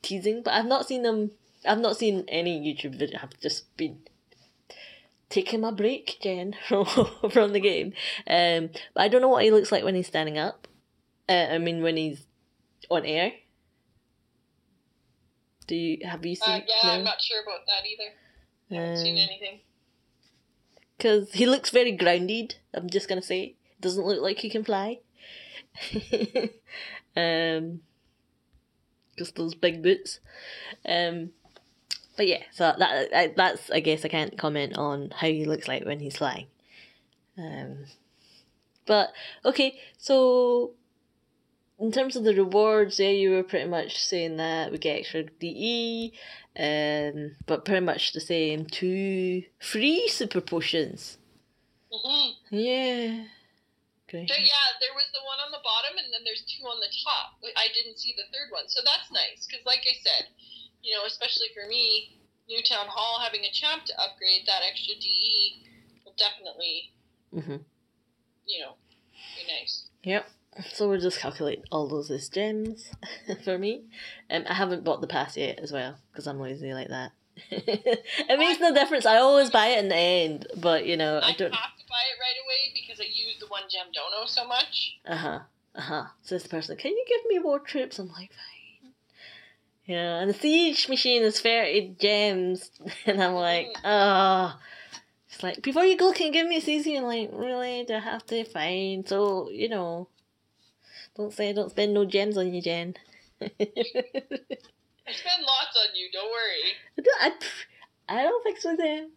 teasing, 0.02 0.42
but 0.42 0.52
I've 0.52 0.66
not 0.66 0.86
seen 0.86 1.02
them. 1.02 1.30
I've 1.66 1.80
not 1.80 1.96
seen 1.96 2.24
any 2.28 2.60
YouTube 2.60 2.98
video. 2.98 3.20
I've 3.22 3.40
just 3.40 3.74
been 3.76 4.00
taking 5.28 5.60
my 5.60 5.70
break, 5.70 6.18
Jen, 6.22 6.54
from, 6.68 6.86
from 7.30 7.52
the 7.52 7.60
game. 7.60 7.92
Um, 8.26 8.70
but 8.94 9.02
I 9.02 9.08
don't 9.08 9.20
know 9.20 9.28
what 9.28 9.44
he 9.44 9.50
looks 9.50 9.72
like 9.72 9.84
when 9.84 9.94
he's 9.94 10.06
standing 10.06 10.38
up. 10.38 10.68
Uh, 11.28 11.46
I 11.50 11.58
mean, 11.58 11.82
when 11.82 11.96
he's 11.96 12.26
on 12.90 13.04
air. 13.04 13.32
Do 15.66 15.74
you 15.74 16.06
have 16.06 16.24
you 16.24 16.36
uh, 16.40 16.44
seen? 16.44 16.54
Uh, 16.54 16.64
yeah, 16.68 16.88
no? 16.88 16.90
I'm 16.94 17.04
not 17.04 17.20
sure 17.20 17.42
about 17.42 17.66
that 17.66 17.86
either. 17.86 18.12
I 18.70 18.74
haven't 18.74 18.98
um, 18.98 19.04
seen 19.04 19.18
anything. 19.18 19.60
Because 20.96 21.32
he 21.32 21.46
looks 21.46 21.70
very 21.70 21.92
grounded. 21.92 22.56
I'm 22.72 22.88
just 22.88 23.08
gonna 23.08 23.22
say, 23.22 23.56
doesn't 23.80 24.06
look 24.06 24.22
like 24.22 24.38
he 24.38 24.50
can 24.50 24.64
fly. 24.64 25.00
um, 27.16 27.80
just 29.18 29.34
those 29.34 29.54
big 29.54 29.82
boots. 29.82 30.20
Um, 30.88 31.30
but 32.16 32.26
yeah, 32.26 32.42
so 32.52 32.74
that 32.78 33.36
that's 33.36 33.70
I 33.70 33.80
guess 33.80 34.04
I 34.04 34.08
can't 34.08 34.38
comment 34.38 34.76
on 34.76 35.12
how 35.14 35.26
he 35.26 35.44
looks 35.44 35.68
like 35.68 35.84
when 35.84 36.00
he's 36.00 36.16
flying. 36.16 36.46
Um, 37.38 37.84
but 38.86 39.12
okay, 39.44 39.78
so 39.98 40.72
in 41.78 41.92
terms 41.92 42.16
of 42.16 42.24
the 42.24 42.34
rewards, 42.34 42.98
yeah, 42.98 43.10
you 43.10 43.30
were 43.30 43.42
pretty 43.42 43.68
much 43.68 44.02
saying 44.02 44.36
that 44.38 44.72
we 44.72 44.78
get 44.78 45.00
extra 45.00 45.24
DE, 45.24 46.12
um, 46.58 47.36
but 47.46 47.64
pretty 47.64 47.84
much 47.84 48.12
the 48.12 48.20
same. 48.20 48.64
Two 48.64 49.42
free 49.60 50.08
super 50.08 50.40
potions. 50.40 51.18
Mm-hmm. 51.92 52.56
Yeah. 52.56 53.24
Okay. 54.08 54.26
So 54.26 54.38
yeah, 54.38 54.66
there 54.80 54.94
was 54.94 55.10
the 55.12 55.20
one 55.26 55.42
on 55.44 55.50
the 55.50 55.60
bottom, 55.66 55.98
and 55.98 56.14
then 56.14 56.22
there's 56.24 56.46
two 56.46 56.64
on 56.64 56.80
the 56.80 56.92
top. 57.04 57.36
I 57.56 57.68
didn't 57.74 57.98
see 57.98 58.14
the 58.16 58.30
third 58.32 58.54
one, 58.54 58.68
so 58.68 58.80
that's 58.86 59.10
nice 59.10 59.44
because, 59.44 59.66
like 59.66 59.82
I 59.82 59.98
said, 60.00 60.30
you 60.86 60.94
know, 60.94 61.04
especially 61.04 61.48
for 61.52 61.68
me, 61.68 62.16
new 62.48 62.62
town 62.62 62.86
hall 62.88 63.20
having 63.20 63.40
a 63.40 63.50
champ 63.52 63.84
to 63.84 63.92
upgrade 64.00 64.42
that 64.46 64.62
extra 64.66 64.94
DE 64.94 65.66
will 66.04 66.14
definitely, 66.16 66.92
mm-hmm. 67.34 67.56
you 68.46 68.60
know, 68.60 68.74
be 69.36 69.52
nice. 69.60 69.86
Yep. 70.04 70.30
So 70.72 70.88
we'll 70.88 71.00
just 71.00 71.18
calculate 71.18 71.64
all 71.70 71.88
those 71.88 72.10
as 72.10 72.28
gems 72.28 72.90
for 73.44 73.58
me. 73.58 73.82
Um, 74.30 74.44
I 74.48 74.54
haven't 74.54 74.84
bought 74.84 75.00
the 75.00 75.06
pass 75.06 75.36
yet 75.36 75.58
as 75.58 75.72
well 75.72 75.96
because 76.10 76.26
I'm 76.26 76.40
lazy 76.40 76.72
like 76.72 76.88
that. 76.88 77.10
it 77.50 78.38
makes 78.38 78.60
no 78.60 78.72
difference. 78.72 79.04
I 79.04 79.16
always 79.16 79.50
buy 79.50 79.66
it 79.66 79.80
in 79.80 79.88
the 79.88 79.96
end, 79.96 80.46
but 80.56 80.86
you 80.86 80.96
know 80.96 81.18
I, 81.18 81.30
I 81.30 81.32
don't 81.32 81.52
have 81.52 81.76
to 81.76 81.84
buy 81.86 82.02
it 82.08 82.18
right 82.18 82.38
away 82.42 82.72
because 82.72 82.98
I 82.98 83.04
use 83.04 83.36
the 83.38 83.46
one 83.48 83.64
gem 83.68 83.88
dono 83.92 84.24
so 84.24 84.46
much. 84.46 84.96
Uh 85.04 85.16
huh. 85.16 85.38
Uh 85.74 85.80
huh. 85.82 86.04
Says 86.22 86.44
the 86.44 86.48
person, 86.48 86.78
"Can 86.78 86.92
you 86.92 87.04
give 87.06 87.26
me 87.28 87.38
more 87.38 87.58
trips?" 87.58 87.98
I'm 87.98 88.08
like, 88.08 88.30
fine. 88.30 88.55
Yeah, 89.86 90.18
and 90.18 90.28
the 90.30 90.34
siege 90.34 90.88
machine 90.88 91.22
is 91.22 91.40
30 91.40 91.96
gems. 92.00 92.70
And 93.06 93.22
I'm 93.22 93.34
like, 93.34 93.68
oh. 93.84 94.58
It's 95.30 95.42
like, 95.42 95.62
before 95.62 95.84
you 95.84 95.96
go, 95.96 96.12
can 96.12 96.26
you 96.28 96.32
give 96.32 96.46
me 96.46 96.56
a 96.56 96.60
CC? 96.60 96.96
And 96.96 97.06
like, 97.06 97.30
really? 97.32 97.84
Do 97.84 97.94
I 97.94 98.00
have 98.00 98.26
to? 98.26 98.44
Fine. 98.44 99.06
So, 99.06 99.48
you 99.50 99.68
know, 99.68 100.08
don't 101.16 101.32
say 101.32 101.50
I 101.50 101.52
don't 101.52 101.70
spend 101.70 101.94
no 101.94 102.04
gems 102.04 102.36
on 102.36 102.52
you, 102.52 102.60
Jen. 102.60 102.94
I 103.40 103.48
spend 105.12 105.42
lots 105.46 105.76
on 105.76 105.94
you, 105.94 106.08
don't 106.12 106.30
worry. 106.30 106.74
I 106.98 107.02
don't, 107.02 107.44
I, 108.08 108.20
I 108.20 108.22
don't 108.22 108.42
think 108.42 108.58
so, 108.58 108.74
then. 108.76 109.10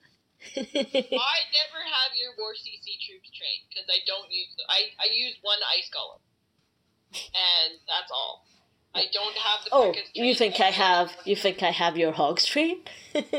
I 0.56 1.40
never 1.52 1.82
have 1.84 2.12
your 2.16 2.32
War 2.38 2.54
CC 2.54 2.96
troops 3.04 3.30
trained 3.36 3.68
because 3.68 3.90
I 3.90 4.00
don't 4.08 4.32
use 4.32 4.56
them. 4.56 4.68
I 4.70 4.88
I 4.96 5.12
use 5.12 5.36
one 5.42 5.60
ice 5.76 5.92
golem, 5.92 6.24
and 7.12 7.76
that's 7.88 8.12
all. 8.12 8.46
I 8.96 9.06
don't 9.14 9.36
have 9.36 9.66
the. 9.66 9.70
Oh, 9.72 9.94
you 10.14 10.34
think 10.34 10.60
I 10.60 10.72
have? 10.72 11.16
You 11.26 11.36
think 11.36 11.62
I 11.62 11.70
have 11.72 11.96
your 11.98 12.12
hogs 12.12 12.46
trained? 12.46 12.90
well, 13.14 13.24
no, 13.24 13.30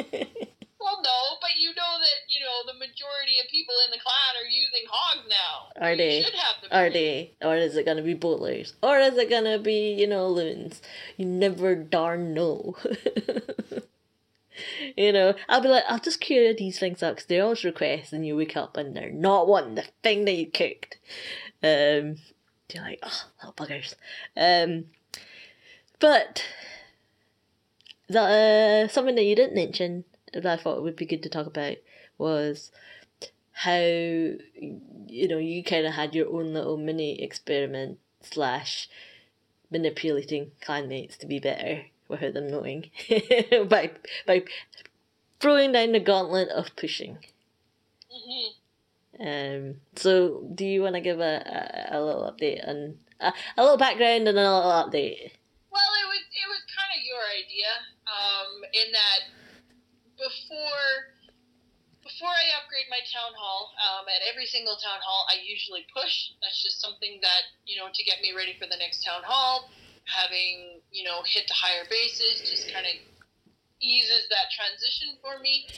but 1.40 1.56
you 1.58 1.70
know 1.70 1.98
that 1.98 2.20
you 2.28 2.38
know 2.40 2.62
the 2.66 2.74
majority 2.78 3.40
of 3.42 3.48
people 3.50 3.74
in 3.84 3.90
the 3.90 3.98
clan 3.98 4.36
are 4.40 4.48
using 4.48 4.84
hogs 4.88 5.26
now. 5.28 5.70
Are 5.84 5.96
they? 5.96 6.22
The 6.22 6.76
are 6.76 6.90
they? 6.90 7.32
Or 7.42 7.56
is 7.56 7.76
it 7.76 7.84
gonna 7.84 8.02
be 8.02 8.14
bowlers? 8.14 8.74
Or 8.82 8.98
is 8.98 9.18
it 9.18 9.28
gonna 9.28 9.58
be 9.58 9.92
you 9.92 10.06
know 10.06 10.28
loons? 10.28 10.80
You 11.16 11.26
never 11.26 11.74
darn 11.74 12.32
know. 12.32 12.76
you 14.96 15.12
know, 15.12 15.34
I'll 15.48 15.60
be 15.60 15.68
like, 15.68 15.84
I'll 15.88 15.98
just 15.98 16.20
cure 16.20 16.54
these 16.54 16.78
things 16.78 17.02
up 17.02 17.16
because 17.16 17.26
they're 17.26 17.42
always 17.42 17.64
requests, 17.64 18.12
and 18.12 18.24
you 18.24 18.36
wake 18.36 18.56
up 18.56 18.76
and 18.76 18.96
they're 18.96 19.10
not 19.10 19.48
one 19.48 19.74
the 19.74 19.82
thing 20.02 20.26
that 20.26 20.34
you 20.34 20.46
cooked. 20.46 20.98
Um, 21.62 22.16
you're 22.72 22.84
like, 22.84 23.00
oh, 23.02 23.24
little 23.42 23.54
buggers. 23.54 23.96
Um, 24.36 24.84
but 26.00 26.44
the 28.08 28.20
uh, 28.20 28.88
something 28.88 29.14
that 29.14 29.24
you 29.24 29.36
didn't 29.36 29.54
mention 29.54 30.04
that 30.32 30.46
I 30.46 30.56
thought 30.56 30.82
would 30.82 30.96
be 30.96 31.06
good 31.06 31.22
to 31.22 31.28
talk 31.28 31.46
about 31.46 31.76
was 32.18 32.72
how 33.52 33.78
you 33.78 35.28
know 35.28 35.38
you 35.38 35.62
kind 35.62 35.86
of 35.86 35.94
had 35.94 36.14
your 36.14 36.28
own 36.28 36.52
little 36.54 36.76
mini 36.76 37.22
experiment 37.22 37.98
slash 38.22 38.88
manipulating 39.70 40.50
clanmates 40.62 41.16
to 41.18 41.26
be 41.26 41.38
better 41.38 41.82
without 42.08 42.34
them 42.34 42.50
knowing 42.50 42.90
by 43.68 43.90
by 44.26 44.42
throwing 45.38 45.72
down 45.72 45.92
the 45.92 46.00
gauntlet 46.00 46.48
of 46.48 46.74
pushing. 46.76 47.18
Mm-hmm. 48.12 48.56
Um, 49.20 49.76
so, 49.96 50.48
do 50.54 50.64
you 50.64 50.82
want 50.82 50.94
to 50.94 51.00
give 51.00 51.20
a, 51.20 51.90
a, 51.92 51.98
a 51.98 52.02
little 52.02 52.22
update 52.22 52.66
and 52.66 52.98
uh, 53.20 53.32
a 53.56 53.62
little 53.62 53.76
background 53.76 54.26
and 54.28 54.38
a 54.38 54.42
little 54.42 54.70
update? 54.70 55.32
Well, 55.70 55.92
it 56.02 56.06
was 56.10 56.24
it 56.34 56.48
was 56.50 56.62
kind 56.74 56.90
of 56.94 57.00
your 57.06 57.22
idea, 57.30 57.70
um, 58.10 58.50
in 58.74 58.90
that 58.90 59.20
before 60.18 61.14
before 62.02 62.32
I 62.32 62.58
upgrade 62.58 62.90
my 62.90 62.98
town 63.06 63.30
hall, 63.38 63.70
um, 63.78 64.08
at 64.10 64.24
every 64.26 64.50
single 64.50 64.74
town 64.82 64.98
hall, 65.04 65.28
I 65.30 65.38
usually 65.40 65.86
push. 65.94 66.34
That's 66.42 66.58
just 66.58 66.82
something 66.82 67.22
that 67.22 67.42
you 67.64 67.78
know 67.78 67.86
to 67.86 68.02
get 68.02 68.18
me 68.18 68.34
ready 68.34 68.58
for 68.58 68.66
the 68.66 68.76
next 68.76 69.06
town 69.06 69.22
hall. 69.22 69.70
Having 70.10 70.82
you 70.90 71.06
know 71.06 71.22
hit 71.22 71.46
the 71.46 71.54
higher 71.54 71.86
bases 71.86 72.42
just 72.42 72.66
kind 72.74 72.84
of 72.84 72.94
eases 73.80 74.28
that 74.28 74.50
transition 74.52 75.16
for 75.22 75.38
me. 75.38 75.70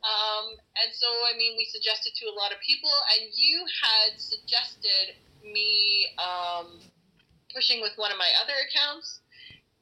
Um, 0.00 0.56
and 0.80 0.88
so, 0.96 1.06
I 1.28 1.36
mean, 1.36 1.60
we 1.60 1.68
suggested 1.68 2.16
to 2.16 2.32
a 2.32 2.34
lot 2.34 2.56
of 2.56 2.58
people, 2.64 2.92
and 3.12 3.28
you 3.36 3.60
had 3.84 4.16
suggested 4.16 5.12
me 5.44 6.08
um, 6.16 6.80
pushing 7.52 7.84
with 7.84 7.92
one 7.96 8.08
of 8.10 8.16
my 8.16 8.32
other 8.40 8.56
accounts. 8.64 9.20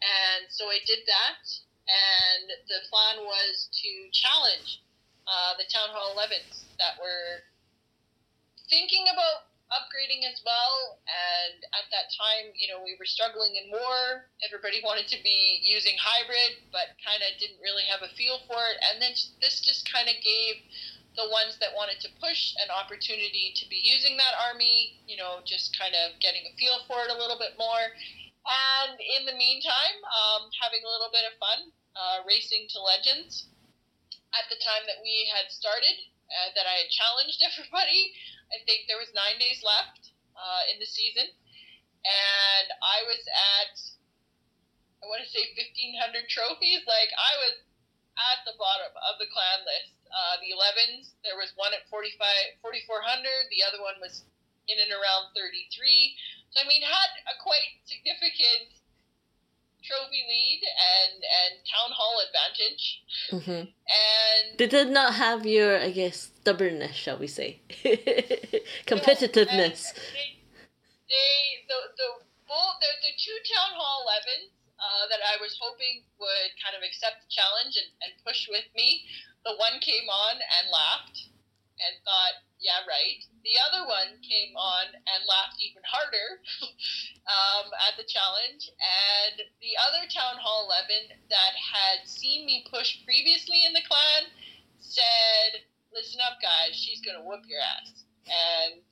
And 0.02 0.46
so 0.50 0.70
I 0.70 0.78
did 0.86 1.02
that. 1.06 1.42
And 1.88 2.52
the 2.68 2.84
plan 2.92 3.24
was 3.24 3.68
to 3.72 3.90
challenge 4.12 4.84
uh, 5.24 5.56
the 5.56 5.64
Town 5.72 5.88
Hall 5.88 6.12
11s 6.12 6.68
that 6.76 7.00
were 7.00 7.48
thinking 8.68 9.08
about 9.08 9.48
upgrading 9.72 10.24
as 10.28 10.40
well. 10.44 11.00
And 11.08 11.64
at 11.76 11.88
that 11.92 12.12
time, 12.12 12.52
you 12.56 12.68
know, 12.68 12.80
we 12.80 12.96
were 12.96 13.08
struggling 13.08 13.56
in 13.56 13.72
war. 13.72 14.28
Everybody 14.44 14.80
wanted 14.84 15.08
to 15.12 15.18
be 15.24 15.60
using 15.64 15.96
hybrid, 16.00 16.60
but 16.72 16.96
kind 17.00 17.20
of 17.24 17.36
didn't 17.40 17.60
really 17.60 17.84
have 17.88 18.04
a 18.04 18.12
feel 18.16 18.40
for 18.48 18.60
it. 18.72 18.76
And 18.92 19.00
then 19.00 19.12
this 19.40 19.60
just 19.60 19.88
kind 19.88 20.08
of 20.08 20.16
gave 20.20 20.60
the 21.16 21.28
ones 21.32 21.58
that 21.58 21.74
wanted 21.74 21.98
to 22.04 22.08
push 22.22 22.54
an 22.62 22.70
opportunity 22.70 23.52
to 23.58 23.64
be 23.66 23.80
using 23.82 24.16
that 24.16 24.38
army, 24.38 25.00
you 25.08 25.18
know, 25.18 25.42
just 25.44 25.74
kind 25.74 25.92
of 25.92 26.14
getting 26.20 26.46
a 26.46 26.52
feel 26.56 26.84
for 26.86 27.02
it 27.04 27.10
a 27.10 27.18
little 27.18 27.36
bit 27.36 27.58
more. 27.58 27.90
And 28.48 28.96
in 28.96 29.28
the 29.28 29.36
meantime, 29.36 29.98
um, 30.08 30.48
having 30.56 30.80
a 30.80 30.88
little 30.88 31.12
bit 31.12 31.28
of 31.28 31.36
fun 31.36 31.68
uh, 31.92 32.24
racing 32.24 32.64
to 32.72 32.78
legends. 32.80 33.52
At 34.32 34.48
the 34.52 34.60
time 34.60 34.84
that 34.84 35.00
we 35.00 35.28
had 35.32 35.48
started, 35.48 35.96
uh, 36.28 36.52
that 36.52 36.68
I 36.68 36.84
had 36.84 36.88
challenged 36.92 37.40
everybody, 37.48 38.12
I 38.52 38.60
think 38.64 38.88
there 38.88 39.00
was 39.00 39.12
nine 39.12 39.40
days 39.40 39.60
left 39.64 40.12
uh, 40.36 40.68
in 40.72 40.80
the 40.80 40.88
season, 40.88 41.28
and 41.28 42.68
I 42.80 43.04
was 43.08 43.20
at 43.28 43.74
I 44.98 45.06
want 45.06 45.22
to 45.22 45.30
say 45.30 45.46
1,500 45.54 46.26
trophies. 46.26 46.82
Like 46.84 47.10
I 47.14 47.32
was 47.46 47.54
at 48.18 48.42
the 48.42 48.58
bottom 48.58 48.90
of 48.98 49.14
the 49.22 49.30
clan 49.30 49.62
list. 49.62 49.94
Uh, 50.10 50.40
the 50.42 50.50
11s, 50.50 51.14
there 51.22 51.38
was 51.38 51.54
one 51.54 51.70
at 51.70 51.86
45, 51.86 52.18
4,400. 52.64 53.46
The 53.52 53.62
other 53.62 53.78
one 53.78 54.00
was 54.02 54.26
in 54.68 54.76
and 54.78 54.92
around 54.92 55.32
33. 55.34 56.14
So 56.52 56.60
I 56.60 56.68
mean, 56.68 56.82
had 56.84 57.12
a 57.28 57.36
quite 57.40 57.80
significant 57.84 58.78
trophy 59.84 60.22
lead 60.28 60.60
and 60.64 61.16
and 61.22 61.52
town 61.64 61.90
hall 61.96 62.20
advantage. 62.20 62.84
Mm-hmm. 63.32 63.64
And 63.72 64.44
They 64.58 64.66
did 64.68 64.90
not 64.90 65.14
have 65.14 65.46
your, 65.46 65.78
I 65.78 65.90
guess, 65.90 66.30
stubbornness, 66.40 66.94
shall 66.96 67.18
we 67.18 67.26
say, 67.26 67.60
competitiveness. 68.86 69.92
They, 69.94 70.36
they 71.08 71.40
the 71.68 71.78
the 71.96 72.08
bull 72.46 72.70
the, 72.80 72.90
the 73.00 73.12
two 73.16 73.38
town 73.48 73.72
hall 73.76 74.04
11s 74.08 74.52
uh, 74.78 75.04
that 75.10 75.22
I 75.24 75.40
was 75.42 75.58
hoping 75.58 76.06
would 76.20 76.50
kind 76.62 76.76
of 76.76 76.82
accept 76.86 77.24
the 77.24 77.30
challenge 77.30 77.74
and, 77.76 77.90
and 78.04 78.12
push 78.22 78.46
with 78.48 78.66
me. 78.76 79.04
The 79.44 79.56
one 79.56 79.80
came 79.80 80.06
on 80.06 80.36
and 80.38 80.70
laughed 80.70 81.32
and 81.78 81.94
thought, 82.02 82.42
yeah, 82.58 82.82
right. 82.90 83.22
The 83.46 83.56
other 83.70 83.86
one 83.86 84.18
came 84.20 84.54
on 84.58 84.90
and 84.92 85.20
laughed 85.30 85.62
even 85.62 85.82
harder 85.86 86.42
um, 87.30 87.70
at 87.86 87.94
the 87.94 88.06
challenge. 88.06 88.70
And 88.78 89.46
the 89.62 89.78
other 89.78 90.04
Town 90.10 90.42
Hall 90.42 90.66
11 90.66 91.14
that 91.30 91.54
had 91.54 92.02
seen 92.04 92.44
me 92.44 92.66
push 92.66 92.98
previously 93.06 93.62
in 93.62 93.72
the 93.72 93.84
clan 93.86 94.30
said, 94.82 95.62
listen 95.94 96.18
up, 96.20 96.42
guys, 96.42 96.74
she's 96.74 97.00
going 97.00 97.16
to 97.16 97.24
whoop 97.24 97.46
your 97.46 97.62
ass. 97.62 98.04
And 98.26 98.82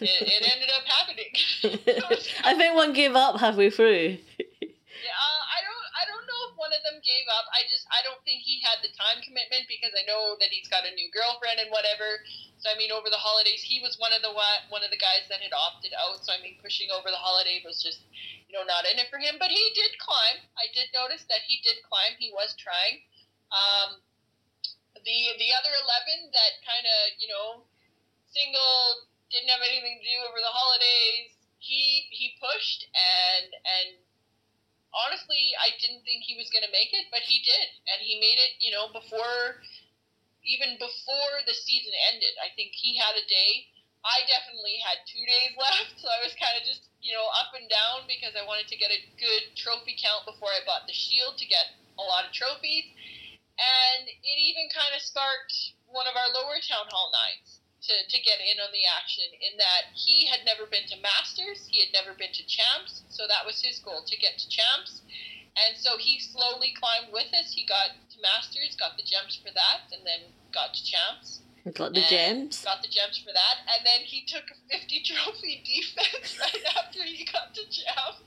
it, 0.00 0.22
it 0.22 0.42
ended 0.54 0.70
up 0.70 0.86
happening. 0.86 1.32
I 2.46 2.54
think 2.54 2.74
one 2.74 2.92
gave 2.94 3.14
up 3.14 3.38
halfway 3.38 3.70
through. 3.70 4.18
Yeah, 4.18 5.12
uh, 5.14 5.42
I 5.46 5.58
don't. 5.62 5.86
I 5.94 6.04
don't 6.08 6.26
know 6.26 6.40
if 6.50 6.52
one 6.58 6.72
of 6.72 6.82
them 6.82 6.98
gave 7.04 7.28
up. 7.30 7.46
I 7.54 7.62
just. 7.70 7.86
I 7.92 8.02
don't 8.02 8.18
think 8.26 8.42
he 8.42 8.58
had 8.64 8.82
the 8.82 8.90
time 8.96 9.22
commitment 9.22 9.70
because 9.70 9.94
I 9.94 10.02
know 10.08 10.34
that 10.40 10.50
he's 10.50 10.66
got 10.66 10.88
a 10.88 10.92
new 10.96 11.06
girlfriend 11.12 11.62
and 11.62 11.70
whatever. 11.70 12.24
So 12.58 12.72
I 12.72 12.76
mean, 12.80 12.88
over 12.90 13.12
the 13.12 13.20
holidays, 13.20 13.60
he 13.60 13.84
was 13.84 14.00
one 14.00 14.16
of 14.16 14.24
the 14.24 14.32
one 14.32 14.82
of 14.82 14.90
the 14.90 15.00
guys 15.00 15.28
that 15.28 15.44
had 15.44 15.52
opted 15.52 15.92
out. 15.92 16.24
So 16.24 16.32
I 16.32 16.40
mean, 16.40 16.56
pushing 16.60 16.88
over 16.88 17.12
the 17.12 17.20
holiday 17.20 17.60
was 17.62 17.84
just, 17.84 18.04
you 18.48 18.56
know, 18.56 18.64
not 18.64 18.88
in 18.88 18.96
it 18.96 19.12
for 19.12 19.20
him. 19.20 19.36
But 19.36 19.52
he 19.52 19.64
did 19.76 19.94
climb. 20.00 20.40
I 20.56 20.72
did 20.72 20.88
notice 20.96 21.24
that 21.28 21.44
he 21.44 21.60
did 21.60 21.84
climb. 21.84 22.16
He 22.16 22.32
was 22.32 22.56
trying. 22.56 23.04
Um, 23.52 24.00
the 25.04 25.18
the 25.36 25.50
other 25.52 25.72
eleven 25.84 26.32
that 26.32 26.52
kind 26.64 26.86
of 26.86 27.00
you 27.20 27.28
know, 27.28 27.68
single 28.32 29.06
didn't 29.28 29.52
have 29.52 29.62
anything 29.62 30.00
to 30.00 30.04
do 30.06 30.18
over 30.24 30.40
the 30.40 30.50
holidays. 30.50 31.36
He 31.60 32.08
he 32.08 32.40
pushed 32.40 32.88
and 32.96 33.52
and 33.52 33.88
honestly, 34.96 35.52
I 35.60 35.76
didn't 35.76 36.08
think 36.08 36.24
he 36.24 36.40
was 36.40 36.48
going 36.48 36.64
to 36.64 36.72
make 36.72 36.96
it, 36.96 37.12
but 37.12 37.20
he 37.20 37.44
did, 37.44 37.68
and 37.92 38.00
he 38.00 38.16
made 38.16 38.40
it. 38.40 38.56
You 38.64 38.72
know, 38.72 38.88
before 38.88 39.60
even 40.46 40.78
before 40.78 41.34
the 41.44 41.54
season 41.54 41.92
ended, 42.14 42.32
I 42.38 42.54
think 42.54 42.72
he 42.72 42.96
had 42.96 43.18
a 43.18 43.26
day. 43.26 43.66
I 44.06 44.22
definitely 44.30 44.78
had 44.78 45.02
two 45.10 45.26
days 45.26 45.52
left, 45.60 45.98
so 45.98 46.06
I 46.06 46.22
was 46.22 46.32
kind 46.38 46.54
of 46.54 46.62
just 46.62 46.86
you 47.02 47.12
know 47.12 47.26
up 47.36 47.52
and 47.58 47.66
down 47.66 48.06
because 48.06 48.38
I 48.38 48.46
wanted 48.46 48.70
to 48.70 48.78
get 48.78 48.94
a 48.94 49.04
good 49.18 49.52
trophy 49.58 49.98
count 49.98 50.24
before 50.24 50.54
I 50.54 50.62
bought 50.62 50.86
the 50.86 50.94
shield 50.96 51.36
to 51.42 51.46
get 51.46 51.74
a 51.98 52.04
lot 52.06 52.24
of 52.24 52.32
trophies, 52.32 52.86
and 53.58 54.06
it 54.06 54.38
even 54.38 54.70
kind 54.70 54.94
of 54.94 55.02
sparked 55.02 55.76
one 55.90 56.06
of 56.06 56.14
our 56.14 56.30
lower 56.30 56.62
town 56.62 56.86
hall 56.88 57.10
nines 57.10 57.60
to, 57.86 57.94
to 57.94 58.18
get 58.22 58.42
in 58.42 58.58
on 58.58 58.70
the 58.74 58.84
action 58.84 59.26
in 59.38 59.54
that 59.58 59.94
he 59.94 60.26
had 60.26 60.42
never 60.42 60.66
been 60.66 60.86
to 60.90 60.98
Masters, 60.98 61.66
he 61.70 61.80
had 61.80 61.94
never 61.94 62.18
been 62.18 62.34
to 62.34 62.44
Champs, 62.46 63.06
so 63.08 63.26
that 63.30 63.46
was 63.46 63.62
his 63.62 63.78
goal 63.78 64.02
to 64.06 64.16
get 64.18 64.38
to 64.38 64.46
Champs. 64.50 65.02
And 65.56 65.76
so 65.76 65.96
he 65.96 66.20
slowly 66.20 66.74
climbed 66.76 67.12
with 67.12 67.32
us. 67.32 67.52
He 67.56 67.64
got 67.64 67.96
to 68.12 68.16
Masters, 68.20 68.76
got 68.76 68.96
the 68.96 69.02
gems 69.04 69.40
for 69.40 69.52
that, 69.56 69.88
and 69.92 70.04
then 70.04 70.28
got 70.52 70.74
to 70.74 70.84
Champs. 70.84 71.40
Got 71.74 71.94
the 71.94 72.04
gems. 72.06 72.62
Got 72.62 72.82
the 72.84 72.92
gems 72.92 73.18
for 73.18 73.32
that, 73.34 73.56
and 73.66 73.82
then 73.82 74.04
he 74.06 74.22
took 74.22 74.44
a 74.46 74.56
50 74.70 75.02
trophy 75.02 75.62
defense 75.66 76.38
right 76.38 76.62
after 76.78 77.02
he 77.02 77.24
got 77.26 77.50
to 77.56 77.64
Champs. 77.66 78.22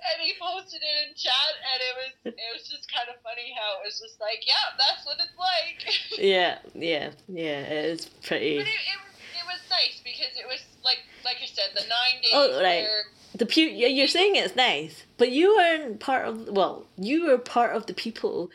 And 0.00 0.16
he 0.24 0.32
posted 0.40 0.80
it 0.80 0.96
in 1.04 1.12
chat, 1.12 1.52
and 1.60 1.78
it 1.84 1.94
was 2.00 2.12
it 2.32 2.50
was 2.56 2.64
just 2.64 2.88
kind 2.88 3.12
of 3.12 3.20
funny 3.20 3.52
how 3.52 3.76
it 3.76 3.84
was 3.84 4.00
just 4.00 4.16
like, 4.16 4.40
yeah, 4.48 4.72
that's 4.80 5.04
what 5.04 5.20
it's 5.20 5.36
like. 5.36 5.84
Yeah, 6.16 6.56
yeah, 6.72 7.12
yeah. 7.28 7.60
It 7.68 7.84
is 7.92 8.08
pretty. 8.24 8.56
But 8.56 8.64
it, 8.66 8.80
it, 8.88 8.98
it 9.36 9.44
was 9.44 9.60
nice 9.68 10.00
because 10.00 10.32
it 10.40 10.48
was 10.48 10.64
like 10.82 11.04
like 11.28 11.44
I 11.44 11.46
said, 11.46 11.76
the 11.76 11.84
nine 11.84 12.16
days 12.24 12.32
Oh, 12.32 12.56
right. 12.64 12.88
where 12.88 13.04
The 13.34 13.46
pew. 13.46 13.66
You're 13.66 14.08
saying 14.08 14.36
it's 14.36 14.56
nice, 14.56 15.04
but 15.16 15.30
you 15.30 15.56
weren't 15.56 16.00
part 16.00 16.26
of. 16.26 16.48
Well, 16.48 16.86
you 16.96 17.26
were 17.26 17.38
part 17.38 17.76
of 17.76 17.86
the 17.86 17.94
people 17.94 18.50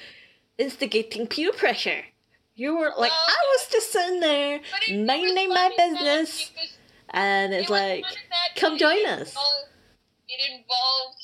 instigating 0.58 1.28
peer 1.28 1.52
pressure. 1.54 2.06
You 2.56 2.78
were 2.78 2.92
like, 2.96 3.12
Well, 3.12 3.28
I 3.28 3.42
was 3.56 3.68
just 3.68 3.92
sitting 3.92 4.20
there 4.20 4.56
it, 4.58 4.64
it 4.88 5.06
minding 5.06 5.50
my 5.50 5.70
that 5.70 5.78
business, 5.78 6.40
it 6.40 6.52
was- 6.56 6.78
and 7.10 7.54
it's 7.54 7.70
was 7.70 7.80
like, 7.80 8.04
that 8.04 8.56
come 8.56 8.76
it 8.76 8.80
join 8.80 9.06
us. 9.06 9.36
It 10.28 10.40
involved 10.52 11.22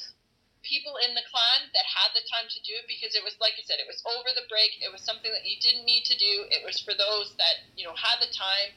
people 0.61 0.95
in 1.07 1.15
the 1.15 1.23
clan 1.27 1.67
that 1.73 1.83
had 1.87 2.11
the 2.15 2.23
time 2.31 2.47
to 2.47 2.59
do 2.63 2.71
it 2.79 2.87
because 2.87 3.15
it 3.15 3.23
was 3.23 3.35
like 3.39 3.55
I 3.59 3.63
said, 3.63 3.79
it 3.79 3.87
was 3.87 4.03
over 4.07 4.31
the 4.35 4.47
break. 4.47 4.79
It 4.79 4.91
was 4.91 5.01
something 5.01 5.31
that 5.31 5.43
you 5.43 5.59
didn't 5.59 5.83
need 5.83 6.03
to 6.07 6.15
do. 6.15 6.47
It 6.51 6.63
was 6.63 6.79
for 6.79 6.93
those 6.95 7.35
that 7.35 7.67
you 7.75 7.83
know 7.87 7.95
had 7.95 8.19
the 8.23 8.31
time, 8.31 8.71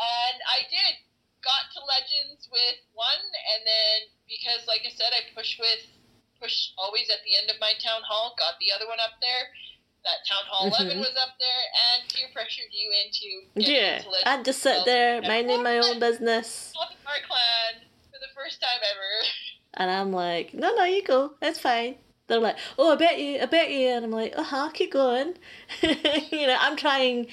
and 0.00 0.36
I 0.48 0.64
did 0.68 1.00
got 1.42 1.68
to 1.74 1.80
legends 1.84 2.48
with 2.52 2.78
one, 2.92 3.24
and 3.54 3.60
then 3.66 3.98
because 4.28 4.66
like 4.66 4.82
I 4.84 4.92
said, 4.92 5.12
I 5.12 5.28
push 5.34 5.58
with 5.58 5.86
push 6.40 6.72
always 6.76 7.08
at 7.08 7.24
the 7.24 7.36
end 7.36 7.48
of 7.50 7.56
my 7.60 7.72
town 7.80 8.04
hall. 8.04 8.36
Got 8.38 8.60
the 8.60 8.72
other 8.72 8.86
one 8.86 9.00
up 9.00 9.16
there. 9.20 9.48
That 10.04 10.22
town 10.28 10.44
hall 10.46 10.70
Mhm. 10.70 11.00
11 11.00 11.00
was 11.00 11.16
up 11.18 11.34
there, 11.40 11.62
and 11.88 12.08
peer 12.12 12.28
pressured 12.32 12.70
you 12.70 12.92
into 12.92 13.50
Yeah, 13.56 13.96
into. 13.98 14.28
I'd 14.28 14.44
just 14.44 14.62
sit 14.62 14.76
So, 14.78 14.84
there 14.84 15.20
minding 15.22 15.62
my 15.62 15.78
own 15.78 15.98
business, 15.98 16.72
clan 16.72 17.82
for 18.12 18.18
the 18.20 18.32
first 18.34 18.60
time 18.60 18.80
ever. 18.82 19.26
and 19.74 19.90
I'm 19.90 20.12
like, 20.12 20.54
no, 20.54 20.74
no, 20.76 20.84
you 20.84 21.02
go, 21.02 21.34
it's 21.42 21.58
fine. 21.58 21.96
They're 22.28 22.40
like, 22.40 22.56
oh, 22.78 22.92
I 22.92 22.96
bet 22.96 23.18
you, 23.18 23.40
I 23.40 23.46
bet 23.46 23.70
you, 23.70 23.88
and 23.88 24.04
I'm 24.04 24.10
like, 24.10 24.36
uh 24.36 24.42
huh, 24.42 24.70
keep 24.70 24.92
going. 24.92 25.34
you 25.82 26.46
know, 26.46 26.56
I'm 26.58 26.76
trying 26.76 27.28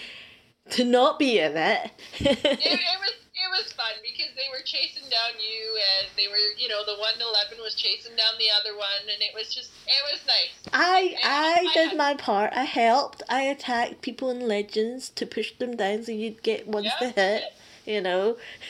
to 0.71 0.83
not 0.83 1.19
be 1.19 1.39
in 1.39 1.57
it. 1.57 1.91
it, 2.19 2.43
it 2.45 2.99
was 2.99 3.13
it 3.43 3.49
was 3.63 3.71
fun 3.73 3.91
because 4.01 4.31
they 4.35 4.47
were 4.51 4.63
chasing 4.63 5.03
down 5.03 5.33
you 5.39 5.77
and 5.99 6.07
they 6.17 6.27
were 6.27 6.37
you 6.57 6.67
know 6.69 6.83
the 6.85 6.95
one 6.99 7.13
eleven 7.19 7.57
was 7.61 7.75
chasing 7.75 8.15
down 8.15 8.33
the 8.39 8.47
other 8.59 8.77
one 8.77 9.03
and 9.11 9.21
it 9.21 9.33
was 9.35 9.53
just 9.53 9.71
it 9.85 10.03
was 10.11 10.21
nice. 10.25 10.53
I 10.71 11.15
I 11.23 11.67
I 11.69 11.73
did 11.73 11.97
my 11.97 12.13
part. 12.15 12.53
I 12.53 12.63
helped. 12.63 13.21
I 13.29 13.43
attacked 13.43 14.01
people 14.01 14.29
in 14.29 14.47
legends 14.47 15.09
to 15.11 15.25
push 15.25 15.51
them 15.57 15.75
down 15.75 16.03
so 16.03 16.11
you'd 16.11 16.41
get 16.43 16.67
ones 16.67 16.87
Yeah. 16.87 17.07
to 17.11 17.21
hit. 17.21 17.43
you 17.85 17.99
know. 18.01 18.37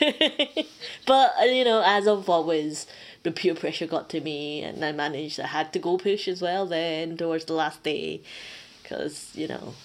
but 1.06 1.32
uh, 1.40 1.44
you 1.44 1.64
know, 1.64 1.82
as 1.84 2.06
of 2.08 2.28
always, 2.28 2.86
the 3.22 3.30
peer 3.30 3.54
pressure 3.54 3.86
got 3.86 4.08
to 4.10 4.20
me, 4.20 4.60
and 4.62 4.84
I 4.84 4.90
managed. 4.90 5.38
I 5.38 5.46
had 5.46 5.72
to 5.74 5.78
go 5.78 5.96
push 5.98 6.26
as 6.26 6.42
well 6.42 6.66
then 6.66 7.16
towards 7.16 7.44
the 7.44 7.52
last 7.54 7.82
day, 7.84 8.22
because 8.82 9.30
you 9.34 9.46
know. 9.48 9.74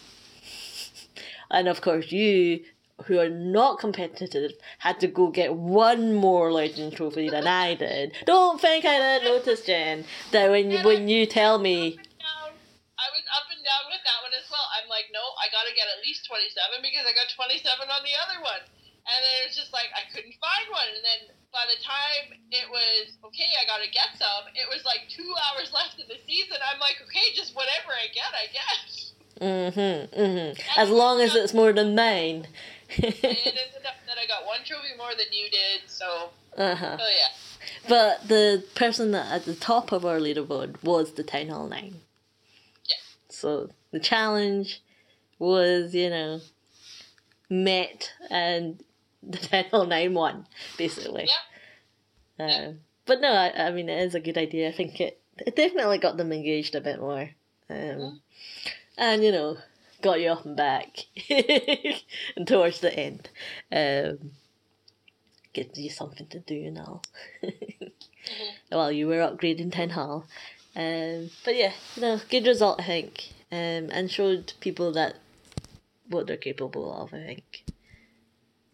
And 1.51 1.67
of 1.67 1.81
course, 1.81 2.11
you 2.11 2.63
who 3.05 3.19
are 3.19 3.29
not 3.29 3.79
competitive 3.79 4.53
had 4.79 4.99
to 4.99 5.07
go 5.07 5.29
get 5.29 5.53
one 5.53 6.13
more 6.13 6.51
legend 6.51 6.93
trophy 6.93 7.29
than 7.29 7.47
I 7.47 7.75
did. 7.75 8.13
Don't 8.25 8.59
think 8.59 8.85
I 8.85 8.97
didn't 8.97 9.29
notice, 9.29 9.65
Jen, 9.65 10.05
that 10.31 10.49
when 10.49 10.71
you, 10.71 10.79
when 10.83 11.07
you 11.07 11.25
tell 11.25 11.57
me. 11.59 11.97
I 12.99 13.07
was 13.15 13.23
up 13.31 13.47
and 13.47 13.63
down 13.63 13.87
with 13.87 14.03
that 14.03 14.19
one 14.19 14.35
as 14.35 14.43
well. 14.51 14.67
I'm 14.75 14.91
like, 14.91 15.07
no, 15.15 15.23
I 15.39 15.47
got 15.55 15.63
to 15.63 15.71
get 15.71 15.87
at 15.87 16.03
least 16.03 16.27
27 16.27 16.83
because 16.83 17.07
I 17.07 17.15
got 17.15 17.31
27 17.31 17.63
on 17.87 18.03
the 18.03 18.15
other 18.19 18.43
one. 18.43 18.59
And 19.07 19.17
then 19.23 19.33
it 19.39 19.43
was 19.47 19.55
just 19.55 19.71
like, 19.71 19.87
I 19.95 20.03
couldn't 20.11 20.35
find 20.37 20.67
one. 20.67 20.91
And 20.91 20.99
then 20.99 21.21
by 21.55 21.63
the 21.65 21.79
time 21.79 22.37
it 22.51 22.67
was, 22.67 23.15
okay, 23.31 23.55
I 23.55 23.63
got 23.65 23.79
to 23.79 23.89
get 23.89 24.19
some, 24.19 24.51
it 24.53 24.67
was 24.67 24.83
like 24.83 25.07
two 25.07 25.31
hours 25.49 25.71
left 25.77 25.97
in 25.97 26.11
the 26.11 26.19
season. 26.27 26.59
I'm 26.59 26.83
like, 26.83 26.99
okay, 27.07 27.31
just 27.33 27.55
whatever 27.55 27.95
I 27.95 28.11
get, 28.11 28.31
I 28.35 28.45
guess. 28.51 29.15
Mm-hmm, 29.39 30.11
mm-hmm. 30.11 30.79
As 30.79 30.89
long 30.89 31.21
as 31.21 31.35
it's 31.35 31.53
more 31.53 31.71
than 31.73 31.95
mine. 31.95 32.47
it 32.97 33.23
ended 33.23 33.85
up 33.85 33.95
that 34.07 34.17
I 34.17 34.25
got 34.27 34.45
one 34.45 34.59
trophy 34.65 34.89
more 34.97 35.11
than 35.11 35.27
you 35.31 35.49
did, 35.49 35.81
so. 35.87 36.29
Uh-huh. 36.57 36.97
Oh, 36.99 37.07
yeah. 37.07 37.33
But 37.87 38.27
the 38.27 38.63
person 38.75 39.11
that 39.11 39.31
at 39.31 39.45
the 39.45 39.55
top 39.55 39.91
of 39.91 40.05
our 40.05 40.17
leaderboard 40.19 40.81
was 40.83 41.13
the 41.13 41.23
Town 41.23 41.49
Hall 41.49 41.67
9. 41.67 41.95
Yeah. 42.85 42.95
So 43.29 43.69
the 43.91 43.99
challenge 43.99 44.81
was, 45.37 45.93
you 45.93 46.09
know, 46.09 46.41
met 47.49 48.11
and 48.29 48.83
the 49.23 49.37
Town 49.37 49.65
Hall 49.71 49.85
9 49.85 50.13
won, 50.13 50.47
basically. 50.77 51.27
Yeah. 52.39 52.45
Uh, 52.45 52.47
Yeah. 52.49 52.71
But 53.05 53.21
no, 53.21 53.31
I, 53.31 53.67
I 53.67 53.71
mean, 53.71 53.89
it 53.89 54.03
is 54.03 54.13
a 54.15 54.19
good 54.19 54.37
idea. 54.37 54.69
I 54.69 54.71
think 54.71 55.01
it, 55.01 55.19
it 55.37 55.55
definitely 55.55 55.97
got 55.97 56.17
them 56.17 56.31
engaged 56.31 56.75
a 56.75 56.81
bit 56.81 56.99
more. 56.99 57.29
Um, 57.69 57.77
Mm-hmm. 57.77 58.15
And, 58.97 59.23
you 59.23 59.31
know, 59.31 59.57
got 60.01 60.19
you 60.21 60.29
up 60.29 60.45
and 60.45 60.55
back 60.55 61.05
and 62.35 62.47
towards 62.47 62.79
the 62.79 62.93
end. 62.97 63.29
Um, 63.71 64.31
gives 65.53 65.77
you 65.79 65.89
something 65.89 66.27
to 66.27 66.39
do 66.39 66.73
all. 66.77 67.03
While 68.69 68.91
you 68.91 69.07
were 69.07 69.17
upgrading 69.17 69.71
Town 69.73 69.89
Hall. 69.89 70.25
Um, 70.75 71.29
but 71.43 71.55
yeah, 71.55 71.73
no, 71.97 72.19
good 72.29 72.45
result, 72.45 72.79
I 72.79 72.85
think. 72.85 73.29
Um, 73.51 73.89
and 73.91 74.11
showed 74.11 74.53
people 74.59 74.91
that 74.93 75.15
what 76.07 76.27
they're 76.27 76.37
capable 76.37 76.93
of, 76.93 77.13
I 77.13 77.25
think. 77.25 77.63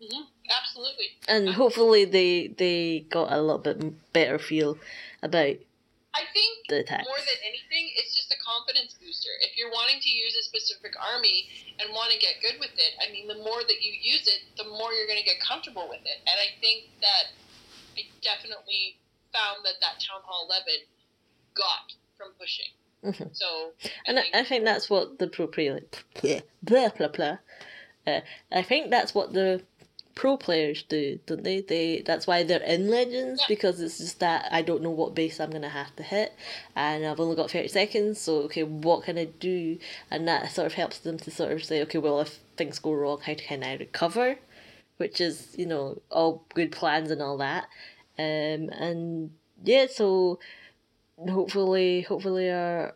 hmm 0.01 0.23
Absolutely. 0.47 1.05
And 1.27 1.49
hopefully 1.49 2.05
they 2.05 2.47
they 2.47 3.05
got 3.09 3.31
a 3.31 3.41
little 3.41 3.57
bit 3.57 4.13
better 4.13 4.37
feel 4.37 4.77
about 5.23 5.55
I 6.15 6.23
think 6.31 6.71
the 6.71 6.81
more 7.03 7.19
than 7.19 7.39
anything, 7.43 7.91
it's 7.99 8.15
just 8.15 8.31
a 8.31 8.39
confidence 8.39 8.95
booster. 8.95 9.35
If 9.43 9.59
you're 9.59 9.71
wanting 9.71 9.99
to 9.99 10.09
use 10.09 10.31
a 10.39 10.43
specific 10.47 10.95
army 10.95 11.51
and 11.79 11.91
want 11.91 12.15
to 12.15 12.19
get 12.19 12.39
good 12.39 12.55
with 12.59 12.71
it, 12.79 12.95
I 13.03 13.11
mean, 13.11 13.27
the 13.27 13.43
more 13.43 13.59
that 13.59 13.79
you 13.83 13.91
use 13.91 14.23
it, 14.31 14.47
the 14.55 14.63
more 14.63 14.95
you're 14.95 15.07
going 15.11 15.19
to 15.19 15.27
get 15.27 15.43
comfortable 15.43 15.91
with 15.91 16.07
it. 16.07 16.23
And 16.23 16.37
I 16.39 16.55
think 16.63 16.87
that 17.03 17.35
I 17.99 18.07
definitely 18.23 18.95
found 19.35 19.67
that 19.67 19.83
that 19.83 19.99
Town 19.99 20.23
Hall 20.23 20.47
11 20.47 20.87
got 21.51 21.91
from 22.15 22.31
pushing. 22.39 22.71
Mhm. 23.03 23.35
So, 23.35 23.73
And 24.07 24.19
I, 24.19 24.23
I 24.33 24.43
think 24.43 24.63
that's 24.63 24.89
what 24.89 25.19
the 25.19 25.27
pro 25.27 25.47
player, 25.47 25.81
blah, 26.21 26.39
blah, 26.63 26.89
blah, 26.89 27.07
blah. 27.09 27.37
Uh, 28.07 28.21
I 28.51 28.61
think 28.63 28.89
that's 28.89 29.13
what 29.13 29.33
the 29.33 29.61
pro 30.15 30.37
players 30.37 30.83
do, 30.83 31.19
don't 31.25 31.43
they? 31.43 31.61
They 31.61 32.01
that's 32.05 32.25
why 32.25 32.43
they're 32.43 32.61
in 32.63 32.89
Legends 32.89 33.41
Yeah. 33.41 33.45
because 33.49 33.79
it's 33.81 33.97
just 33.99 34.19
that 34.21 34.47
I 34.51 34.61
don't 34.61 34.81
know 34.81 34.89
what 34.89 35.13
base 35.15 35.39
I'm 35.39 35.51
gonna 35.51 35.69
have 35.69 35.95
to 35.97 36.03
hit, 36.03 36.33
and 36.75 37.05
I've 37.05 37.19
only 37.19 37.35
got 37.35 37.51
thirty 37.51 37.67
seconds. 37.67 38.19
So 38.21 38.37
okay, 38.43 38.63
what 38.63 39.03
can 39.03 39.17
I 39.17 39.25
do? 39.25 39.77
And 40.09 40.27
that 40.27 40.51
sort 40.51 40.67
of 40.67 40.73
helps 40.73 40.99
them 40.99 41.17
to 41.19 41.31
sort 41.31 41.51
of 41.51 41.63
say, 41.63 41.81
okay, 41.83 41.97
well 41.99 42.21
if 42.21 42.39
things 42.57 42.79
go 42.79 42.93
wrong, 42.93 43.19
how 43.21 43.35
can 43.35 43.63
I 43.63 43.75
recover? 43.75 44.37
Which 44.97 45.19
is 45.21 45.53
you 45.57 45.65
know 45.65 46.01
all 46.09 46.45
good 46.53 46.71
plans 46.71 47.11
and 47.11 47.21
all 47.21 47.37
that, 47.37 47.65
um, 48.17 48.69
and 48.69 49.31
yeah, 49.63 49.87
so 49.87 50.39
hopefully, 51.17 52.01
hopefully 52.01 52.49
our 52.49 52.95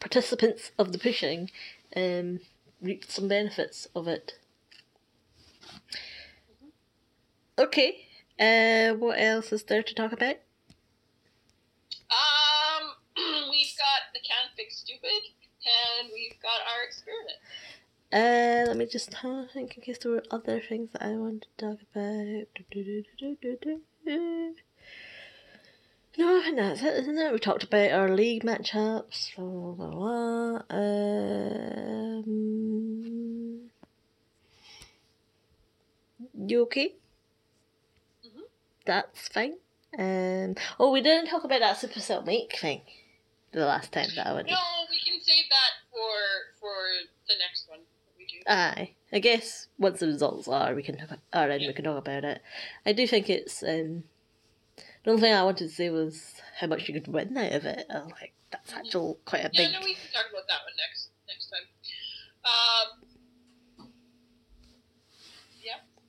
participants 0.00 0.72
of 0.78 0.92
the 0.92 0.98
pushing 0.98 1.50
um, 1.96 2.40
reap 2.80 3.04
some 3.08 3.28
benefits 3.28 3.86
of 3.94 4.08
it. 4.08 4.34
Okay, 7.58 8.06
uh, 8.40 8.94
what 8.94 9.20
else 9.20 9.52
is 9.52 9.62
there 9.64 9.82
to 9.82 9.94
talk 9.94 10.12
about? 10.12 10.36
um, 12.10 12.94
we've 13.50 13.76
got 13.76 14.08
the 14.14 14.20
Can't 14.20 14.50
Fix 14.56 14.78
Stupid, 14.78 15.22
and 16.00 16.10
we've 16.14 16.40
got 16.42 16.60
our 16.66 16.82
experiment. 16.86 17.38
Uh, 18.10 18.64
let 18.68 18.76
me 18.76 18.86
just 18.86 19.14
think 19.52 19.76
in 19.76 19.82
case 19.82 19.98
there 19.98 20.12
were 20.12 20.24
other 20.30 20.60
things 20.66 20.90
that 20.92 21.02
I 21.02 21.10
wanted 21.10 21.46
to 21.58 21.66
talk 21.66 21.78
about. 21.94 22.46
No, 26.18 26.38
I 26.38 26.42
think 26.44 26.56
that's 26.56 26.82
it, 26.82 26.94
isn't 27.00 27.18
it? 27.18 27.32
We 27.32 27.38
talked 27.38 27.64
about 27.64 27.90
our 27.92 28.10
league 28.10 28.44
matchups. 28.44 29.34
Blah, 29.36 29.44
blah, 29.46 29.72
blah, 29.72 29.90
blah. 29.90 30.62
Um, 30.70 32.24
you 36.46 36.62
okay? 36.62 36.96
That's 38.86 39.28
fine. 39.28 39.54
Um, 39.98 40.54
oh, 40.80 40.90
we 40.90 41.02
didn't 41.02 41.28
talk 41.28 41.44
about 41.44 41.60
that 41.60 41.78
Super 41.78 42.00
Supercell 42.00 42.24
make 42.24 42.56
thing 42.58 42.80
the 43.52 43.66
last 43.66 43.92
time 43.92 44.08
that 44.16 44.26
I 44.26 44.34
went. 44.34 44.48
No, 44.48 44.56
we 44.90 44.98
can 44.98 45.20
save 45.22 45.44
that 45.50 45.90
for 45.90 46.60
for 46.60 46.74
the 47.28 47.34
next 47.38 47.68
one 47.68 47.80
we 48.18 48.24
do. 48.24 48.42
Aye, 48.46 48.92
I 49.12 49.18
guess 49.18 49.68
once 49.78 50.00
the 50.00 50.06
results 50.06 50.48
are, 50.48 50.74
we 50.74 50.82
can 50.82 50.96
talk, 50.96 51.18
are 51.32 51.50
in, 51.50 51.66
we 51.66 51.72
can 51.74 51.84
talk 51.84 51.98
about 51.98 52.24
it. 52.24 52.42
I 52.86 52.92
do 52.92 53.06
think 53.06 53.28
it's. 53.28 53.62
Um, 53.62 54.04
the 55.04 55.10
only 55.10 55.22
thing 55.22 55.34
I 55.34 55.42
wanted 55.42 55.68
to 55.68 55.74
say 55.74 55.90
was 55.90 56.34
how 56.60 56.68
much 56.68 56.88
you 56.88 56.94
could 56.94 57.12
win 57.12 57.36
out 57.36 57.52
of 57.52 57.64
it. 57.66 57.86
I 57.90 57.98
was 57.98 58.12
like, 58.12 58.32
that's 58.52 58.72
actual 58.72 59.18
quite 59.24 59.40
a 59.44 59.50
yeah, 59.52 59.66
big. 59.66 59.72
no, 59.72 59.80
we 59.84 59.94
can 59.94 60.12
talk 60.12 60.26
about 60.30 60.46
that 60.48 60.60
one 60.62 60.76
next 60.78 61.10
next 61.26 61.50
time. 61.50 61.66
Um, 62.44 63.01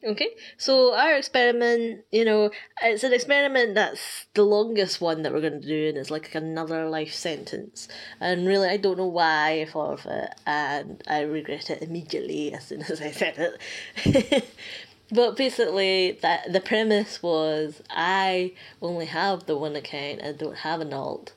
Okay, 0.05 0.31
so 0.57 0.93
our 0.93 1.15
experiment, 1.15 2.03
you 2.11 2.25
know, 2.25 2.51
it's 2.81 3.05
an 3.05 3.13
experiment 3.13 3.75
that's 3.75 4.25
the 4.33 4.43
longest 4.43 4.99
one 4.99 5.21
that 5.21 5.31
we're 5.31 5.39
going 5.39 5.61
to 5.61 5.67
do, 5.67 5.87
and 5.87 5.97
it's 5.97 6.11
like 6.11 6.35
another 6.35 6.89
life 6.89 7.13
sentence. 7.13 7.87
And 8.19 8.45
really, 8.45 8.67
I 8.67 8.75
don't 8.75 8.97
know 8.97 9.07
why 9.07 9.61
I 9.61 9.65
thought 9.65 9.99
of 9.99 10.05
it, 10.07 10.35
and 10.45 11.01
I 11.07 11.21
regret 11.21 11.69
it 11.69 11.81
immediately 11.81 12.53
as 12.53 12.65
soon 12.65 12.81
as 12.89 13.01
I 13.01 13.11
said 13.11 13.57
it. 14.05 14.45
but 15.09 15.37
basically, 15.37 16.19
that 16.21 16.51
the 16.51 16.59
premise 16.59 17.23
was 17.23 17.81
I 17.89 18.53
only 18.81 19.05
have 19.05 19.45
the 19.45 19.57
one 19.57 19.77
account, 19.77 20.21
I 20.21 20.33
don't 20.33 20.57
have 20.57 20.81
an 20.81 20.93
alt, 20.93 21.31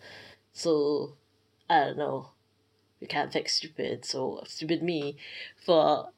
so 0.53 1.13
I 1.71 1.85
don't 1.85 1.99
know. 1.99 2.31
We 3.01 3.07
can't 3.07 3.33
fix 3.33 3.59
stupid, 3.59 4.05
so 4.05 4.43
stupid 4.47 4.83
me. 4.83 5.19
But 5.67 6.11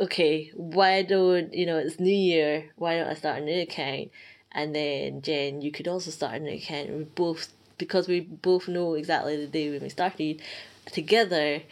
okay, 0.00 0.50
why 0.54 1.02
don't 1.02 1.54
you 1.54 1.66
know 1.66 1.78
it's 1.78 2.00
New 2.00 2.14
Year? 2.14 2.70
Why 2.76 2.96
don't 2.96 3.08
I 3.08 3.14
start 3.14 3.42
a 3.42 3.44
new 3.44 3.62
account? 3.62 4.10
And 4.52 4.74
then 4.74 5.22
Jen, 5.22 5.62
you 5.62 5.72
could 5.72 5.88
also 5.88 6.10
start 6.10 6.34
a 6.34 6.38
new 6.38 6.56
account. 6.56 6.90
We 6.90 7.04
both 7.04 7.48
because 7.78 8.06
we 8.06 8.20
both 8.20 8.68
know 8.68 8.94
exactly 8.94 9.36
the 9.36 9.46
day 9.46 9.70
when 9.70 9.82
we 9.82 9.88
started 9.88 10.42
together. 10.86 11.62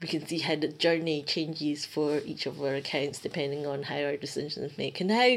We 0.00 0.08
can 0.08 0.26
see 0.26 0.38
how 0.38 0.56
the 0.56 0.68
journey 0.68 1.22
changes 1.22 1.84
for 1.84 2.18
each 2.24 2.46
of 2.46 2.60
our 2.60 2.74
accounts 2.74 3.20
depending 3.20 3.66
on 3.66 3.84
how 3.84 4.02
our 4.02 4.16
decisions 4.16 4.76
make 4.76 5.00
and 5.00 5.10
how 5.12 5.36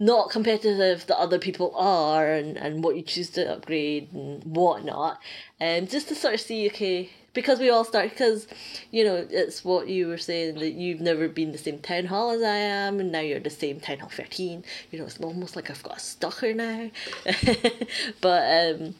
not 0.00 0.30
competitive 0.30 1.06
the 1.06 1.16
other 1.16 1.38
people 1.38 1.72
are 1.76 2.32
and, 2.32 2.56
and 2.56 2.82
what 2.82 2.96
you 2.96 3.02
choose 3.02 3.30
to 3.30 3.52
upgrade 3.52 4.12
and 4.12 4.42
whatnot. 4.44 5.20
Um, 5.60 5.86
just 5.86 6.08
to 6.08 6.16
sort 6.16 6.34
of 6.34 6.40
see, 6.40 6.66
okay, 6.66 7.10
because 7.34 7.58
we 7.58 7.68
all 7.68 7.84
start, 7.84 8.10
because, 8.10 8.46
you 8.90 9.04
know, 9.04 9.26
it's 9.28 9.64
what 9.64 9.88
you 9.88 10.06
were 10.06 10.18
saying 10.18 10.58
that 10.60 10.72
you've 10.72 11.00
never 11.00 11.28
been 11.28 11.52
the 11.52 11.58
same 11.58 11.80
town 11.80 12.06
hall 12.06 12.30
as 12.30 12.42
I 12.42 12.56
am, 12.56 13.00
and 13.00 13.12
now 13.12 13.20
you're 13.20 13.40
the 13.40 13.50
same 13.50 13.80
town 13.80 13.98
hall 13.98 14.08
13. 14.08 14.64
You 14.90 14.98
know, 14.98 15.04
it's 15.04 15.20
almost 15.20 15.56
like 15.56 15.68
I've 15.70 15.82
got 15.82 15.98
a 15.98 16.00
stalker 16.00 16.54
now. 16.54 16.90
but, 18.20 18.76
um, 18.80 18.94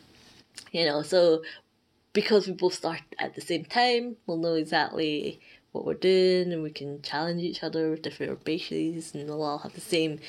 you 0.72 0.84
know, 0.84 1.02
so 1.02 1.42
because 2.12 2.46
we 2.46 2.52
both 2.52 2.74
start 2.74 3.00
at 3.18 3.34
the 3.34 3.40
same 3.40 3.64
time, 3.64 4.16
we'll 4.26 4.36
know 4.36 4.54
exactly 4.54 5.40
what 5.72 5.84
we're 5.84 5.94
doing 5.94 6.52
and 6.52 6.62
we 6.62 6.70
can 6.70 7.02
challenge 7.02 7.42
each 7.42 7.62
other 7.62 7.90
with 7.90 8.02
different 8.02 8.44
bases 8.44 9.14
and 9.14 9.28
we'll 9.28 9.42
all 9.42 9.58
have 9.58 9.74
the 9.74 9.80
same 9.80 10.20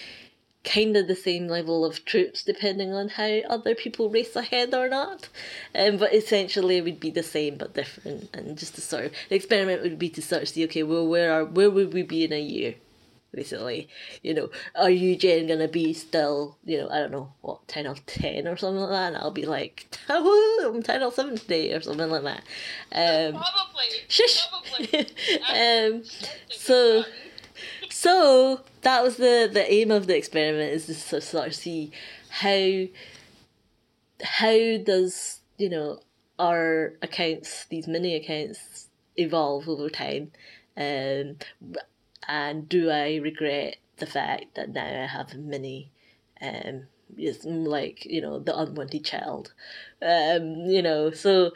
kind 0.66 0.98
of 0.98 1.08
the 1.08 1.16
same 1.16 1.48
level 1.48 1.86
of 1.86 2.04
troops 2.04 2.44
depending 2.44 2.92
on 2.92 3.10
how 3.10 3.40
other 3.50 3.76
people 3.76 4.10
race 4.10 4.36
ahead 4.36 4.74
or 4.74 4.90
not. 4.90 5.30
Um, 5.74 5.98
but 5.98 6.14
essentially 6.14 6.78
it 6.78 6.84
would 6.84 7.00
be 7.00 7.12
the 7.12 7.24
same 7.24 7.58
but 7.58 7.74
different 7.74 8.30
and 8.34 8.58
just 8.58 8.76
to 8.76 8.82
sort 8.82 9.06
of 9.06 9.12
the 9.30 9.36
experiment 9.36 9.84
would 9.84 10.00
be 10.00 10.10
to 10.10 10.22
sort 10.22 10.44
of 10.44 10.50
see 10.50 10.66
okay 10.66 10.84
well 10.84 11.08
where 11.08 11.32
are 11.32 11.46
where 11.46 11.70
would 11.70 11.94
we 11.94 12.04
be 12.04 12.24
in 12.24 12.34
a 12.34 12.42
year 12.42 12.76
basically. 13.36 13.90
You 14.24 14.34
know, 14.34 14.50
are 14.76 14.90
you 14.90 15.16
Jen 15.16 15.48
gonna 15.48 15.68
be 15.68 15.94
still, 15.94 16.58
you 16.64 16.78
know, 16.78 16.90
I 16.90 17.00
don't 17.00 17.12
know, 17.12 17.34
what, 17.42 17.68
10 17.68 17.86
of 17.86 18.06
10 18.06 18.48
or 18.48 18.58
something 18.58 18.82
like 18.82 18.90
that? 18.90 19.08
And 19.08 19.18
I'll 19.18 19.32
be 19.32 19.46
like, 19.46 19.88
oh, 20.10 20.72
I'm 20.74 20.82
10 20.82 21.04
of 21.04 21.14
7 21.14 21.38
today 21.38 21.74
or 21.74 21.82
something 21.82 22.10
like 22.10 22.24
that. 22.24 22.44
Um, 22.92 23.34
Probably. 23.34 23.86
shush! 24.08 24.48
Probably. 24.48 25.00
um, 25.54 26.04
so, 26.50 27.04
so 28.06 28.62
that 28.84 29.02
was 29.02 29.18
the, 29.18 29.50
the 29.52 29.66
aim 29.74 29.90
of 29.90 30.06
the 30.06 30.16
experiment 30.16 30.72
is 30.72 30.86
to 30.86 31.20
sort 31.20 31.48
of- 31.48 31.56
see 31.56 31.92
how 32.30 32.86
how 34.22 34.78
does 34.92 35.42
you 35.58 35.70
know 35.70 36.00
our 36.38 36.94
accounts 37.02 37.66
these 37.66 37.88
mini 37.88 38.16
accounts 38.16 38.90
evolve 39.18 39.68
over 39.68 39.90
time. 39.90 40.32
Um 40.78 41.38
and 42.28 42.70
do 42.70 42.90
i 42.90 43.16
regret 43.16 43.78
the 43.98 44.06
fact 44.06 44.56
that 44.56 44.70
now 44.70 45.04
i 45.04 45.08
have 45.08 45.34
mini 45.36 45.92
um 46.42 46.88
it's 47.18 47.44
like 47.46 48.06
you 48.06 48.22
know 48.22 48.38
the 48.40 48.56
unwanted 48.56 49.04
child? 49.04 49.54
Um 50.02 50.44
you 50.76 50.84
know 50.84 51.10
so 51.10 51.52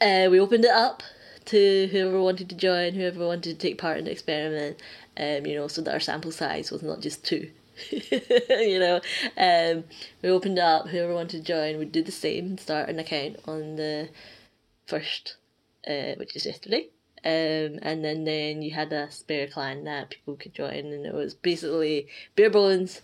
uh 0.00 0.26
we 0.32 0.40
opened 0.40 0.64
it 0.64 0.70
up 0.70 1.04
to 1.46 1.88
whoever 1.90 2.20
wanted 2.20 2.48
to 2.48 2.54
join 2.54 2.94
whoever 2.94 3.26
wanted 3.26 3.44
to 3.44 3.54
take 3.54 3.78
part 3.78 3.98
in 3.98 4.04
the 4.04 4.10
experiment 4.10 4.76
um 5.18 5.46
you 5.46 5.54
know 5.54 5.68
so 5.68 5.82
that 5.82 5.92
our 5.92 6.00
sample 6.00 6.32
size 6.32 6.70
was 6.70 6.82
not 6.82 7.00
just 7.00 7.24
two 7.24 7.50
you 7.90 8.78
know, 8.78 9.00
um, 9.36 9.84
we 10.22 10.28
opened 10.28 10.58
up. 10.58 10.88
Whoever 10.88 11.14
wanted 11.14 11.38
to 11.38 11.52
join 11.52 11.78
would 11.78 11.92
do 11.92 12.02
the 12.02 12.12
same. 12.12 12.58
Start 12.58 12.88
an 12.88 12.98
account 12.98 13.36
on 13.46 13.76
the 13.76 14.08
first, 14.86 15.36
uh, 15.86 16.14
which 16.16 16.36
is 16.36 16.46
yesterday. 16.46 16.88
Um, 17.24 17.78
and 17.82 18.04
then 18.04 18.24
then 18.24 18.62
you 18.62 18.72
had 18.72 18.92
a 18.92 19.10
spare 19.10 19.46
clan 19.46 19.84
that 19.84 20.10
people 20.10 20.36
could 20.36 20.54
join, 20.54 20.92
and 20.92 21.06
it 21.06 21.14
was 21.14 21.34
basically 21.34 22.08
bare 22.34 22.50
bones, 22.50 23.02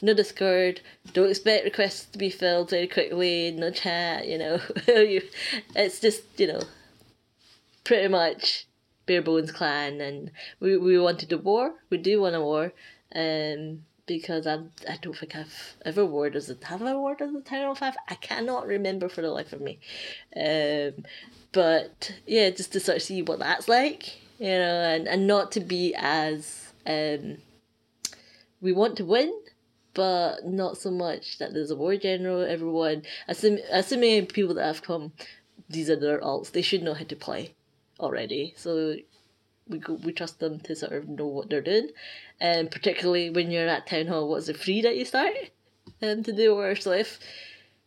no 0.00 0.14
Discord. 0.14 0.80
Don't 1.12 1.30
expect 1.30 1.64
requests 1.64 2.04
to 2.06 2.18
be 2.18 2.30
filled 2.30 2.70
very 2.70 2.86
quickly. 2.86 3.50
No 3.50 3.70
chat. 3.70 4.28
You 4.28 4.38
know, 4.38 4.60
you, 4.86 5.22
it's 5.74 6.00
just 6.00 6.22
you 6.38 6.46
know, 6.46 6.60
pretty 7.86 8.08
much 8.08 8.66
bare 9.06 9.22
bones 9.22 9.52
clan, 9.52 10.00
and 10.00 10.32
we 10.60 10.76
we 10.76 10.98
wanted 10.98 11.32
a 11.32 11.38
war. 11.38 11.74
We 11.88 11.98
do 11.98 12.20
want 12.20 12.34
a 12.34 12.40
war. 12.40 12.72
Um, 13.14 13.84
because 14.06 14.46
I, 14.46 14.60
I 14.88 14.98
don't 15.02 15.16
think 15.16 15.34
I've 15.34 15.76
ever 15.84 16.04
worn 16.04 16.32
does 16.32 16.48
it 16.48 16.62
have 16.64 16.82
I 16.82 16.94
worn 16.94 17.16
as 17.20 17.34
a 17.34 17.40
Town 17.40 17.64
Hall 17.64 17.74
5? 17.74 17.94
I 18.08 18.14
cannot 18.14 18.66
remember 18.66 19.08
for 19.08 19.20
the 19.20 19.30
life 19.30 19.52
of 19.52 19.60
me. 19.60 19.80
Um, 20.36 21.04
but 21.50 22.12
yeah, 22.24 22.50
just 22.50 22.72
to 22.74 22.80
sort 22.80 22.98
of 22.98 23.02
see 23.02 23.22
what 23.22 23.40
that's 23.40 23.68
like, 23.68 24.16
you 24.38 24.46
know, 24.46 24.80
and, 24.82 25.08
and 25.08 25.26
not 25.26 25.50
to 25.52 25.60
be 25.60 25.92
as 25.96 26.72
um, 26.86 27.38
we 28.60 28.72
want 28.72 28.96
to 28.98 29.04
win, 29.04 29.32
but 29.92 30.46
not 30.46 30.78
so 30.78 30.90
much 30.92 31.38
that 31.38 31.52
there's 31.52 31.72
a 31.72 31.76
war 31.76 31.96
general. 31.96 32.42
Everyone, 32.42 33.02
assuming, 33.26 33.64
assuming 33.72 34.26
people 34.26 34.54
that 34.54 34.66
have 34.66 34.82
come, 34.82 35.14
these 35.68 35.90
are 35.90 35.96
their 35.96 36.20
alts, 36.20 36.52
they 36.52 36.62
should 36.62 36.82
know 36.82 36.94
how 36.94 37.04
to 37.04 37.16
play 37.16 37.55
already. 38.00 38.54
So 38.56 38.96
we 39.68 39.78
go, 39.78 39.94
we 39.94 40.12
trust 40.12 40.38
them 40.38 40.60
to 40.60 40.76
sort 40.76 40.92
of 40.92 41.08
know 41.08 41.26
what 41.26 41.50
they're 41.50 41.60
doing, 41.60 41.88
and 42.40 42.70
particularly 42.70 43.30
when 43.30 43.50
you're 43.50 43.68
at 43.68 43.86
town 43.86 44.06
hall, 44.06 44.28
what's 44.28 44.48
it 44.48 44.56
free 44.56 44.82
that 44.82 44.96
you 44.96 45.04
start, 45.04 45.34
um, 46.02 46.22
to 46.22 46.32
do 46.32 46.54
or 46.54 46.76
so 46.76 46.92
if 46.92 47.18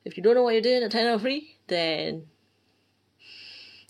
if 0.05 0.17
you 0.17 0.23
don't 0.23 0.35
know 0.35 0.43
what 0.43 0.53
you're 0.53 0.61
doing 0.61 0.83
at 0.83 0.91
town 0.91 1.07
hall 1.07 1.19
free, 1.19 1.55
then 1.67 2.27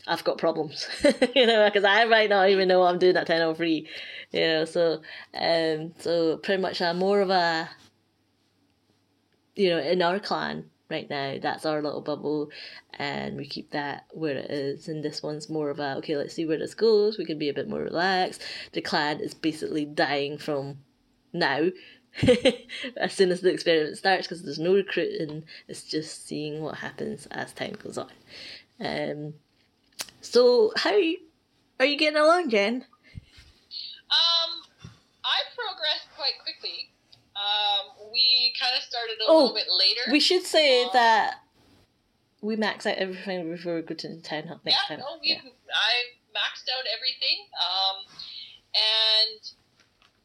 I've 0.08 0.24
got 0.24 0.38
problems, 0.38 0.88
you 1.36 1.46
know, 1.46 1.66
because 1.66 1.84
I 1.84 2.06
might 2.06 2.30
not 2.30 2.50
even 2.50 2.68
know 2.68 2.80
what 2.80 2.92
I'm 2.94 3.00
doing 3.00 3.18
at 3.18 3.28
hall 3.28 3.56
free, 3.56 3.88
you 4.32 4.42
know. 4.42 4.66
So 4.66 5.02
um, 5.34 5.94
so 6.00 6.38
pretty 6.38 6.62
much 6.62 6.82
I'm 6.82 6.98
more 6.98 7.22
of 7.22 7.30
a, 7.30 7.70
you 9.56 9.70
know, 9.70 9.80
in 9.80 10.02
our 10.02 10.20
clan 10.20 10.66
right 10.90 11.10
now. 11.10 11.38
That's 11.42 11.66
our 11.66 11.82
little 11.82 12.02
bubble, 12.02 12.50
and 12.94 13.38
we 13.38 13.46
keep 13.46 13.72
that 13.72 14.06
where 14.12 14.38
it 14.38 14.52
is. 14.52 14.88
And 14.88 15.04
this 15.04 15.22
one's 15.24 15.50
more 15.50 15.70
of 15.70 15.80
a 15.80 15.96
okay, 15.98 16.18
let's 16.18 16.34
see 16.34 16.46
where 16.46 16.60
this 16.60 16.74
goes. 16.74 17.18
We 17.18 17.26
can 17.26 17.40
be 17.40 17.50
a 17.50 17.54
bit 17.54 17.70
more 17.70 17.82
relaxed. 17.82 18.42
The 18.74 18.82
clan 18.82 19.20
is 19.20 19.34
basically 19.34 19.86
dying 19.86 20.38
from 20.38 20.80
now. 21.34 21.70
as 22.98 23.14
soon 23.14 23.32
as 23.32 23.42
the 23.42 23.52
experiment 23.52 23.98
starts, 23.98 24.28
because 24.28 24.44
there's 24.44 24.60
no 24.60 24.74
recruiting, 24.74 25.44
it's 25.68 25.84
just 25.84 26.28
seeing 26.28 26.62
what 26.62 26.76
happens 26.76 27.28
as 27.28 27.54
time 27.54 27.76
goes 27.82 27.98
on. 27.98 28.10
Um, 28.80 29.36
so 30.22 30.74
how 30.76 30.92
are 30.92 31.00
you, 31.00 31.18
are 31.80 31.86
you 31.86 31.98
getting 31.98 32.20
along, 32.20 32.50
Jen? 32.50 32.86
Um, 34.10 34.62
I 35.24 35.38
progressed 35.56 36.09
we 38.20 38.54
kind 38.60 38.76
of 38.76 38.84
started 38.84 39.16
a 39.24 39.26
Oh, 39.32 39.38
little 39.48 39.56
bit 39.56 39.68
later. 39.72 40.12
We 40.12 40.20
should 40.20 40.44
say 40.44 40.84
Um, 40.84 40.90
that 40.94 41.40
we 42.42 42.56
max 42.56 42.86
out 42.86 42.98
everything 42.98 43.50
before 43.52 43.76
we 43.76 43.82
go 43.82 43.96
to 43.96 44.08
the 44.08 44.22
town 44.22 44.48
hall 44.48 44.60
next 44.64 44.76
yeah, 44.76 44.96
time. 44.96 45.00
no, 45.00 45.20
we, 45.22 45.30
Yeah. 45.40 45.42
I 45.74 45.92
maxed 46.36 46.68
out 46.72 46.86
everything. 46.96 47.48
Um, 47.56 47.98
and 48.76 49.40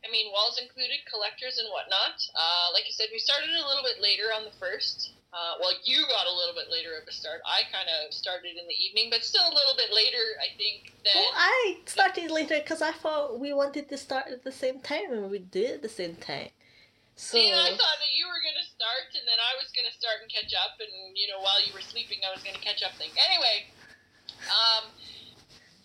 I 0.07 0.11
mean, 0.11 0.31
walls 0.33 0.59
included, 0.61 1.01
collectors 1.11 1.59
and 1.59 1.69
whatnot. 1.71 2.19
Uh, 2.35 2.69
like 2.75 2.85
you 2.87 2.93
said, 2.93 3.09
we 3.13 3.19
started 3.19 3.51
a 3.51 3.67
little 3.67 3.83
bit 3.83 4.03
later 4.03 4.25
on 4.37 4.45
the 4.45 4.53
first. 4.61 5.13
Uh, 5.33 5.55
well, 5.61 5.73
you 5.83 6.03
got 6.07 6.27
a 6.27 6.33
little 6.33 6.55
bit 6.55 6.71
later 6.71 6.95
of 7.01 7.09
a 7.09 7.13
start. 7.13 7.41
I 7.47 7.63
kind 7.73 7.89
of 7.89 8.15
started 8.15 8.55
in 8.57 8.69
the 8.69 8.75
evening, 8.85 9.09
but 9.11 9.25
still 9.25 9.43
a 9.43 9.55
little 9.55 9.75
bit 9.77 9.91
later, 9.93 10.23
I 10.39 10.55
think, 10.57 10.93
than. 11.05 11.15
Well, 11.17 11.33
I 11.35 11.79
started 11.87 12.31
later 12.31 12.59
because 12.61 12.83
I 12.83 12.93
thought 12.93 13.41
we 13.41 13.53
wanted 13.53 13.89
to 13.89 13.97
start 13.97 14.27
at 14.31 14.45
the 14.45 14.53
same 14.53 14.79
time 14.81 15.11
and 15.11 15.31
we'd 15.31 15.51
do 15.51 15.63
it 15.65 15.71
at 15.77 15.83
the 15.83 15.89
same 15.89 16.15
time. 16.17 16.51
So 17.15 17.39
See, 17.39 17.55
I 17.55 17.71
thought 17.71 17.99
that 18.03 18.11
you 18.11 18.27
were 18.27 18.43
going 18.43 18.59
to 18.59 18.67
start, 18.67 19.15
and 19.15 19.23
then 19.23 19.39
I 19.39 19.55
was 19.55 19.71
going 19.71 19.87
to 19.87 19.95
start 19.95 20.19
and 20.19 20.27
catch 20.27 20.51
up, 20.51 20.83
and, 20.83 21.15
you 21.15 21.31
know, 21.31 21.39
while 21.39 21.63
you 21.63 21.71
were 21.71 21.85
sleeping, 21.85 22.19
I 22.27 22.35
was 22.35 22.43
going 22.43 22.59
to 22.59 22.65
catch 22.65 22.83
up 22.83 22.91
thing. 22.99 23.15
Anyway, 23.15 23.71
um, 24.51 24.91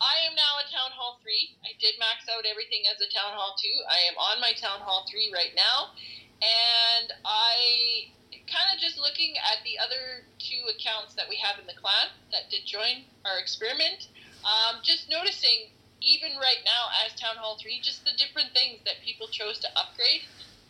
I 0.02 0.26
am 0.26 0.34
now 0.34 0.58
at 0.58 0.74
Town 0.74 0.90
Hall 0.90 1.22
3. 1.22 1.30
I 1.70 1.78
did 1.78 2.02
max 2.02 2.26
out 2.34 2.50
everything 2.50 2.90
as 2.90 2.98
a 2.98 3.10
Town 3.14 3.38
Hall 3.38 3.54
2. 3.62 3.70
I 3.86 4.10
am 4.10 4.18
on 4.18 4.42
my 4.42 4.58
Town 4.58 4.82
Hall 4.82 5.06
3 5.06 5.30
right 5.30 5.54
now, 5.54 5.94
and 6.42 7.14
I 7.22 8.10
kind 8.50 8.74
of 8.74 8.82
just 8.82 8.98
looking 8.98 9.38
at 9.38 9.62
the 9.62 9.78
other 9.78 10.26
two 10.42 10.66
accounts 10.74 11.14
that 11.14 11.30
we 11.30 11.38
have 11.38 11.62
in 11.62 11.70
the 11.70 11.78
clan 11.78 12.10
that 12.34 12.50
did 12.50 12.66
join 12.66 13.06
our 13.22 13.38
experiment, 13.38 14.10
um, 14.42 14.82
just 14.82 15.06
noticing, 15.14 15.70
even 16.02 16.34
right 16.42 16.66
now 16.66 16.90
as 17.06 17.14
Town 17.14 17.38
Hall 17.38 17.62
3, 17.62 17.78
just 17.86 18.02
the 18.02 18.18
different 18.18 18.50
things 18.58 18.82
that 18.90 18.98
people 19.06 19.30
chose 19.30 19.62
to 19.62 19.70
upgrade 19.78 20.26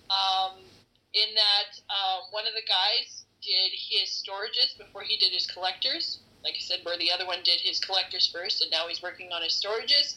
um, 0.10 0.62
in 1.14 1.30
that 1.34 1.70
um, 1.90 2.30
one 2.30 2.46
of 2.46 2.54
the 2.54 2.66
guys 2.66 3.26
did 3.42 3.72
his 3.74 4.10
storages 4.10 4.78
before 4.78 5.02
he 5.02 5.18
did 5.18 5.32
his 5.32 5.48
collectors. 5.48 6.20
Like 6.44 6.56
I 6.56 6.64
said, 6.64 6.84
where 6.84 6.98
the 6.98 7.12
other 7.12 7.28
one 7.28 7.44
did 7.44 7.60
his 7.60 7.80
collectors 7.80 8.28
first, 8.28 8.62
and 8.62 8.72
now 8.72 8.88
he's 8.88 9.04
working 9.04 9.32
on 9.32 9.44
his 9.44 9.56
storages, 9.56 10.16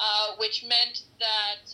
uh, 0.00 0.34
which 0.38 0.66
meant 0.66 1.06
that 1.22 1.70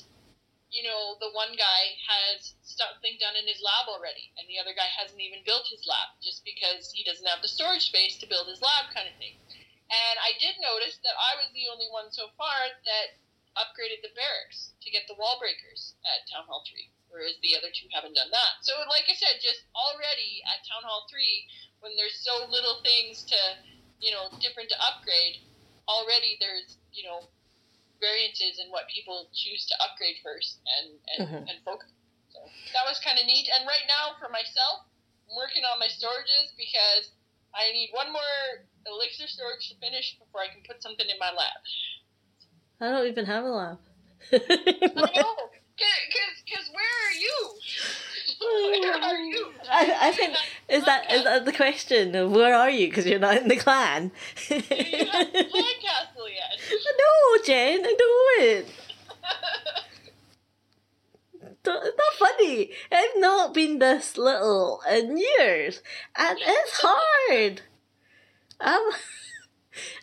you 0.69 0.85
know 0.85 1.17
the 1.21 1.33
one 1.33 1.57
guy 1.57 1.97
has 2.05 2.53
something 2.61 3.17
done 3.17 3.39
in 3.41 3.49
his 3.49 3.63
lab 3.65 3.89
already, 3.89 4.29
and 4.37 4.45
the 4.53 4.61
other 4.61 4.77
guy 4.77 4.89
hasn't 4.93 5.21
even 5.21 5.41
built 5.49 5.65
his 5.73 5.81
lab 5.89 6.13
just 6.21 6.45
because 6.45 6.93
he 6.93 7.07
doesn't 7.09 7.25
have 7.25 7.41
the 7.41 7.49
storage 7.49 7.89
space 7.89 8.21
to 8.21 8.29
build 8.29 8.53
his 8.53 8.61
lab, 8.61 8.93
kind 8.93 9.09
of 9.09 9.17
thing. 9.17 9.39
And 9.89 10.17
I 10.21 10.35
did 10.43 10.59
notice 10.61 10.99
that 11.07 11.17
I 11.17 11.39
was 11.39 11.49
the 11.55 11.71
only 11.71 11.87
one 11.89 12.11
so 12.11 12.29
far 12.37 12.69
that 12.85 13.17
upgraded 13.57 14.05
the 14.05 14.13
barracks 14.13 14.77
to 14.83 14.93
get 14.93 15.09
the 15.09 15.17
wall 15.17 15.41
breakers 15.41 15.95
at 16.05 16.29
Town 16.29 16.45
Hall 16.45 16.67
3 16.69 16.91
whereas 17.17 17.41
the 17.41 17.57
other 17.57 17.73
two 17.73 17.89
haven't 17.97 18.13
done 18.13 18.29
that. 18.29 18.61
So, 18.61 18.77
like 18.93 19.09
I 19.09 19.17
said, 19.17 19.41
just 19.41 19.65
already 19.73 20.45
at 20.53 20.61
Town 20.69 20.85
Hall 20.85 21.09
3, 21.09 21.25
when 21.81 21.97
there's 21.97 22.21
so 22.21 22.45
little 22.53 22.85
things 22.85 23.25
to, 23.33 23.41
you 24.05 24.13
know, 24.13 24.29
different 24.45 24.69
to 24.69 24.77
upgrade, 24.85 25.41
already 25.89 26.37
there's, 26.45 26.77
you 26.93 27.09
know, 27.09 27.25
variances 28.05 28.61
in 28.61 28.69
what 28.69 28.85
people 28.93 29.33
choose 29.33 29.65
to 29.73 29.75
upgrade 29.81 30.21
first 30.21 30.61
and, 30.77 31.01
and, 31.17 31.21
Mhm. 31.25 31.43
and 31.49 31.57
focus. 31.65 31.89
So, 32.29 32.53
that 32.77 32.85
was 32.85 33.01
kind 33.01 33.17
of 33.17 33.25
neat. 33.25 33.49
And 33.49 33.65
right 33.65 33.89
now, 33.89 34.13
for 34.21 34.29
myself, 34.29 34.85
I'm 35.25 35.41
working 35.41 35.65
on 35.65 35.81
my 35.81 35.89
storages 35.89 36.53
because 36.61 37.17
I 37.57 37.73
need 37.73 37.89
one 37.97 38.13
more 38.13 38.69
elixir 38.85 39.25
storage 39.27 39.73
to 39.73 39.75
finish 39.81 40.21
before 40.21 40.45
I 40.45 40.53
can 40.53 40.61
put 40.69 40.85
something 40.85 41.09
in 41.09 41.17
my 41.17 41.33
lab. 41.33 41.57
I 42.85 42.93
don't 42.93 43.09
even 43.09 43.25
have 43.25 43.45
a 43.45 43.49
lab. 43.49 43.79
I 44.33 45.09
know. 45.17 45.35
Because 45.77 46.71
where 46.73 46.85
are 46.85 47.15
you? 47.15 47.37
where 48.91 49.03
are 49.03 49.17
you? 49.17 49.47
I, 49.71 50.09
I 50.09 50.13
think 50.13 50.37
is 50.69 50.85
that 50.85 51.13
is 51.13 51.25
that 51.25 51.45
the 51.45 51.53
question 51.53 52.15
of 52.15 52.31
where 52.33 52.55
are 52.55 52.71
you 52.71 52.89
because 52.89 53.07
you're 53.07 53.19
not 53.19 53.37
in 53.39 53.49
the 53.49 53.57
clan? 53.57 54.11
You 54.49 54.57
have 54.57 54.65
the 55.33 55.45
flag 55.51 55.81
castle 55.83 56.29
yet? 56.29 56.61
no, 56.99 57.43
Jen, 57.45 57.81
I 57.85 57.95
don't. 57.99 58.67
Don't- 61.63 61.85
It's 61.87 61.97
not 61.99 62.29
funny. 62.29 62.71
I've 62.93 63.17
not 63.21 63.53
been 63.55 63.79
this 63.81 64.17
little 64.17 64.81
in 64.91 65.17
years, 65.19 65.83
and 66.17 66.39
it's 66.41 66.81
hard. 66.83 67.63
I'm, 68.61 68.83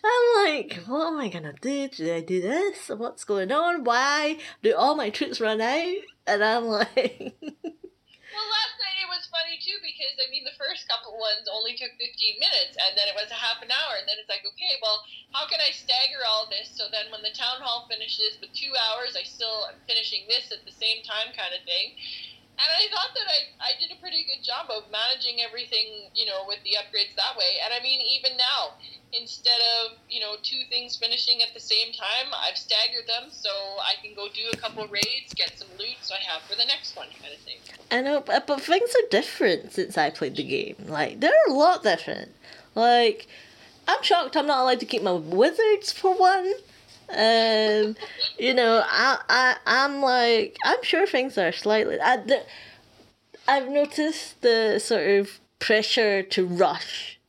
I'm 0.04 0.46
like, 0.46 0.80
what 0.88 1.08
am 1.08 1.20
I 1.20 1.30
gonna 1.30 1.54
do? 1.62 1.88
Do 1.88 2.14
I 2.14 2.22
do 2.22 2.42
this? 2.42 2.90
What's 2.90 3.24
going 3.24 3.52
on? 3.52 3.84
Why 3.84 4.38
do 4.62 4.76
all 4.76 4.96
my 4.96 5.10
troops 5.10 5.42
run 5.42 5.62
out? 5.62 5.96
and 6.28 6.44
I'm 6.44 6.66
like, 6.66 7.36
Well, 8.34 8.50
last 8.50 8.76
night 8.82 8.98
it 8.98 9.10
was 9.14 9.30
funny 9.30 9.62
too 9.62 9.78
because 9.86 10.18
I 10.18 10.26
mean 10.34 10.42
the 10.42 10.58
first 10.58 10.90
couple 10.90 11.14
ones 11.22 11.46
only 11.46 11.78
took 11.78 11.94
15 12.02 12.42
minutes 12.42 12.74
and 12.82 12.98
then 12.98 13.06
it 13.06 13.14
was 13.14 13.30
a 13.30 13.38
half 13.38 13.62
an 13.62 13.70
hour 13.70 13.94
and 14.02 14.10
then 14.10 14.18
it's 14.18 14.32
like 14.32 14.42
okay 14.42 14.82
well 14.82 15.06
how 15.38 15.46
can 15.46 15.62
I 15.62 15.70
stagger 15.70 16.26
all 16.26 16.50
this 16.50 16.74
so 16.74 16.90
then 16.90 17.14
when 17.14 17.22
the 17.22 17.30
town 17.38 17.62
hall 17.62 17.86
finishes 17.86 18.42
with 18.42 18.50
two 18.58 18.74
hours 18.74 19.14
I 19.14 19.22
still 19.22 19.70
am 19.70 19.78
finishing 19.86 20.26
this 20.26 20.50
at 20.50 20.66
the 20.66 20.74
same 20.74 21.06
time 21.06 21.30
kind 21.38 21.54
of 21.54 21.62
thing 21.62 21.94
and 22.64 22.72
I 22.72 22.88
thought 22.90 23.12
that 23.14 23.28
I, 23.28 23.40
I 23.60 23.72
did 23.80 23.92
a 23.92 24.00
pretty 24.00 24.24
good 24.24 24.44
job 24.44 24.72
of 24.72 24.88
managing 24.88 25.44
everything 25.44 26.08
you 26.16 26.26
know 26.26 26.48
with 26.48 26.64
the 26.64 26.80
upgrades 26.80 27.14
that 27.20 27.36
way 27.36 27.60
and 27.64 27.76
I 27.76 27.84
mean 27.84 28.00
even 28.00 28.40
now 28.40 28.80
instead 29.12 29.60
of 29.84 30.00
you 30.10 30.24
know 30.24 30.40
two 30.42 30.64
things 30.72 30.96
finishing 30.96 31.44
at 31.44 31.54
the 31.54 31.60
same 31.60 31.92
time 31.92 32.32
I've 32.32 32.58
staggered 32.58 33.06
them 33.06 33.30
so 33.30 33.52
I 33.84 34.00
can 34.02 34.16
go 34.16 34.28
do 34.32 34.48
a 34.52 34.58
couple 34.58 34.88
raids 34.88 35.36
get 35.36 35.60
some 35.60 35.68
loot 35.78 36.00
so 36.02 36.16
I 36.16 36.24
have 36.24 36.42
for 36.44 36.56
the 36.56 36.66
next 36.66 36.96
one 36.96 37.08
kind 37.22 37.34
of 37.34 37.40
thing. 37.42 37.58
I 37.92 38.02
know, 38.02 38.22
but, 38.22 38.48
but 38.48 38.62
things 38.62 38.90
are 38.90 39.08
different 39.10 39.74
since 39.74 39.98
I 39.98 40.10
played 40.10 40.36
the 40.36 40.44
game. 40.44 40.76
Like, 40.88 41.20
they're 41.20 41.32
a 41.48 41.54
lot 41.54 41.84
different. 41.84 42.32
Like, 42.76 43.28
I'm 43.88 44.02
shocked 44.02 44.36
I'm 44.36 44.48
not 44.48 44.64
allowed 44.64 44.80
to 44.80 44.86
keep 44.86 45.04
my 45.04 45.12
wizards 45.12 45.92
for 45.92 46.14
one. 46.16 46.54
Um, 47.16 47.96
you 48.38 48.54
know, 48.54 48.84
I, 48.86 49.20
I, 49.30 49.56
I'm 49.66 50.02
like, 50.02 50.58
I'm 50.64 50.84
sure 50.84 51.06
things 51.06 51.38
are 51.38 51.52
slightly. 51.52 52.00
I, 52.00 52.18
the, 52.18 52.44
I've 53.48 53.70
noticed 53.70 54.42
the 54.42 54.80
sort 54.80 55.08
of 55.08 55.40
pressure 55.60 56.24
to 56.24 56.46
rush. 56.46 57.20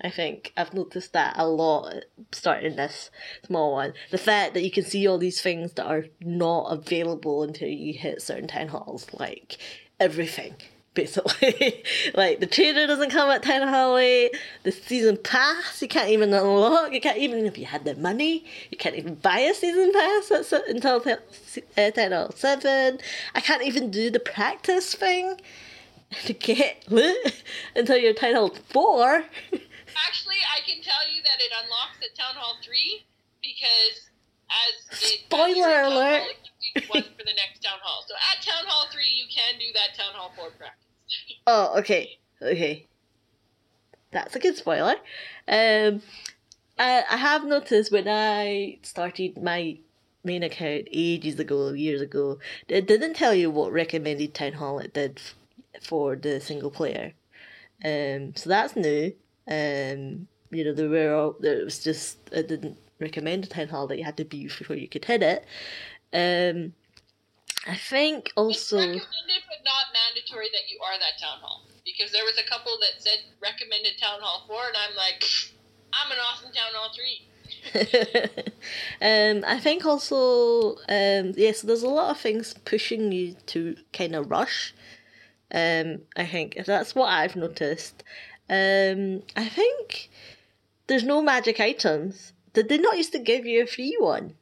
I 0.00 0.10
think 0.10 0.52
I've 0.56 0.74
noticed 0.74 1.12
that 1.14 1.34
a 1.38 1.46
lot 1.46 2.04
starting 2.32 2.76
this 2.76 3.10
small 3.46 3.72
one. 3.72 3.94
The 4.10 4.18
fact 4.18 4.54
that 4.54 4.62
you 4.62 4.70
can 4.70 4.84
see 4.84 5.06
all 5.06 5.18
these 5.18 5.40
things 5.40 5.72
that 5.74 5.86
are 5.86 6.06
not 6.20 6.66
available 6.72 7.42
until 7.42 7.68
you 7.68 7.94
hit 7.94 8.20
certain 8.20 8.48
town 8.48 8.68
halls, 8.68 9.06
like 9.14 9.56
everything, 9.98 10.56
basically. 10.94 11.82
like 12.14 12.40
the 12.40 12.46
trader 12.46 12.86
doesn't 12.86 13.10
come 13.10 13.30
at 13.30 13.42
town 13.42 13.68
hall 13.68 13.96
eight. 13.98 14.36
The 14.62 14.72
season 14.72 15.16
pass 15.16 15.82
you 15.82 15.88
can't 15.88 16.08
even 16.10 16.32
unlock. 16.32 16.92
You 16.92 17.00
can't 17.00 17.18
even 17.18 17.44
if 17.46 17.58
you 17.58 17.66
had 17.66 17.84
the 17.84 17.94
money, 17.96 18.44
you 18.70 18.78
can't 18.78 18.96
even 18.96 19.16
buy 19.16 19.40
a 19.40 19.54
season 19.54 19.92
pass 19.92 20.30
at, 20.30 20.46
se- 20.46 20.62
until 20.68 21.04
uh, 21.76 21.90
town 21.90 22.12
hall 22.12 22.32
seven. 22.32 22.98
I 23.34 23.40
can't 23.40 23.62
even 23.62 23.90
do 23.90 24.10
the 24.10 24.20
practice 24.20 24.94
thing 24.94 25.40
to 26.24 26.32
get 26.32 26.84
loot 26.90 27.42
until 27.76 27.96
you're 27.96 28.14
town 28.14 28.34
hall 28.34 28.54
four. 28.68 29.24
Actually, 29.94 30.42
I 30.50 30.60
can 30.66 30.82
tell 30.82 31.06
you 31.06 31.22
that 31.22 31.38
it 31.38 31.52
unlocks 31.54 32.02
at 32.02 32.14
Town 32.18 32.34
Hall 32.34 32.56
3 32.62 33.04
because 33.42 34.10
as 34.50 35.02
it 35.02 35.20
Spoiler 35.26 35.70
as 35.70 35.92
alert. 35.92 36.22
Hall, 36.22 36.30
it 36.30 36.40
gives 36.42 36.74
you 36.74 36.90
one 36.90 37.02
for 37.14 37.24
the 37.24 37.36
next 37.38 37.62
Town 37.62 37.78
Hall. 37.82 38.04
So 38.06 38.14
at 38.18 38.42
Town 38.42 38.66
Hall 38.66 38.86
3, 38.90 39.02
you 39.06 39.26
can 39.30 39.58
do 39.58 39.70
that 39.74 39.94
Town 39.94 40.14
Hall 40.14 40.32
4 40.36 40.50
practice. 40.58 40.83
Oh, 41.46 41.78
okay, 41.78 42.18
okay. 42.40 42.86
That's 44.12 44.36
a 44.36 44.38
good 44.38 44.56
spoiler. 44.56 44.94
Um, 45.48 46.02
I 46.78 47.04
I 47.10 47.16
have 47.16 47.44
noticed 47.44 47.92
when 47.92 48.08
I 48.08 48.78
started 48.82 49.42
my 49.42 49.78
main 50.24 50.42
account 50.42 50.88
ages 50.92 51.38
ago, 51.38 51.70
years 51.72 52.00
ago, 52.00 52.38
it 52.68 52.86
didn't 52.86 53.14
tell 53.14 53.34
you 53.34 53.50
what 53.50 53.72
recommended 53.72 54.34
town 54.34 54.54
hall 54.54 54.78
it 54.78 54.94
did 54.94 55.20
for 55.82 56.16
the 56.16 56.40
single 56.40 56.70
player. 56.70 57.12
Um, 57.84 58.34
so 58.36 58.48
that's 58.50 58.76
new. 58.76 59.12
Um, 59.48 60.28
you 60.50 60.64
know, 60.64 60.72
there 60.72 60.88
were 60.88 61.14
all, 61.14 61.36
there 61.40 61.64
was 61.64 61.82
just 61.84 62.18
it 62.32 62.48
didn't 62.48 62.78
recommend 63.00 63.44
a 63.44 63.48
town 63.48 63.68
hall 63.68 63.86
that 63.88 63.98
you 63.98 64.04
had 64.04 64.16
to 64.18 64.24
be 64.24 64.44
before 64.44 64.76
you 64.76 64.88
could 64.88 65.04
hit 65.04 65.22
it. 65.22 65.44
Um, 66.12 66.74
I 67.66 67.76
think 67.76 68.26
It's 68.28 68.36
also. 68.36 68.76
recommended 68.78 69.42
but 69.48 69.64
not 69.64 69.86
mandatory 69.92 70.48
that 70.52 70.70
you 70.70 70.78
are 70.84 70.98
that 70.98 71.18
Town 71.20 71.38
Hall. 71.40 71.62
Because 71.84 72.12
there 72.12 72.24
was 72.24 72.38
a 72.38 72.48
couple 72.48 72.72
that 72.80 73.02
said 73.02 73.18
recommended 73.40 73.98
Town 74.00 74.20
Hall 74.20 74.44
4, 74.46 74.56
and 74.68 74.76
I'm 74.76 74.96
like, 74.96 75.24
I'm 75.92 76.10
an 76.12 76.18
awesome 76.18 76.52
Town 76.52 76.72
Hall 76.74 76.90
3. 76.94 77.28
um, 79.02 79.44
I 79.46 79.58
think 79.60 79.84
also, 79.84 80.76
um, 80.88 81.32
yes, 81.36 81.62
there's 81.62 81.82
a 81.82 81.88
lot 81.88 82.10
of 82.10 82.20
things 82.20 82.54
pushing 82.64 83.12
you 83.12 83.34
to 83.46 83.76
kind 83.92 84.14
of 84.14 84.30
rush. 84.30 84.74
Um, 85.52 86.00
I 86.16 86.26
think 86.26 86.58
that's 86.66 86.94
what 86.94 87.08
I've 87.08 87.36
noticed. 87.36 88.02
Um, 88.50 89.22
I 89.36 89.48
think 89.48 90.10
there's 90.86 91.04
no 91.04 91.22
magic 91.22 91.60
items. 91.60 92.32
Did 92.52 92.68
they 92.68 92.78
not 92.78 92.96
used 92.96 93.12
to 93.12 93.18
give 93.18 93.46
you 93.46 93.62
a 93.62 93.66
free 93.66 93.96
one? 93.98 94.34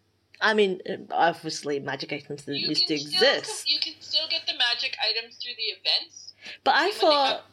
I 0.42 0.54
mean, 0.54 0.80
obviously, 1.12 1.78
magic 1.78 2.12
items 2.12 2.44
You 2.48 2.54
used 2.54 2.88
to 2.88 2.98
still, 2.98 3.36
exist. 3.36 3.68
you 3.68 3.78
can 3.80 3.94
still 4.00 4.26
get 4.28 4.42
the 4.46 4.54
magic 4.58 4.96
items 5.00 5.36
through 5.36 5.52
the 5.56 5.62
events. 5.78 6.34
But 6.64 6.74
I 6.74 6.90
thought 6.90 7.44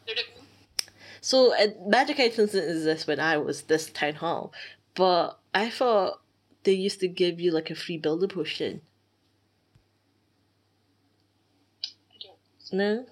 so. 1.22 1.54
Uh, 1.54 1.68
magic 1.88 2.20
items 2.20 2.52
didn't 2.52 2.72
exist 2.78 3.08
when 3.08 3.20
I 3.20 3.38
was 3.38 3.62
this 3.64 3.92
town 3.92 4.16
hall, 4.16 4.52
but 4.96 5.40
I 5.54 5.70
thought 5.70 6.22
they 6.64 6.74
used 6.74 7.00
to 7.02 7.08
give 7.08 7.40
you 7.40 7.52
like 7.52 7.70
a 7.70 7.76
free 7.76 7.98
builder 7.98 8.28
potion. 8.28 8.82
I 12.12 12.16
don't. 12.24 12.74
No. 12.74 13.06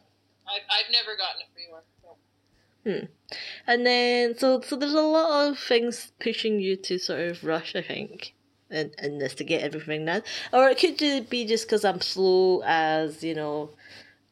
I've, 0.48 0.62
I've 0.70 0.92
never 0.92 1.16
gotten 1.16 1.42
a 1.42 1.54
free 1.54 1.68
one. 1.70 1.84
So. 2.02 3.08
And 3.68 3.86
then 3.86 4.38
so 4.38 4.62
so 4.62 4.76
there's 4.76 4.94
a 4.94 5.02
lot 5.02 5.50
of 5.50 5.60
things 5.60 6.12
pushing 6.20 6.60
you 6.60 6.76
to 6.78 6.98
sort 6.98 7.20
of 7.20 7.44
rush, 7.44 7.76
I 7.76 7.82
think, 7.82 8.34
in, 8.70 8.92
in 9.02 9.18
this 9.20 9.36
to 9.36 9.44
get 9.44 9.62
everything 9.62 10.06
done. 10.06 10.24
Or 10.52 10.68
it 10.70 10.80
could 10.80 11.30
be 11.30 11.46
just 11.46 11.66
because 11.66 11.86
I'm 11.86 12.02
slow 12.02 12.62
as, 12.66 13.24
you 13.24 13.36
know, 13.36 13.72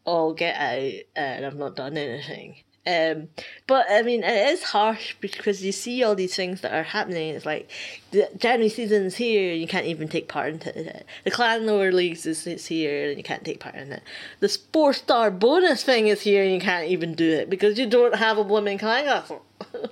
all 0.06 0.34
get 0.34 0.56
out 0.56 0.94
uh, 1.18 1.20
and 1.20 1.46
I've 1.46 1.58
not 1.58 1.76
done 1.76 1.98
anything. 1.98 2.58
Um, 2.88 3.30
but 3.66 3.88
I 3.90 4.04
mean, 4.04 4.24
it 4.24 4.54
is 4.54 4.64
harsh 4.64 5.16
because 5.20 5.64
you 5.64 5.72
see 5.72 6.04
all 6.04 6.14
these 6.14 6.36
things 6.36 6.62
that 6.62 6.74
are 6.74 6.84
happening. 6.84 7.34
It's 7.34 7.46
like 7.46 7.70
the 8.12 8.30
January 8.38 8.70
season's 8.70 9.16
here, 9.16 9.54
and 9.54 9.62
you 9.62 9.68
can't 9.68 9.88
even 9.88 10.08
take 10.08 10.28
part 10.28 10.50
in 10.54 10.62
it. 10.62 11.06
The 11.24 11.32
clan 11.32 11.66
lower 11.66 11.92
leagues 11.92 12.26
is, 12.28 12.46
is 12.46 12.68
here, 12.68 13.10
and 13.10 13.18
you 13.18 13.24
can't 13.24 13.44
take 13.44 13.60
part 13.60 13.76
in 13.76 13.92
it. 13.92 14.04
The 14.40 14.56
four 14.72 14.94
star 14.94 15.32
bonus 15.32 15.84
thing 15.84 16.08
is 16.08 16.22
here, 16.22 16.44
and 16.44 16.54
you 16.54 16.60
can't 16.60 16.88
even 16.88 17.16
do 17.16 17.32
it 17.32 17.50
because 17.50 17.80
you 17.80 17.88
don't 17.88 18.16
have 18.16 18.38
a 18.38 18.44
blooming 18.44 18.78
clan 18.78 19.06
castle. 19.06 19.42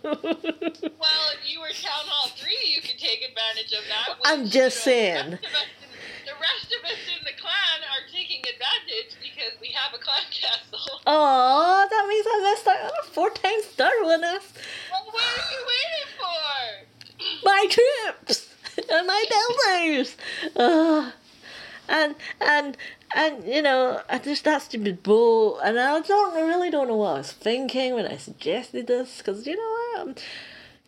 Well, 0.04 1.26
if 1.36 1.52
you 1.52 1.60
were 1.60 1.70
Town 1.70 2.06
Hall 2.06 2.30
3, 2.36 2.52
you 2.68 2.82
could 2.82 3.00
take 3.00 3.24
advantage 3.28 3.74
of 3.74 3.84
that. 3.90 4.18
I'm 4.26 4.46
just 4.48 4.84
saying. 4.84 5.32
The 5.32 5.40
rest, 5.40 5.44
of 5.44 5.54
us 5.54 5.76
in, 5.82 6.26
the 6.26 6.38
rest 6.40 6.70
of 6.72 6.82
us 6.86 7.02
in 7.12 7.22
the 7.24 7.36
clan 7.42 7.78
are 7.92 8.06
taking 8.12 8.44
advantage 8.48 9.16
because 9.44 9.60
we 9.62 9.70
have 9.70 9.94
a 9.94 9.98
clan 9.98 10.24
castle. 10.32 11.00
Aw, 11.06 11.88
that 11.88 12.06
means 12.08 12.26
I 12.30 12.52
missed 12.52 12.68
out 12.68 12.84
on 12.84 12.92
a 13.02 13.08
four 13.08 13.30
times 13.30 13.66
star 13.66 13.92
bonus. 14.02 14.54
Well, 14.92 15.06
what 15.12 15.24
are 15.24 15.52
you 15.52 15.60
waiting 15.74 16.10
for? 16.18 17.44
My 17.44 17.68
trips 17.70 18.54
and 18.92 19.08
my 19.08 19.24
builders. 19.30 20.18
Ugh. 20.56 21.14
and 21.88 22.16
and 22.42 22.78
and 23.16 23.44
you 23.46 23.62
know, 23.62 24.02
I 24.10 24.18
just 24.18 24.44
that 24.46 24.64
stupid 24.64 25.04
bull, 25.04 25.60
and 25.60 25.80
I 25.80 26.00
don't 26.00 26.36
I 26.36 26.42
really 26.42 26.72
don't 26.72 26.88
know 26.88 26.98
what 26.98 27.10
I 27.10 27.18
was 27.20 27.32
thinking 27.32 27.94
when 27.94 28.08
I 28.08 28.18
suggested 28.18 28.88
this, 28.88 29.20
because 29.20 29.46
you 29.46 29.56
know 29.56 30.02
what. 30.02 30.08
I'm, 30.08 30.16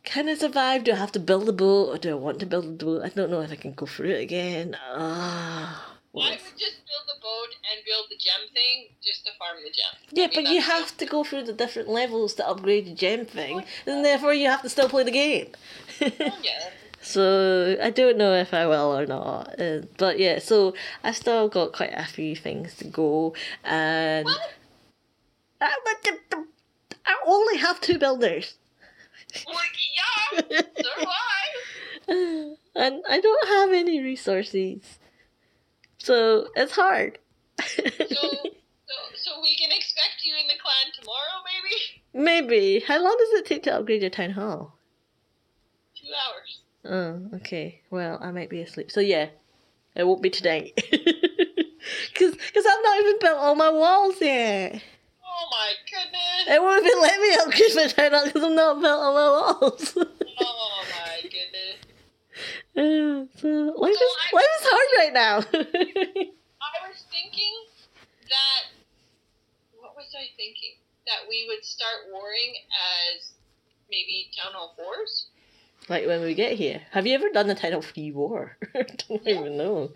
can 0.03 0.29
I 0.29 0.35
survive? 0.35 0.83
Do 0.83 0.93
I 0.93 0.95
have 0.95 1.11
to 1.13 1.19
build 1.19 1.49
a 1.49 1.53
boat, 1.53 1.89
or 1.89 1.97
do 1.97 2.11
I 2.11 2.13
want 2.13 2.39
to 2.39 2.45
build 2.45 2.65
a 2.65 2.85
boat? 2.85 3.03
I 3.03 3.09
don't 3.09 3.31
know 3.31 3.41
if 3.41 3.51
I 3.51 3.55
can 3.55 3.73
go 3.73 3.85
through 3.85 4.11
it 4.11 4.21
again. 4.21 4.75
I 6.23 6.31
would 6.31 6.39
just 6.57 6.77
build 6.87 7.05
the 7.07 7.19
boat 7.21 7.49
and 7.71 7.83
build 7.85 8.05
the 8.09 8.15
gem 8.17 8.41
thing 8.53 8.87
just 9.03 9.25
to 9.25 9.31
farm 9.37 9.57
the 9.63 9.69
gem. 9.69 9.93
Yeah, 10.11 10.25
I 10.25 10.27
mean, 10.27 10.45
but 10.45 10.53
you 10.53 10.61
have 10.61 10.95
to 10.97 11.05
go 11.05 11.23
through 11.23 11.43
the 11.43 11.53
different 11.53 11.89
levels 11.89 12.33
to 12.35 12.47
upgrade 12.47 12.85
the 12.85 12.93
gem 12.93 13.25
thing, 13.25 13.63
and 13.85 14.05
therefore 14.05 14.33
you 14.33 14.47
have 14.47 14.61
to 14.61 14.69
still 14.69 14.89
play 14.89 15.03
the 15.03 15.11
game. 15.11 15.47
Yeah. 16.43 16.69
so 17.01 17.77
I 17.81 17.89
don't 17.89 18.17
know 18.17 18.33
if 18.33 18.53
I 18.53 18.65
will 18.67 18.95
or 18.97 19.05
not. 19.05 19.59
Uh, 19.59 19.81
but 19.97 20.19
yeah, 20.19 20.39
so 20.39 20.73
I've 21.03 21.15
still 21.17 21.47
got 21.49 21.73
quite 21.73 21.93
a 21.93 22.05
few 22.05 22.35
things 22.35 22.75
to 22.75 22.85
go, 22.85 23.33
and 23.63 24.25
Well, 24.25 24.39
I, 25.61 25.75
but 25.83 26.03
the, 26.03 26.19
the, 26.29 26.45
I 27.05 27.15
only 27.25 27.57
have 27.57 27.81
two 27.81 27.97
builders, 27.97 28.55
like, 29.47 29.77
yeah, 29.95 30.41
so 30.41 30.61
do 30.83 31.05
I. 31.07 32.55
and 32.75 33.03
I 33.09 33.19
don't 33.19 33.47
have 33.47 33.71
any 33.71 34.01
resources, 34.01 34.99
so 36.05 36.47
it's 36.55 36.71
hard. 36.71 37.17
So, 37.59 37.65
so, 37.97 38.95
so 39.15 39.41
we 39.41 39.55
can 39.57 39.71
expect 39.71 40.21
you 40.23 40.35
in 40.39 40.47
the 40.47 40.53
clan 40.61 40.93
tomorrow, 40.93 41.41
maybe? 42.13 42.45
Maybe. 42.47 42.85
How 42.85 43.03
long 43.03 43.15
does 43.17 43.39
it 43.39 43.45
take 43.47 43.63
to 43.63 43.75
upgrade 43.75 44.01
your 44.01 44.11
town 44.11 44.31
hall? 44.31 44.77
Two 45.95 46.07
hours. 46.13 46.61
Oh, 46.85 47.35
okay. 47.37 47.81
Well, 47.89 48.19
I 48.21 48.29
might 48.31 48.51
be 48.51 48.61
asleep. 48.61 48.91
So 48.91 48.99
yeah, 48.99 49.29
it 49.95 50.05
won't 50.05 50.21
be 50.21 50.29
today. 50.29 50.73
Cause, 52.15 52.31
cause 52.53 52.65
I've 52.65 52.83
not 52.83 52.99
even 52.99 53.19
built 53.19 53.37
all 53.37 53.55
my 53.55 53.69
walls 53.69 54.15
yet. 54.21 54.81
Oh 55.23 55.47
my 55.51 55.73
goodness. 55.91 56.47
It 56.47 56.61
won't 56.61 56.85
even 56.85 57.01
let 57.01 57.19
me 57.19 57.35
upgrade 57.41 57.75
my 57.75 57.87
town 57.87 58.11
hall 58.11 58.25
because 58.25 58.43
I'm 58.43 58.55
not 58.55 58.81
built 58.81 58.99
all 58.99 59.13
my 59.13 59.59
walls. 59.61 59.97
Uh, 62.77 63.23
so 63.37 63.47
life 63.77 63.93
is 63.93 64.01
I- 64.01 64.35
life 64.35 64.53
is 64.59 64.67
hard 64.67 64.87
right 64.97 65.13
now. 65.13 65.37
I 65.53 66.89
was 66.89 67.05
thinking 67.09 67.53
that 68.29 68.63
what 69.79 69.95
was 69.95 70.13
I 70.17 70.25
thinking? 70.35 70.73
That 71.07 71.29
we 71.29 71.45
would 71.47 71.63
start 71.63 72.07
warring 72.11 72.53
as 73.15 73.31
maybe 73.89 74.29
town 74.35 74.53
hall 74.53 74.73
fours. 74.75 75.27
Like 75.87 76.07
when 76.07 76.21
we 76.21 76.33
get 76.33 76.53
here. 76.53 76.81
Have 76.91 77.05
you 77.05 77.13
ever 77.13 77.29
done 77.29 77.47
the 77.47 77.55
Title 77.55 77.81
Free 77.81 78.11
War? 78.11 78.57
I 78.75 78.81
don't 79.07 79.27
even 79.27 79.55
know. 79.57 79.91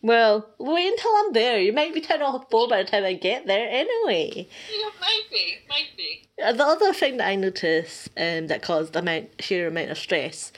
Well, 0.00 0.48
wait 0.58 0.92
until 0.92 1.10
I'm 1.16 1.32
there. 1.32 1.60
You 1.60 1.72
might 1.72 1.92
be 1.92 2.00
Title 2.00 2.46
4 2.50 2.68
by 2.68 2.82
the 2.84 2.88
time 2.88 3.04
I 3.04 3.14
get 3.14 3.46
there 3.46 3.68
anyway. 3.68 4.46
Yeah, 4.72 4.88
might 5.00 5.22
be, 5.30 5.56
might 5.68 5.88
be. 5.96 6.28
Uh, 6.42 6.52
The 6.52 6.64
other 6.64 6.92
thing 6.94 7.16
that 7.16 7.26
I 7.26 7.34
noticed 7.34 8.08
um, 8.16 8.46
that 8.46 8.62
caused 8.62 8.92
the 8.92 9.00
amount, 9.00 9.30
sheer 9.40 9.66
amount 9.66 9.90
of 9.90 9.98
stress 9.98 10.52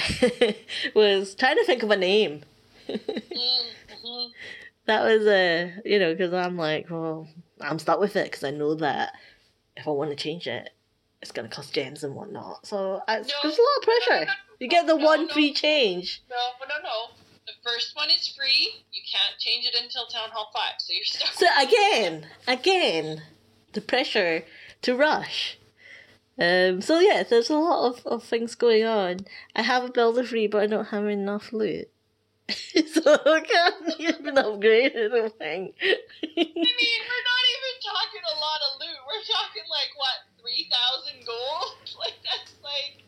was 0.94 1.34
trying 1.34 1.56
to 1.56 1.64
think 1.64 1.82
of 1.82 1.90
a 1.90 1.96
name. 1.96 2.42
Mm-hmm. 2.88 4.26
that 4.86 5.04
was, 5.04 5.26
a, 5.26 5.72
you 5.84 5.98
know, 5.98 6.12
because 6.14 6.32
I'm 6.32 6.56
like, 6.56 6.90
well, 6.90 7.28
I'm 7.60 7.78
stuck 7.78 8.00
with 8.00 8.16
it 8.16 8.24
because 8.30 8.44
I 8.44 8.50
know 8.50 8.74
that 8.76 9.12
if 9.76 9.86
I 9.86 9.90
want 9.90 10.10
to 10.10 10.16
change 10.16 10.46
it, 10.46 10.70
it's 11.20 11.30
going 11.32 11.48
to 11.48 11.54
cost 11.54 11.72
gems 11.72 12.02
and 12.04 12.14
whatnot. 12.14 12.66
So 12.66 13.00
I, 13.06 13.18
No. 13.18 13.24
there's 13.42 13.58
a 13.58 13.62
lot 13.62 13.78
of 13.78 13.82
pressure. 13.84 14.26
You 14.58 14.68
get 14.68 14.86
the 14.86 14.96
No, 14.96 15.04
one 15.04 15.26
no. 15.28 15.32
free 15.32 15.52
change. 15.52 16.22
No, 16.28 16.36
no, 16.68 16.74
no. 16.82 17.14
The 17.46 17.52
first 17.64 17.96
one 17.96 18.08
is 18.10 18.28
free. 18.36 18.70
You 18.92 19.02
can't 19.10 19.38
change 19.38 19.66
it 19.66 19.74
until 19.80 20.06
Town 20.06 20.30
Hall 20.32 20.50
5, 20.52 20.62
so 20.78 20.92
you're 20.92 21.04
stuck. 21.04 21.32
So 21.34 21.46
again, 21.60 22.26
again, 22.46 23.22
the 23.72 23.80
pressure 23.80 24.44
to 24.82 24.96
rush. 24.96 25.58
Um, 26.38 26.80
so 26.80 26.98
yeah, 26.98 27.22
there's 27.22 27.50
a 27.50 27.56
lot 27.56 27.86
of, 27.94 28.06
of 28.06 28.24
things 28.24 28.54
going 28.54 28.84
on. 28.84 29.18
I 29.54 29.62
have 29.62 29.84
a 29.84 29.90
builder 29.90 30.24
free, 30.24 30.46
but 30.46 30.62
I 30.62 30.66
don't 30.66 30.86
have 30.86 31.06
enough 31.06 31.52
loot. 31.52 31.88
so 32.48 33.02
I 33.26 33.40
can't 33.40 34.00
even 34.00 34.38
upgrade 34.38 34.92
anything. 34.96 35.72
I 35.82 35.86
mean, 36.36 36.54
we're 36.54 37.26
not 37.30 37.44
even 37.54 37.74
talking 37.82 38.22
a 38.26 38.38
lot 38.40 38.60
of 38.68 38.80
loot. 38.80 38.98
We're 39.06 39.24
talking 39.34 39.64
like, 39.70 39.92
what, 39.96 40.42
3,000 40.42 41.26
gold? 41.26 41.76
Like, 41.98 42.14
that's 42.24 42.54
like. 42.64 43.04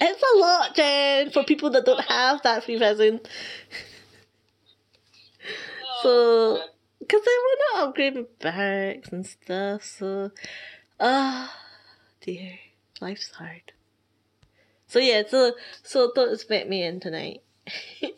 it's 0.00 0.22
a 0.34 0.38
lot, 0.38 0.74
Jen, 0.74 1.30
for 1.30 1.44
people 1.44 1.70
that 1.70 1.84
don't 1.84 2.04
have 2.04 2.42
that 2.42 2.64
3000. 2.64 3.20
Oh, 5.84 6.00
So- 6.02 6.68
Because 7.00 7.22
I 7.26 7.38
want 7.46 7.60
to 7.76 7.88
upgrade 7.88 8.14
my 8.14 8.24
barracks 8.40 9.08
and 9.10 9.26
stuff, 9.26 9.84
so. 9.84 10.30
Ah, 11.00 11.54
dear. 12.22 12.58
Life's 13.00 13.30
hard. 13.32 13.72
So 14.86 14.98
yeah, 14.98 15.22
so 15.28 15.52
so 15.82 16.12
don't 16.14 16.32
expect 16.32 16.68
me 16.68 16.82
in 16.84 17.00
tonight. 17.00 17.42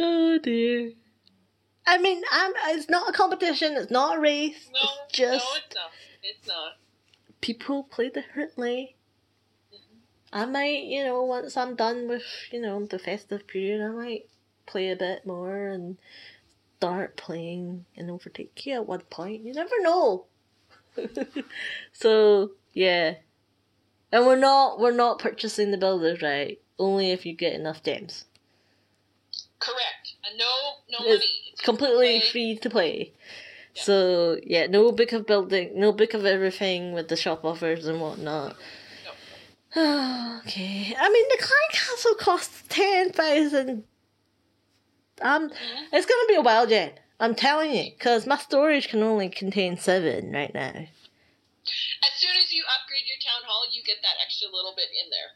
oh 0.00 0.38
dear. 0.38 0.92
I 1.86 1.98
mean, 1.98 2.22
I'm. 2.30 2.52
It's 2.66 2.90
not 2.90 3.08
a 3.08 3.12
competition. 3.12 3.74
It's 3.74 3.90
not 3.90 4.18
a 4.18 4.20
race. 4.20 4.68
No, 4.72 4.80
it's 4.82 5.16
just 5.16 5.44
no, 5.44 5.56
it's 5.56 5.74
not. 5.74 5.90
It's 6.22 6.46
not. 6.46 6.72
people 7.40 7.84
play 7.84 8.10
differently. 8.10 8.96
Mm-hmm. 9.74 9.98
I 10.32 10.44
might, 10.44 10.84
you 10.84 11.04
know, 11.04 11.22
once 11.22 11.56
I'm 11.56 11.76
done 11.76 12.08
with, 12.08 12.24
you 12.50 12.60
know, 12.60 12.84
the 12.84 12.98
festive 12.98 13.46
period, 13.46 13.80
I 13.82 13.88
might 13.88 14.28
play 14.66 14.90
a 14.90 14.96
bit 14.96 15.26
more 15.26 15.68
and 15.68 15.96
start 16.76 17.16
playing 17.16 17.86
and 17.96 18.10
overtake 18.10 18.66
you 18.66 18.74
at 18.74 18.86
one 18.86 19.00
point. 19.00 19.42
You 19.42 19.54
never 19.54 19.80
know. 19.80 20.26
so 21.92 22.52
yeah, 22.72 23.14
and 24.12 24.26
we're 24.26 24.36
not 24.36 24.78
we're 24.80 24.92
not 24.92 25.18
purchasing 25.18 25.70
the 25.70 25.78
builders 25.78 26.22
right. 26.22 26.60
Only 26.78 27.10
if 27.10 27.26
you 27.26 27.34
get 27.34 27.54
enough 27.54 27.82
gems. 27.82 28.24
Correct. 29.58 30.14
And 30.24 30.38
no, 30.38 30.44
no 30.90 30.98
It's 31.00 31.24
money. 31.24 31.52
It's 31.52 31.60
Completely 31.62 32.20
play. 32.20 32.30
free 32.30 32.56
to 32.58 32.70
play. 32.70 33.12
Yeah. 33.74 33.82
So 33.82 34.38
yeah, 34.44 34.66
no 34.66 34.92
book 34.92 35.12
of 35.12 35.26
building, 35.26 35.72
no 35.74 35.90
book 35.92 36.14
of 36.14 36.24
everything 36.24 36.92
with 36.92 37.08
the 37.08 37.16
shop 37.16 37.44
offers 37.44 37.86
and 37.86 38.00
whatnot. 38.00 38.56
okay. 39.76 40.94
I 40.98 41.10
mean, 41.10 41.24
the 41.30 41.38
Clan 41.40 41.68
Castle 41.72 42.14
costs 42.14 42.62
ten 42.68 43.10
thousand. 43.12 43.84
Um, 45.20 45.50
Mhm. 45.50 45.86
it's 45.92 46.06
gonna 46.06 46.28
be 46.28 46.36
a 46.36 46.40
while, 46.42 46.66
Jen. 46.66 46.92
I'm 47.20 47.34
telling 47.34 47.72
you, 47.72 47.90
because 47.96 48.26
my 48.26 48.36
storage 48.36 48.88
can 48.88 49.02
only 49.02 49.28
contain 49.28 49.76
seven 49.76 50.32
right 50.32 50.54
now. 50.54 50.70
As 50.70 52.14
soon 52.16 52.36
as 52.38 52.52
you 52.52 52.62
upgrade 52.62 53.06
your 53.06 53.18
town 53.18 53.42
hall, 53.46 53.64
you 53.72 53.82
get 53.82 53.96
that 54.02 54.22
extra 54.24 54.48
little 54.48 54.72
bit 54.76 54.86
in 54.94 55.10
there. 55.10 55.34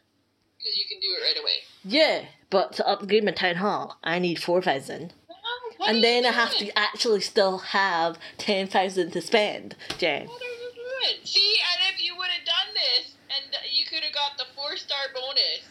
Because 0.57 0.77
you 0.77 0.85
can 0.87 1.01
do 1.01 1.11
it 1.11 1.21
right 1.21 1.41
away. 1.41 1.59
Yeah, 1.83 2.25
but 2.49 2.71
to 2.73 2.87
upgrade 2.87 3.25
my 3.25 3.31
town 3.31 3.55
hall, 3.55 3.97
I 4.01 4.19
need 4.19 4.41
four 4.41 4.61
thousand. 4.61 5.13
Oh, 5.29 5.73
what 5.75 5.89
and 5.89 6.01
then 6.01 6.25
I 6.25 6.31
have 6.31 6.55
to 6.55 6.71
actually 6.79 7.19
still 7.19 7.57
have 7.75 8.17
ten 8.37 8.67
thousand 8.67 9.11
to 9.11 9.21
spend, 9.21 9.75
Jen. 9.97 10.27
What 10.27 10.41
are 10.41 10.45
you 10.45 10.71
doing? 10.71 11.19
See, 11.25 11.57
and 11.67 11.93
if 11.93 12.01
you 12.01 12.15
would 12.15 12.31
have 12.31 12.45
done 12.47 12.71
this, 12.73 13.11
and 13.27 13.51
you 13.75 13.83
could 13.83 14.07
have 14.07 14.13
got 14.13 14.37
the 14.37 14.47
four 14.55 14.77
star 14.77 15.11
bonus, 15.13 15.67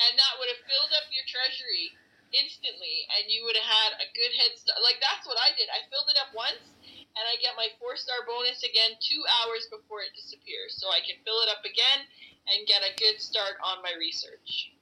and 0.00 0.16
that 0.16 0.32
would 0.40 0.48
have 0.48 0.64
filled 0.64 0.96
up 0.96 1.12
your 1.12 1.28
treasury 1.28 1.92
instantly, 2.36 3.08
and 3.16 3.32
you 3.32 3.42
would 3.48 3.56
have 3.56 3.66
had 3.66 3.92
a 3.98 4.08
good 4.12 4.32
head 4.36 4.52
start. 4.60 4.84
Like 4.84 5.00
that's 5.00 5.24
what 5.24 5.40
I 5.40 5.56
did. 5.56 5.72
I 5.72 5.84
filled 5.88 6.12
it 6.12 6.20
up 6.20 6.36
once, 6.36 6.60
and 6.84 7.24
I 7.24 7.40
get 7.40 7.56
my 7.56 7.72
four 7.80 7.96
star 7.96 8.22
bonus 8.28 8.60
again 8.60 8.94
two 9.00 9.22
hours 9.40 9.66
before 9.72 10.04
it 10.04 10.12
disappears, 10.12 10.76
so 10.76 10.92
I 10.92 11.00
can 11.00 11.16
fill 11.24 11.40
it 11.42 11.50
up 11.50 11.64
again 11.64 12.04
and 12.52 12.68
get 12.68 12.84
a 12.84 12.94
good 12.94 13.18
start 13.18 13.56
on 13.64 13.82
my 13.82 13.96
research. 13.98 14.76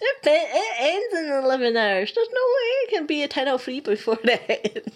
It, 0.00 0.16
it 0.22 0.74
ends 0.78 1.12
in 1.16 1.32
eleven 1.32 1.76
hours. 1.76 2.12
There's 2.14 2.30
no 2.30 2.46
way 2.46 2.70
it 2.86 2.90
can 2.94 3.06
be 3.06 3.24
a 3.24 3.28
ten 3.28 3.48
oh 3.48 3.56
out 3.56 3.64
free 3.64 3.80
before 3.80 4.20
that. 4.24 4.86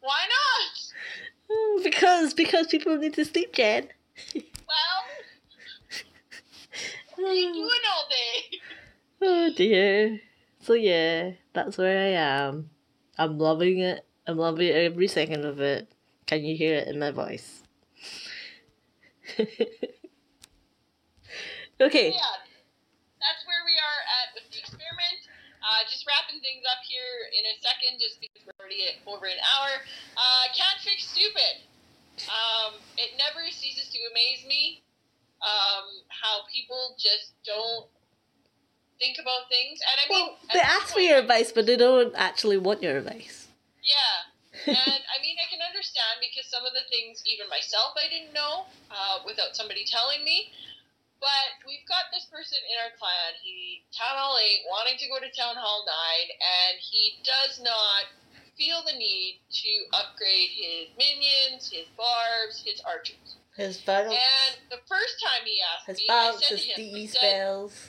Why 0.00 0.22
not? 0.28 0.74
Oh, 1.50 1.80
because 1.82 2.34
because 2.34 2.66
people 2.66 2.96
need 2.96 3.14
to 3.14 3.24
sleep, 3.24 3.52
Jen. 3.52 3.88
Well, 4.66 5.04
what 7.16 7.30
are 7.30 7.34
you 7.34 7.50
oh. 7.50 7.54
doing 7.54 7.80
all 7.92 8.08
day? 8.10 8.58
Oh 9.22 9.50
dear. 9.56 10.20
So 10.66 10.74
yeah, 10.74 11.38
that's 11.54 11.78
where 11.78 11.94
I 11.94 12.18
am. 12.18 12.70
I'm 13.16 13.38
loving 13.38 13.78
it. 13.78 14.02
I'm 14.26 14.34
loving 14.34 14.66
every 14.66 15.06
second 15.06 15.46
of 15.46 15.60
it. 15.60 15.86
Can 16.26 16.42
you 16.42 16.58
hear 16.58 16.74
it 16.74 16.88
in 16.88 16.98
my 16.98 17.12
voice? 17.14 17.62
okay. 19.38 19.46
Yeah, 22.10 22.36
that's 23.22 23.46
where 23.46 23.62
we 23.62 23.78
are 23.78 24.00
at 24.18 24.34
with 24.34 24.50
the 24.50 24.58
experiment. 24.58 25.30
Uh, 25.62 25.86
just 25.86 26.02
wrapping 26.02 26.42
things 26.42 26.66
up 26.66 26.82
here 26.82 27.30
in 27.30 27.46
a 27.46 27.54
second, 27.62 28.02
just 28.02 28.18
because 28.18 28.42
we're 28.42 28.58
already 28.58 28.90
at 28.90 28.98
over 29.06 29.30
an 29.30 29.38
hour. 29.38 29.70
Uh, 30.18 30.50
can't 30.50 30.82
fix 30.82 31.06
stupid. 31.06 31.62
Um, 32.26 32.82
it 32.98 33.14
never 33.14 33.46
ceases 33.54 33.86
to 33.94 33.98
amaze 34.10 34.42
me 34.50 34.82
um, 35.46 35.86
how 36.10 36.42
people 36.50 36.98
just 36.98 37.38
don't 37.46 37.86
think 38.98 39.18
about 39.20 39.48
things. 39.48 39.80
And 39.80 39.96
I 40.00 40.04
mean, 40.08 40.26
Well, 40.28 40.38
they 40.52 40.60
ask 40.60 40.92
for 40.92 41.00
your 41.00 41.18
advice, 41.18 41.52
but 41.52 41.66
they 41.66 41.76
don't 41.76 42.14
actually 42.16 42.58
want 42.58 42.82
your 42.82 42.96
advice. 42.98 43.48
Yeah. 43.82 44.26
and 44.72 45.02
I 45.04 45.16
mean, 45.20 45.36
I 45.36 45.46
can 45.52 45.60
understand 45.60 46.18
because 46.18 46.48
some 46.48 46.64
of 46.64 46.72
the 46.72 46.84
things, 46.88 47.22
even 47.28 47.46
myself, 47.52 47.92
I 47.94 48.08
didn't 48.08 48.32
know 48.32 48.66
uh, 48.90 49.20
without 49.24 49.54
somebody 49.54 49.84
telling 49.84 50.24
me. 50.24 50.50
But 51.20 51.64
we've 51.64 51.84
got 51.88 52.12
this 52.12 52.28
person 52.28 52.60
in 52.68 52.76
our 52.76 52.92
clan. 53.00 53.40
He 53.40 53.80
Town 53.88 54.20
Hall 54.20 54.36
Eight, 54.36 54.68
wanting 54.68 55.00
to 55.00 55.08
go 55.08 55.16
to 55.16 55.30
Town 55.32 55.56
Hall 55.56 55.84
Nine, 55.88 56.28
and 56.28 56.76
he 56.76 57.16
does 57.24 57.56
not 57.56 58.12
feel 58.56 58.84
the 58.84 58.92
need 58.92 59.40
to 59.64 59.72
upgrade 59.96 60.52
his 60.52 60.92
minions, 60.96 61.72
his 61.72 61.88
barbs, 61.96 62.60
his 62.64 62.80
archers. 62.84 63.40
His 63.56 63.78
balance, 63.78 64.12
And 64.12 64.60
the 64.68 64.84
first 64.84 65.16
time 65.24 65.44
he 65.48 65.56
asked 65.64 65.88
his 65.88 65.98
me, 65.98 66.06
I 66.10 66.36
said 66.36 66.48
to 66.48 66.54
his 66.56 66.64
him, 66.64 66.72
I 66.76 66.76
DE 66.76 67.06
said, 67.06 67.16
spells. 67.16 67.88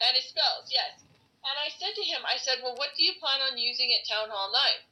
And 0.00 0.16
his 0.16 0.28
spells, 0.28 0.72
yes. 0.72 1.00
And 1.40 1.56
I 1.56 1.72
said 1.72 1.96
to 1.96 2.04
him, 2.04 2.20
I 2.28 2.36
said, 2.36 2.60
well, 2.60 2.76
what 2.76 2.92
do 2.96 3.04
you 3.04 3.16
plan 3.16 3.40
on 3.40 3.56
using 3.56 3.92
at 3.96 4.04
Town 4.04 4.28
Hall 4.28 4.52
9? 4.52 4.84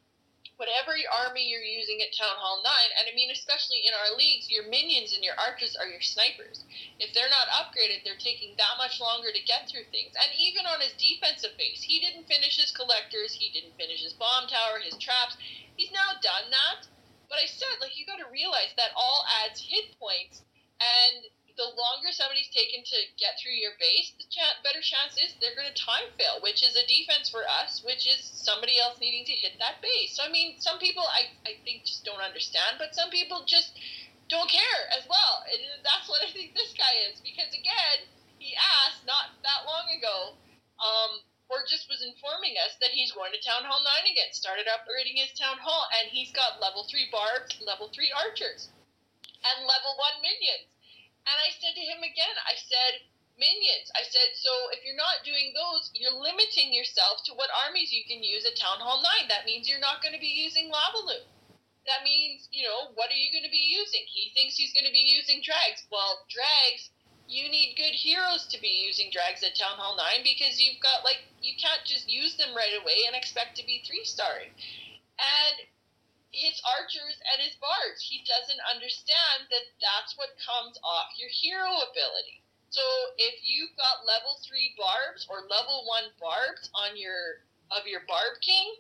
Whatever 0.57 0.99
army 1.13 1.47
you're 1.47 1.63
using 1.63 2.03
at 2.03 2.17
Town 2.17 2.35
Hall 2.35 2.59
9, 2.65 2.67
and 2.99 3.07
I 3.07 3.15
mean, 3.15 3.31
especially 3.31 3.87
in 3.87 3.95
our 3.95 4.17
leagues, 4.19 4.51
your 4.51 4.67
minions 4.67 5.15
and 5.15 5.23
your 5.23 5.39
archers 5.39 5.79
are 5.79 5.87
your 5.87 6.03
snipers. 6.03 6.65
If 6.99 7.15
they're 7.15 7.31
not 7.31 7.53
upgraded, 7.53 8.03
they're 8.03 8.19
taking 8.19 8.59
that 8.59 8.81
much 8.81 8.99
longer 8.99 9.31
to 9.31 9.47
get 9.47 9.71
through 9.71 9.87
things. 9.95 10.19
And 10.19 10.35
even 10.35 10.67
on 10.67 10.83
his 10.83 10.99
defensive 10.99 11.55
base, 11.55 11.87
he 11.87 12.03
didn't 12.03 12.27
finish 12.27 12.59
his 12.59 12.75
collectors, 12.75 13.39
he 13.39 13.55
didn't 13.55 13.79
finish 13.79 14.03
his 14.03 14.19
bomb 14.19 14.51
tower, 14.51 14.83
his 14.83 14.99
traps. 14.99 15.39
He's 15.79 15.95
now 15.95 16.19
done 16.19 16.51
that. 16.51 16.91
But 17.29 17.39
I 17.39 17.47
said, 17.47 17.79
like, 17.79 17.95
you 17.95 18.09
got 18.09 18.19
to 18.19 18.33
realize 18.33 18.73
that 18.75 18.97
all 18.97 19.23
adds 19.45 19.61
hit 19.61 19.95
points, 20.01 20.43
and 20.81 21.29
the 21.59 21.75
longer 21.75 22.15
somebody's 22.15 22.49
taken 22.55 22.87
to 22.87 22.99
get 23.19 23.35
through 23.43 23.59
your 23.59 23.75
base, 23.83 24.15
the 24.15 24.25
ch- 24.31 24.63
better 24.63 24.79
chance 24.79 25.19
is 25.19 25.35
they're 25.43 25.59
going 25.59 25.67
to 25.67 25.75
time 25.75 26.07
fail, 26.15 26.39
which 26.39 26.63
is 26.63 26.79
a 26.79 26.87
defense 26.87 27.27
for 27.27 27.43
us, 27.43 27.83
which 27.83 28.07
is 28.07 28.23
somebody 28.23 28.79
else 28.79 29.03
needing 29.03 29.27
to 29.27 29.35
hit 29.35 29.59
that 29.59 29.83
base. 29.83 30.15
So, 30.15 30.23
I 30.23 30.31
mean, 30.31 30.63
some 30.63 30.79
people 30.79 31.03
I, 31.03 31.35
I 31.43 31.59
think 31.67 31.83
just 31.83 32.07
don't 32.07 32.23
understand, 32.23 32.79
but 32.79 32.95
some 32.95 33.11
people 33.11 33.43
just 33.43 33.75
don't 34.31 34.47
care 34.47 34.83
as 34.95 35.03
well. 35.11 35.43
And 35.51 35.83
that's 35.83 36.07
what 36.07 36.23
I 36.23 36.31
think 36.31 36.55
this 36.55 36.71
guy 36.79 37.11
is, 37.11 37.19
because 37.19 37.51
again, 37.51 38.07
he 38.39 38.55
asked 38.55 39.03
not 39.03 39.35
that 39.43 39.67
long 39.67 39.91
ago, 39.91 40.39
um, 40.79 41.27
or 41.51 41.67
just 41.67 41.91
was 41.91 42.05
informing 42.07 42.55
us 42.63 42.79
that 42.79 42.95
he's 42.95 43.11
going 43.11 43.35
to 43.35 43.41
Town 43.43 43.67
Hall 43.67 43.83
9 43.83 44.13
again, 44.15 44.31
started 44.31 44.71
upgrading 44.71 45.19
his 45.19 45.35
Town 45.35 45.59
Hall, 45.59 45.89
and 45.99 46.13
he's 46.13 46.31
got 46.31 46.63
level 46.63 46.87
3 46.87 47.09
barbs, 47.11 47.57
level 47.65 47.91
3 47.91 48.13
archers, 48.15 48.71
and 49.43 49.67
level 49.67 49.97
1 50.23 50.23
minions. 50.23 50.71
And 51.29 51.37
I 51.45 51.53
said 51.61 51.77
to 51.77 51.85
him 51.85 52.01
again, 52.01 52.37
I 52.49 52.57
said, 52.57 53.05
minions. 53.37 53.93
I 53.95 54.03
said, 54.03 54.35
so 54.41 54.51
if 54.73 54.83
you're 54.83 54.99
not 54.99 55.23
doing 55.23 55.53
those, 55.53 55.93
you're 55.95 56.17
limiting 56.17 56.73
yourself 56.73 57.23
to 57.29 57.37
what 57.37 57.53
armies 57.53 57.93
you 57.93 58.03
can 58.09 58.25
use 58.25 58.49
at 58.49 58.57
Town 58.59 58.81
Hall 58.81 59.05
9. 59.05 59.29
That 59.29 59.47
means 59.47 59.69
you're 59.69 59.83
not 59.83 60.03
going 60.03 60.17
to 60.17 60.21
be 60.21 60.33
using 60.33 60.73
Lava 60.73 61.05
Loon. 61.05 61.29
That 61.87 62.05
means, 62.05 62.49
you 62.53 62.65
know, 62.65 62.93
what 62.97 63.09
are 63.09 63.21
you 63.21 63.33
going 63.33 63.47
to 63.47 63.53
be 63.53 63.69
using? 63.73 64.05
He 64.09 64.33
thinks 64.33 64.57
he's 64.57 64.73
going 64.73 64.89
to 64.89 64.93
be 64.93 65.05
using 65.05 65.41
drags. 65.41 65.85
Well, 65.89 66.27
drags 66.29 66.91
you 67.29 67.49
need 67.53 67.77
good 67.77 67.93
heroes 67.93 68.49
to 68.49 68.61
be 68.61 68.89
using 68.89 69.13
drags 69.13 69.45
at 69.45 69.53
Town 69.53 69.77
Hall 69.77 69.97
9 69.97 70.25
because 70.25 70.57
you've 70.57 70.81
got, 70.81 71.05
like, 71.05 71.21
you 71.45 71.53
can't 71.61 71.85
just 71.85 72.09
use 72.09 72.37
them 72.41 72.57
right 72.57 72.73
away 72.81 73.05
and 73.07 73.15
expect 73.15 73.57
to 73.61 73.65
be 73.69 73.85
three 73.85 74.05
starring. 74.05 74.49
And 75.21 75.69
his 76.31 76.61
archers 76.65 77.17
and 77.33 77.41
his 77.41 77.57
barbs, 77.57 78.05
he 78.05 78.25
doesn't 78.29 78.61
understand 78.69 79.49
that 79.49 79.73
that's 79.81 80.17
what 80.21 80.37
comes 80.41 80.77
off 80.85 81.17
your 81.17 81.33
hero 81.33 81.69
ability. 81.89 82.45
So 82.69 82.85
if 83.17 83.41
you've 83.41 83.73
got 83.81 84.05
level 84.05 84.37
3 84.45 84.77
barbs 84.77 85.25
or 85.33 85.49
level 85.49 85.89
1 85.89 86.21
barbs 86.21 86.69
on 86.77 87.01
your 87.01 87.41
of 87.73 87.85
your 87.85 88.05
barb 88.09 88.41
king, 88.41 88.77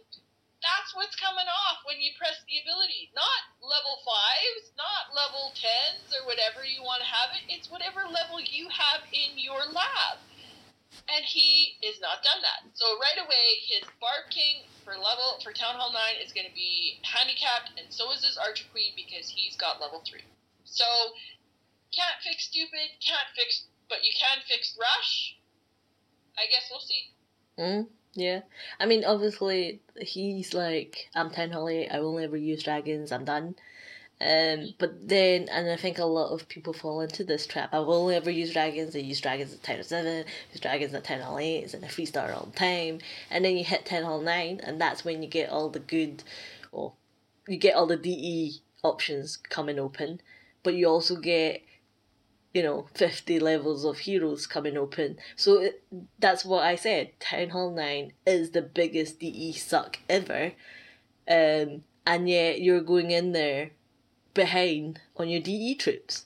that's 0.61 0.92
what's 0.96 1.16
coming 1.16 1.46
off 1.46 1.84
when 1.84 2.01
you 2.01 2.12
press 2.18 2.40
the 2.44 2.61
ability. 2.61 3.12
Not 3.14 3.53
level 3.62 4.01
fives, 4.03 4.72
not 4.74 5.14
level 5.14 5.55
tens 5.55 6.11
or 6.12 6.26
whatever 6.26 6.64
you 6.66 6.82
want 6.82 7.05
to 7.05 7.09
have 7.09 7.30
it. 7.36 7.46
It's 7.49 7.70
whatever 7.70 8.05
level 8.09 8.42
you 8.42 8.66
have 8.72 9.07
in 9.12 9.38
your 9.38 9.61
lab. 9.70 10.18
And 11.09 11.24
he 11.24 11.78
is 11.80 12.01
not 12.01 12.24
done 12.26 12.42
that. 12.42 12.66
So 12.74 12.84
right 12.99 13.22
away, 13.22 13.46
his 13.64 13.86
Barb 14.01 14.28
King 14.32 14.66
for 14.89 14.97
level 14.97 15.36
for 15.45 15.53
Town 15.53 15.76
Hall 15.76 15.93
nine 15.93 16.16
is 16.24 16.32
going 16.32 16.49
to 16.49 16.55
be 16.55 16.97
handicapped, 17.05 17.76
and 17.76 17.93
so 17.93 18.11
is 18.12 18.24
his 18.24 18.39
Archer 18.41 18.64
Queen 18.72 18.97
because 18.97 19.28
he's 19.28 19.55
got 19.55 19.82
level 19.84 20.01
three. 20.09 20.24
So 20.64 20.84
can't 21.93 22.16
fix 22.24 22.49
stupid, 22.49 22.97
can't 23.05 23.28
fix, 23.36 23.68
but 23.89 23.99
you 24.03 24.12
can 24.16 24.39
fix 24.49 24.74
rush. 24.80 25.36
I 26.39 26.49
guess 26.49 26.68
we'll 26.70 26.80
see. 26.80 27.12
Mm. 27.59 27.86
Yeah, 28.14 28.41
I 28.80 28.86
mean, 28.86 29.05
obviously 29.05 29.82
he's 30.01 30.55
like, 30.55 31.11
I'm 31.14 31.30
Town 31.30 31.51
Hall 31.51 31.68
8, 31.68 31.89
I 31.93 32.01
will 32.01 32.18
never 32.18 32.39
use 32.39 32.62
dragons, 32.62 33.12
I'm 33.12 33.26
done. 33.26 33.55
Um, 34.21 34.75
but 34.79 35.09
then, 35.09 35.49
and 35.51 35.71
I 35.71 35.77
think 35.77 35.99
a 35.99 36.05
lot 36.05 36.33
of 36.33 36.49
people 36.49 36.73
fall 36.73 37.01
into 37.01 37.23
this 37.23 37.47
trap. 37.47 37.73
I've 37.73 37.89
only 37.89 38.16
ever 38.16 38.31
used 38.31 38.53
dragons. 38.53 38.97
I 38.97 39.01
use 39.01 39.21
dragons 39.21 39.55
at 39.55 39.62
Town 39.62 39.83
7, 39.83 40.25
use 40.53 40.61
dragons 40.61 40.93
at 40.95 41.05
Town 41.05 41.21
Hall 41.21 41.39
8, 41.39 41.59
it's 41.59 41.75
in 41.75 41.85
a 41.85 41.89
three 41.89 42.07
star 42.07 42.33
all 42.33 42.49
the 42.51 42.59
time. 42.59 42.99
And 43.31 43.45
then 43.45 43.57
you 43.57 43.64
hit 43.64 43.87
Town 43.87 44.03
Hall 44.03 44.21
9, 44.21 44.61
and 44.64 44.81
that's 44.81 45.05
when 45.05 45.23
you 45.23 45.29
get 45.29 45.51
all 45.51 45.69
the 45.69 45.79
good, 45.79 46.25
or 46.73 46.95
you 47.47 47.57
get 47.57 47.77
all 47.77 47.87
the 47.87 47.97
DE 47.97 48.61
options 48.83 49.37
coming 49.37 49.79
open. 49.79 50.21
But 50.64 50.75
you 50.75 50.89
also 50.89 51.16
get 51.16 51.62
you 52.55 52.62
know, 52.62 52.89
50 52.95 53.39
levels 53.39 53.85
of 53.85 53.99
heroes 53.99 54.47
coming 54.47 54.77
open. 54.77 55.19
So 55.37 55.61
it, 55.61 55.85
that's 56.19 56.45
what 56.45 56.64
I 56.64 56.75
said. 56.75 57.12
Town 57.21 57.51
Hall 57.51 57.71
9 57.71 58.12
is 58.27 58.51
the 58.51 58.62
biggest 58.62 59.21
DE 59.21 59.53
suck 59.53 59.99
ever. 60.09 60.53
Um, 61.29 61.85
and 62.07 62.29
yet 62.29 62.61
you're 62.61 62.81
going 62.81 63.11
in 63.11 63.33
there 63.33 63.71
behind 64.35 65.01
on 65.16 65.29
your 65.29 65.41
DE 65.41 65.74
troops. 65.74 66.24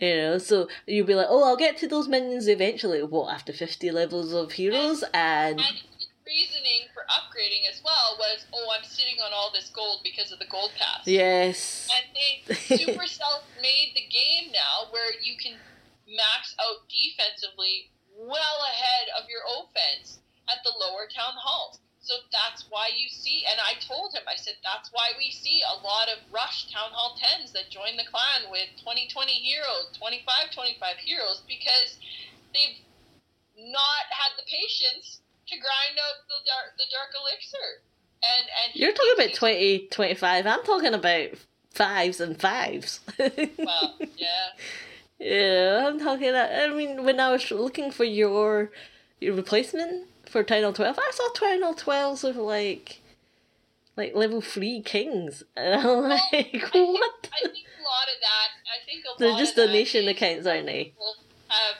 You 0.00 0.16
know, 0.16 0.38
so 0.38 0.68
you'll 0.86 1.06
be 1.06 1.14
like, 1.14 1.26
oh, 1.28 1.44
I'll 1.44 1.56
get 1.56 1.76
to 1.78 1.88
those 1.88 2.08
minions 2.08 2.48
eventually. 2.48 3.02
What, 3.02 3.32
after 3.32 3.52
50 3.52 3.90
levels 3.90 4.32
of 4.32 4.52
heroes? 4.52 5.02
And. 5.12 5.58
and 5.60 5.82
reasoning 6.24 6.86
for 6.94 7.02
upgrading 7.10 7.68
as 7.68 7.82
well 7.84 8.16
was, 8.18 8.46
oh, 8.54 8.68
I'm 8.76 8.84
sitting 8.84 9.18
on 9.20 9.32
all 9.34 9.50
this 9.52 9.68
gold 9.74 10.00
because 10.04 10.30
of 10.32 10.38
the 10.38 10.46
gold 10.46 10.70
pass. 10.78 11.06
Yes. 11.06 11.88
And 11.90 12.06
they 12.14 12.54
Supercell 12.76 13.42
made 13.60 13.92
the 13.94 14.06
game 14.08 14.52
now 14.52 14.90
where 14.92 15.10
you 15.20 15.36
can 15.36 15.54
max 16.06 16.54
out 16.60 16.88
defensively 16.88 17.90
well 18.16 18.58
ahead 18.72 19.08
of 19.18 19.28
your 19.28 19.42
offense 19.58 20.20
at 20.48 20.58
the 20.64 20.72
lower 20.78 21.06
town 21.12 21.34
halls. 21.36 21.80
So 22.00 22.16
that's 22.32 22.64
why 22.70 22.88
you 22.96 23.08
see, 23.12 23.44
and 23.44 23.60
I 23.60 23.76
told 23.76 24.14
him, 24.16 24.24
I 24.26 24.34
said, 24.34 24.56
that's 24.64 24.88
why 24.90 25.12
we 25.18 25.30
see 25.30 25.60
a 25.60 25.76
lot 25.84 26.08
of 26.08 26.24
rush 26.32 26.72
Town 26.72 26.88
Hall 26.92 27.14
10s 27.20 27.52
that 27.52 27.68
join 27.68 27.96
the 28.00 28.08
clan 28.08 28.50
with 28.50 28.72
20 28.82 29.08
20 29.12 29.32
heroes, 29.32 29.92
25 30.00 30.50
25 30.50 30.96
heroes, 30.96 31.42
because 31.46 32.00
they've 32.56 32.80
not 33.60 34.04
had 34.08 34.32
the 34.40 34.48
patience 34.48 35.20
to 35.48 35.54
grind 35.60 35.96
out 36.00 36.24
the 36.24 36.40
dark, 36.48 36.72
the 36.80 36.88
dark 36.88 37.12
elixir. 37.20 37.84
And, 38.22 38.46
and 38.48 38.68
You're 38.74 38.92
talking 38.92 39.14
about 39.16 39.34
20, 39.34 39.88
25. 39.90 40.46
I'm 40.46 40.64
talking 40.64 40.94
about 40.94 41.28
fives 41.70 42.20
and 42.20 42.40
fives. 42.40 43.00
well, 43.18 43.98
yeah. 44.16 44.56
Yeah, 45.18 45.86
I'm 45.86 45.98
talking. 45.98 46.30
About, 46.30 46.50
I 46.50 46.68
mean, 46.68 47.04
when 47.04 47.20
I 47.20 47.30
was 47.30 47.50
looking 47.50 47.90
for 47.90 48.04
your 48.04 48.70
your 49.20 49.34
replacement 49.34 50.06
for 50.30 50.44
Town 50.44 50.62
Hall 50.62 50.72
12, 50.72 50.98
I 50.98 51.10
saw 51.12 51.28
Town 51.30 51.62
Hall 51.62 51.74
12s 51.74 52.24
with 52.24 52.36
like 52.36 53.00
like 53.96 54.14
level 54.14 54.40
three 54.40 54.80
kings, 54.80 55.42
and 55.56 55.74
I'm 55.74 56.08
like, 56.08 56.22
I 56.32 56.42
think, 56.42 56.62
what? 56.72 57.28
I 57.34 57.48
think 57.50 57.66
a 57.66 57.82
lot 57.82 58.06
of 58.08 58.18
that. 58.22 58.48
I 58.64 58.78
think 58.86 59.04
a 59.04 59.18
They're 59.18 59.30
lot 59.30 59.38
just 59.38 59.58
of 59.58 59.66
donation 59.66 60.08
accounts, 60.08 60.46
aren't 60.46 60.66
they? 60.66 60.94
Have 61.48 61.76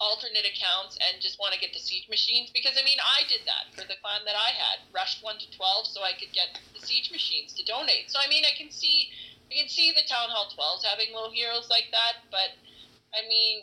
alternate 0.00 0.48
accounts 0.48 0.96
and 0.96 1.20
just 1.20 1.36
want 1.38 1.52
to 1.52 1.60
get 1.60 1.76
the 1.76 1.78
siege 1.78 2.08
machines 2.08 2.48
because 2.56 2.72
I 2.80 2.82
mean 2.88 2.96
I 3.04 3.28
did 3.28 3.44
that 3.44 3.68
for 3.76 3.84
the 3.84 4.00
clan 4.00 4.24
that 4.24 4.32
I 4.34 4.56
had, 4.56 4.80
rushed 4.96 5.20
one 5.20 5.36
to 5.36 5.48
twelve 5.52 5.84
so 5.84 6.00
I 6.00 6.16
could 6.16 6.32
get 6.32 6.56
the 6.72 6.80
siege 6.80 7.12
machines 7.12 7.52
to 7.60 7.62
donate. 7.68 8.08
So 8.08 8.16
I 8.16 8.24
mean 8.32 8.48
I 8.48 8.56
can 8.56 8.72
see 8.72 9.12
I 9.52 9.60
can 9.60 9.68
see 9.68 9.92
the 9.92 10.08
town 10.08 10.32
hall 10.32 10.48
twelves 10.48 10.88
having 10.88 11.12
little 11.12 11.30
heroes 11.30 11.68
like 11.68 11.92
that, 11.92 12.24
but 12.32 12.56
I 13.12 13.28
mean 13.28 13.60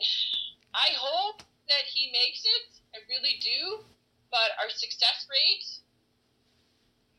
I 0.78 0.94
hope 0.94 1.42
that 1.74 1.90
he 1.90 2.14
makes 2.14 2.46
it. 2.46 2.86
I 2.94 3.02
really 3.10 3.42
do. 3.42 3.82
But 4.32 4.56
our 4.60 4.70
success 4.70 5.26
rate 5.32 5.66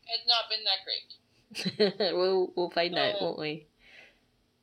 has 0.09 0.21
not 0.29 0.49
been 0.49 0.63
that 0.65 0.81
great. 0.85 1.09
we'll 2.17 2.53
we'll 2.55 2.69
find 2.73 2.93
out, 2.97 3.17
Oh. 3.19 3.33
won't 3.33 3.39
we? 3.41 3.65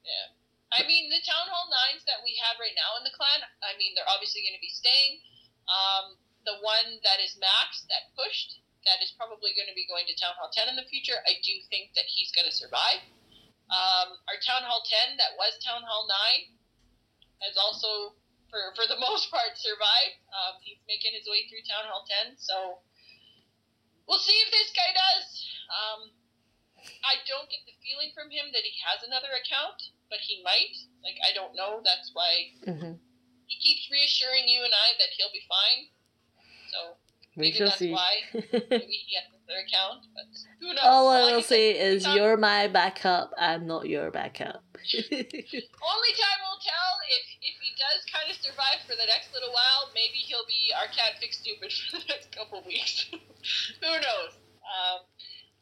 Yeah. 0.07 0.31
I 0.75 0.87
mean, 0.87 1.11
the 1.11 1.23
Town 1.27 1.47
Hall 1.51 1.67
9s 1.95 2.05
that 2.07 2.23
we 2.23 2.39
have 2.43 2.59
right 2.63 2.75
now 2.79 2.95
in 2.99 3.05
the 3.07 3.15
clan, 3.15 3.43
I 3.63 3.75
mean, 3.79 3.95
they're 3.95 4.07
obviously 4.11 4.43
going 4.47 4.55
to 4.59 4.63
be 4.63 4.71
staying. 4.71 5.19
Um, 5.67 6.19
the 6.47 6.59
one 6.63 7.03
that 7.03 7.19
is 7.19 7.35
maxed, 7.43 7.91
that 7.91 8.15
pushed, 8.15 8.63
that 8.87 9.03
is 9.03 9.11
probably 9.19 9.51
going 9.59 9.67
to 9.67 9.75
be 9.75 9.87
going 9.91 10.07
to 10.07 10.15
Town 10.15 10.35
Hall 10.39 10.51
10 10.53 10.71
in 10.71 10.79
the 10.79 10.87
future, 10.87 11.19
I 11.27 11.39
do 11.43 11.55
think 11.71 11.91
that 11.99 12.07
he's 12.07 12.31
going 12.31 12.47
to 12.47 12.55
survive. 12.55 13.03
Um, 13.67 14.15
our 14.31 14.39
Town 14.39 14.63
Hall 14.63 14.83
10, 14.87 15.19
that 15.19 15.35
was 15.35 15.59
Town 15.59 15.83
Hall 15.83 16.07
9, 16.07 16.55
has 17.43 17.59
also, 17.59 18.15
for, 18.51 18.61
for 18.79 18.85
the 18.89 18.99
most 19.07 19.31
part, 19.31 19.55
survived. 19.59 20.19
Um, 20.33 20.61
he's 20.63 20.81
making 20.87 21.13
his 21.17 21.27
way 21.29 21.47
through 21.49 21.65
Town 21.67 21.85
Hall 21.89 22.05
10, 22.27 22.37
so 22.39 22.81
we'll 24.09 24.23
see 24.23 24.37
if 24.47 24.51
this 24.55 24.71
guy 24.75 24.91
does. 24.95 25.27
Um, 25.71 26.01
I 27.07 27.19
don't 27.27 27.47
get 27.51 27.63
the 27.67 27.75
feeling 27.83 28.11
from 28.15 28.31
him 28.31 28.51
that 28.55 28.63
he 28.67 28.75
has 28.83 29.03
another 29.07 29.31
account, 29.39 29.79
but 30.11 30.19
he 30.23 30.43
might. 30.43 30.75
Like, 31.03 31.19
I 31.23 31.31
don't 31.35 31.55
know. 31.55 31.83
That's 31.83 32.11
why 32.15 32.33
hmm 32.67 32.99
he 33.47 33.57
keeps 33.63 33.87
reassuring 33.93 34.43
you 34.51 34.65
and 34.67 34.75
I 34.75 34.99
that 34.99 35.15
he'll 35.17 35.31
be 35.31 35.47
fine. 35.47 35.87
So 36.67 36.79
We 37.39 37.47
maybe 37.55 37.59
shall 37.63 37.69
that's 37.71 37.79
see. 37.79 37.93
why 37.95 38.11
maybe 38.35 38.99
he 39.07 39.15
has 39.15 39.31
another 39.31 39.63
account, 39.63 40.03
but 40.19 40.27
who 40.59 40.75
knows? 40.75 40.83
All 40.83 41.07
I 41.09 41.31
will 41.31 41.43
say 41.43 41.79
is 41.79 42.03
time- 42.03 42.17
you're 42.17 42.37
my 42.37 42.67
backup. 42.67 43.31
I'm 43.39 43.69
not 43.69 43.87
your 43.89 44.11
backup. 44.11 44.65
Only 44.75 46.13
time 46.19 46.41
will 46.43 46.59
tell 46.59 46.91
if 47.15 47.25
if 47.39 47.57
he 47.63 47.66
does 47.77 48.01
kind 48.09 48.27
of 48.33 48.37
survive 48.41 48.81
for 48.89 48.97
the 48.97 49.05
next 49.07 49.31
little 49.37 49.53
while. 49.53 49.93
Maybe 49.95 50.19
he'll 50.25 50.49
be 50.49 50.73
our 50.77 50.89
Can't 50.91 51.15
Fix 51.21 51.39
Stupid 51.39 51.71
for 51.77 52.01
the 52.01 52.05
next 52.09 52.33
couple 52.35 52.61
weeks. 52.67 53.07
Who 53.85 53.93
knows? 54.01 54.33
Um, 54.67 55.05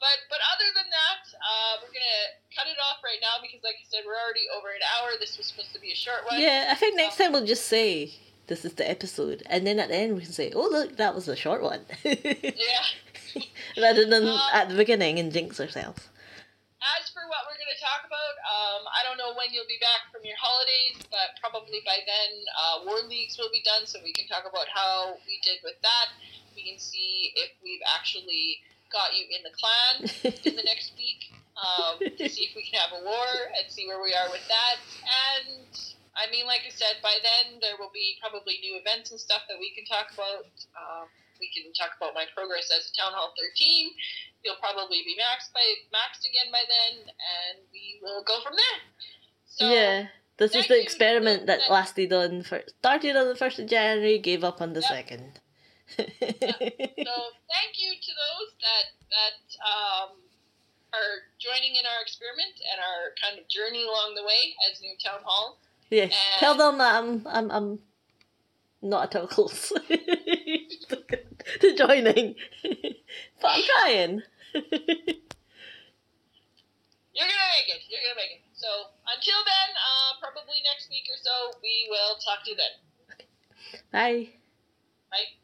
but 0.00 0.16
but 0.30 0.40
other 0.54 0.68
than 0.74 0.88
that, 0.90 1.22
uh, 1.38 1.72
we're 1.82 1.92
gonna 1.94 2.22
cut 2.54 2.66
it 2.70 2.78
off 2.82 3.02
right 3.04 3.20
now 3.22 3.38
because, 3.42 3.62
like 3.62 3.76
I 3.78 3.86
said, 3.88 4.02
we're 4.06 4.18
already 4.18 4.46
over 4.54 4.68
an 4.72 4.82
hour. 4.96 5.12
This 5.20 5.36
was 5.38 5.46
supposed 5.50 5.72
to 5.74 5.80
be 5.80 5.92
a 5.92 5.98
short 5.98 6.24
one. 6.28 6.40
yeah, 6.40 6.68
I 6.70 6.74
think 6.74 6.96
next 6.96 7.16
time 7.18 7.32
we'll 7.32 7.46
just 7.46 7.66
say 7.66 8.12
this 8.46 8.64
is 8.64 8.74
the 8.74 8.84
episode, 8.88 9.42
and 9.46 9.66
then 9.66 9.78
at 9.78 9.88
the 9.88 9.96
end 9.96 10.14
we 10.16 10.22
can 10.22 10.32
say, 10.32 10.52
"Oh 10.54 10.68
look, 10.68 10.96
that 10.96 11.14
was 11.14 11.28
a 11.28 11.36
short 11.36 11.62
one," 11.62 11.84
Yeah. 12.04 12.84
rather 13.80 14.04
than 14.06 14.28
Um, 14.28 14.40
at 14.52 14.68
the 14.68 14.74
beginning 14.76 15.18
and 15.18 15.32
jinx 15.32 15.58
ourselves. 15.60 16.08
As 17.00 17.08
for 17.10 17.24
what 17.28 17.48
we're 17.48 17.56
going 17.56 17.63
to 17.74 17.82
talk 17.82 18.06
about, 18.06 18.34
um, 18.46 18.86
I 18.86 19.02
don't 19.02 19.18
know 19.18 19.34
when 19.34 19.50
you'll 19.50 19.66
be 19.66 19.82
back 19.82 20.06
from 20.14 20.22
your 20.22 20.38
holidays, 20.38 21.02
but 21.10 21.34
probably 21.42 21.82
by 21.82 21.98
then 22.06 22.30
uh, 22.54 22.86
War 22.86 23.02
Leagues 23.10 23.34
will 23.34 23.50
be 23.50 23.66
done, 23.66 23.82
so 23.90 23.98
we 24.06 24.14
can 24.14 24.30
talk 24.30 24.46
about 24.46 24.70
how 24.70 25.18
we 25.26 25.42
did 25.42 25.58
with 25.66 25.74
that. 25.82 26.14
We 26.54 26.62
can 26.62 26.78
see 26.78 27.34
if 27.34 27.50
we've 27.66 27.82
actually 27.82 28.62
got 28.94 29.18
you 29.18 29.26
in 29.26 29.42
the 29.42 29.50
clan 29.58 30.06
in 30.46 30.54
the 30.54 30.66
next 30.70 30.94
week 30.94 31.34
um, 31.58 31.98
to 31.98 32.26
see 32.30 32.46
if 32.46 32.54
we 32.54 32.62
can 32.62 32.78
have 32.78 32.94
a 32.94 33.02
war 33.02 33.30
and 33.58 33.66
see 33.66 33.90
where 33.90 33.98
we 33.98 34.14
are 34.14 34.30
with 34.30 34.46
that. 34.46 34.78
And 35.02 35.74
I 36.14 36.30
mean, 36.30 36.46
like 36.46 36.62
I 36.62 36.70
said, 36.70 37.02
by 37.02 37.18
then 37.26 37.58
there 37.58 37.74
will 37.74 37.90
be 37.90 38.14
probably 38.22 38.62
new 38.62 38.78
events 38.78 39.10
and 39.10 39.18
stuff 39.18 39.50
that 39.50 39.58
we 39.58 39.74
can 39.74 39.82
talk 39.82 40.14
about. 40.14 40.46
Um, 40.78 41.10
We 41.40 41.50
can 41.54 41.72
talk 41.74 41.96
about 41.96 42.14
my 42.14 42.26
progress 42.34 42.70
as 42.70 42.90
Town 42.92 43.12
Hall 43.12 43.34
13. 43.36 43.90
You'll 44.44 44.60
probably 44.60 45.02
be 45.04 45.16
maxed 45.16 45.52
by 45.52 45.64
maxed 45.90 46.24
again 46.28 46.52
by 46.52 46.62
then, 46.68 47.08
and 47.08 47.64
we 47.72 47.98
will 48.02 48.22
go 48.24 48.40
from 48.42 48.54
there. 48.54 48.80
So, 49.46 49.72
yeah. 49.72 50.06
This 50.36 50.54
is 50.54 50.66
the 50.66 50.82
experiment 50.82 51.46
that 51.46 51.70
lasted 51.70 52.12
on 52.12 52.42
for 52.42 52.60
started 52.82 53.14
on 53.14 53.28
the 53.28 53.36
first 53.36 53.58
of 53.60 53.68
January, 53.68 54.18
gave 54.18 54.42
up 54.42 54.60
on 54.60 54.72
the 54.72 54.80
Yep. 54.82 54.90
second. 54.90 55.40
So 55.94 57.14
thank 57.46 57.76
you 57.78 57.92
to 57.94 58.12
those 58.18 58.50
that 58.66 58.86
that 59.14 59.38
um, 59.62 60.10
are 60.92 61.22
joining 61.38 61.76
in 61.76 61.84
our 61.86 62.02
experiment 62.02 62.54
and 62.72 62.80
our 62.80 63.14
kind 63.22 63.38
of 63.38 63.46
journey 63.48 63.84
along 63.84 64.14
the 64.16 64.24
way 64.24 64.56
as 64.70 64.80
new 64.80 64.94
town 65.04 65.20
hall. 65.24 65.58
yeah, 65.90 66.08
tell 66.38 66.56
them 66.56 66.78
that 66.78 66.94
I'm 67.02 67.22
I'm 67.26 67.50
I'm 67.50 67.78
not 68.84 69.14
at 69.14 69.20
all 69.20 69.26
close 69.26 69.72
to 69.88 71.74
joining, 71.76 72.36
but 73.40 73.50
I'm 73.50 73.62
trying. 73.62 74.22
You're 77.14 77.28
gonna 77.30 77.50
make 77.54 77.68
it. 77.70 77.82
You're 77.88 78.02
gonna 78.02 78.16
make 78.16 78.32
it. 78.36 78.42
So 78.52 78.68
until 79.06 79.40
then, 79.44 79.70
uh, 79.74 80.20
probably 80.20 80.60
next 80.64 80.90
week 80.90 81.04
or 81.10 81.16
so, 81.22 81.58
we 81.62 81.88
will 81.88 82.16
talk 82.16 82.44
to 82.44 82.50
you 82.50 82.56
then. 82.56 82.74
Bye. 83.90 84.28
Bye. 85.10 85.43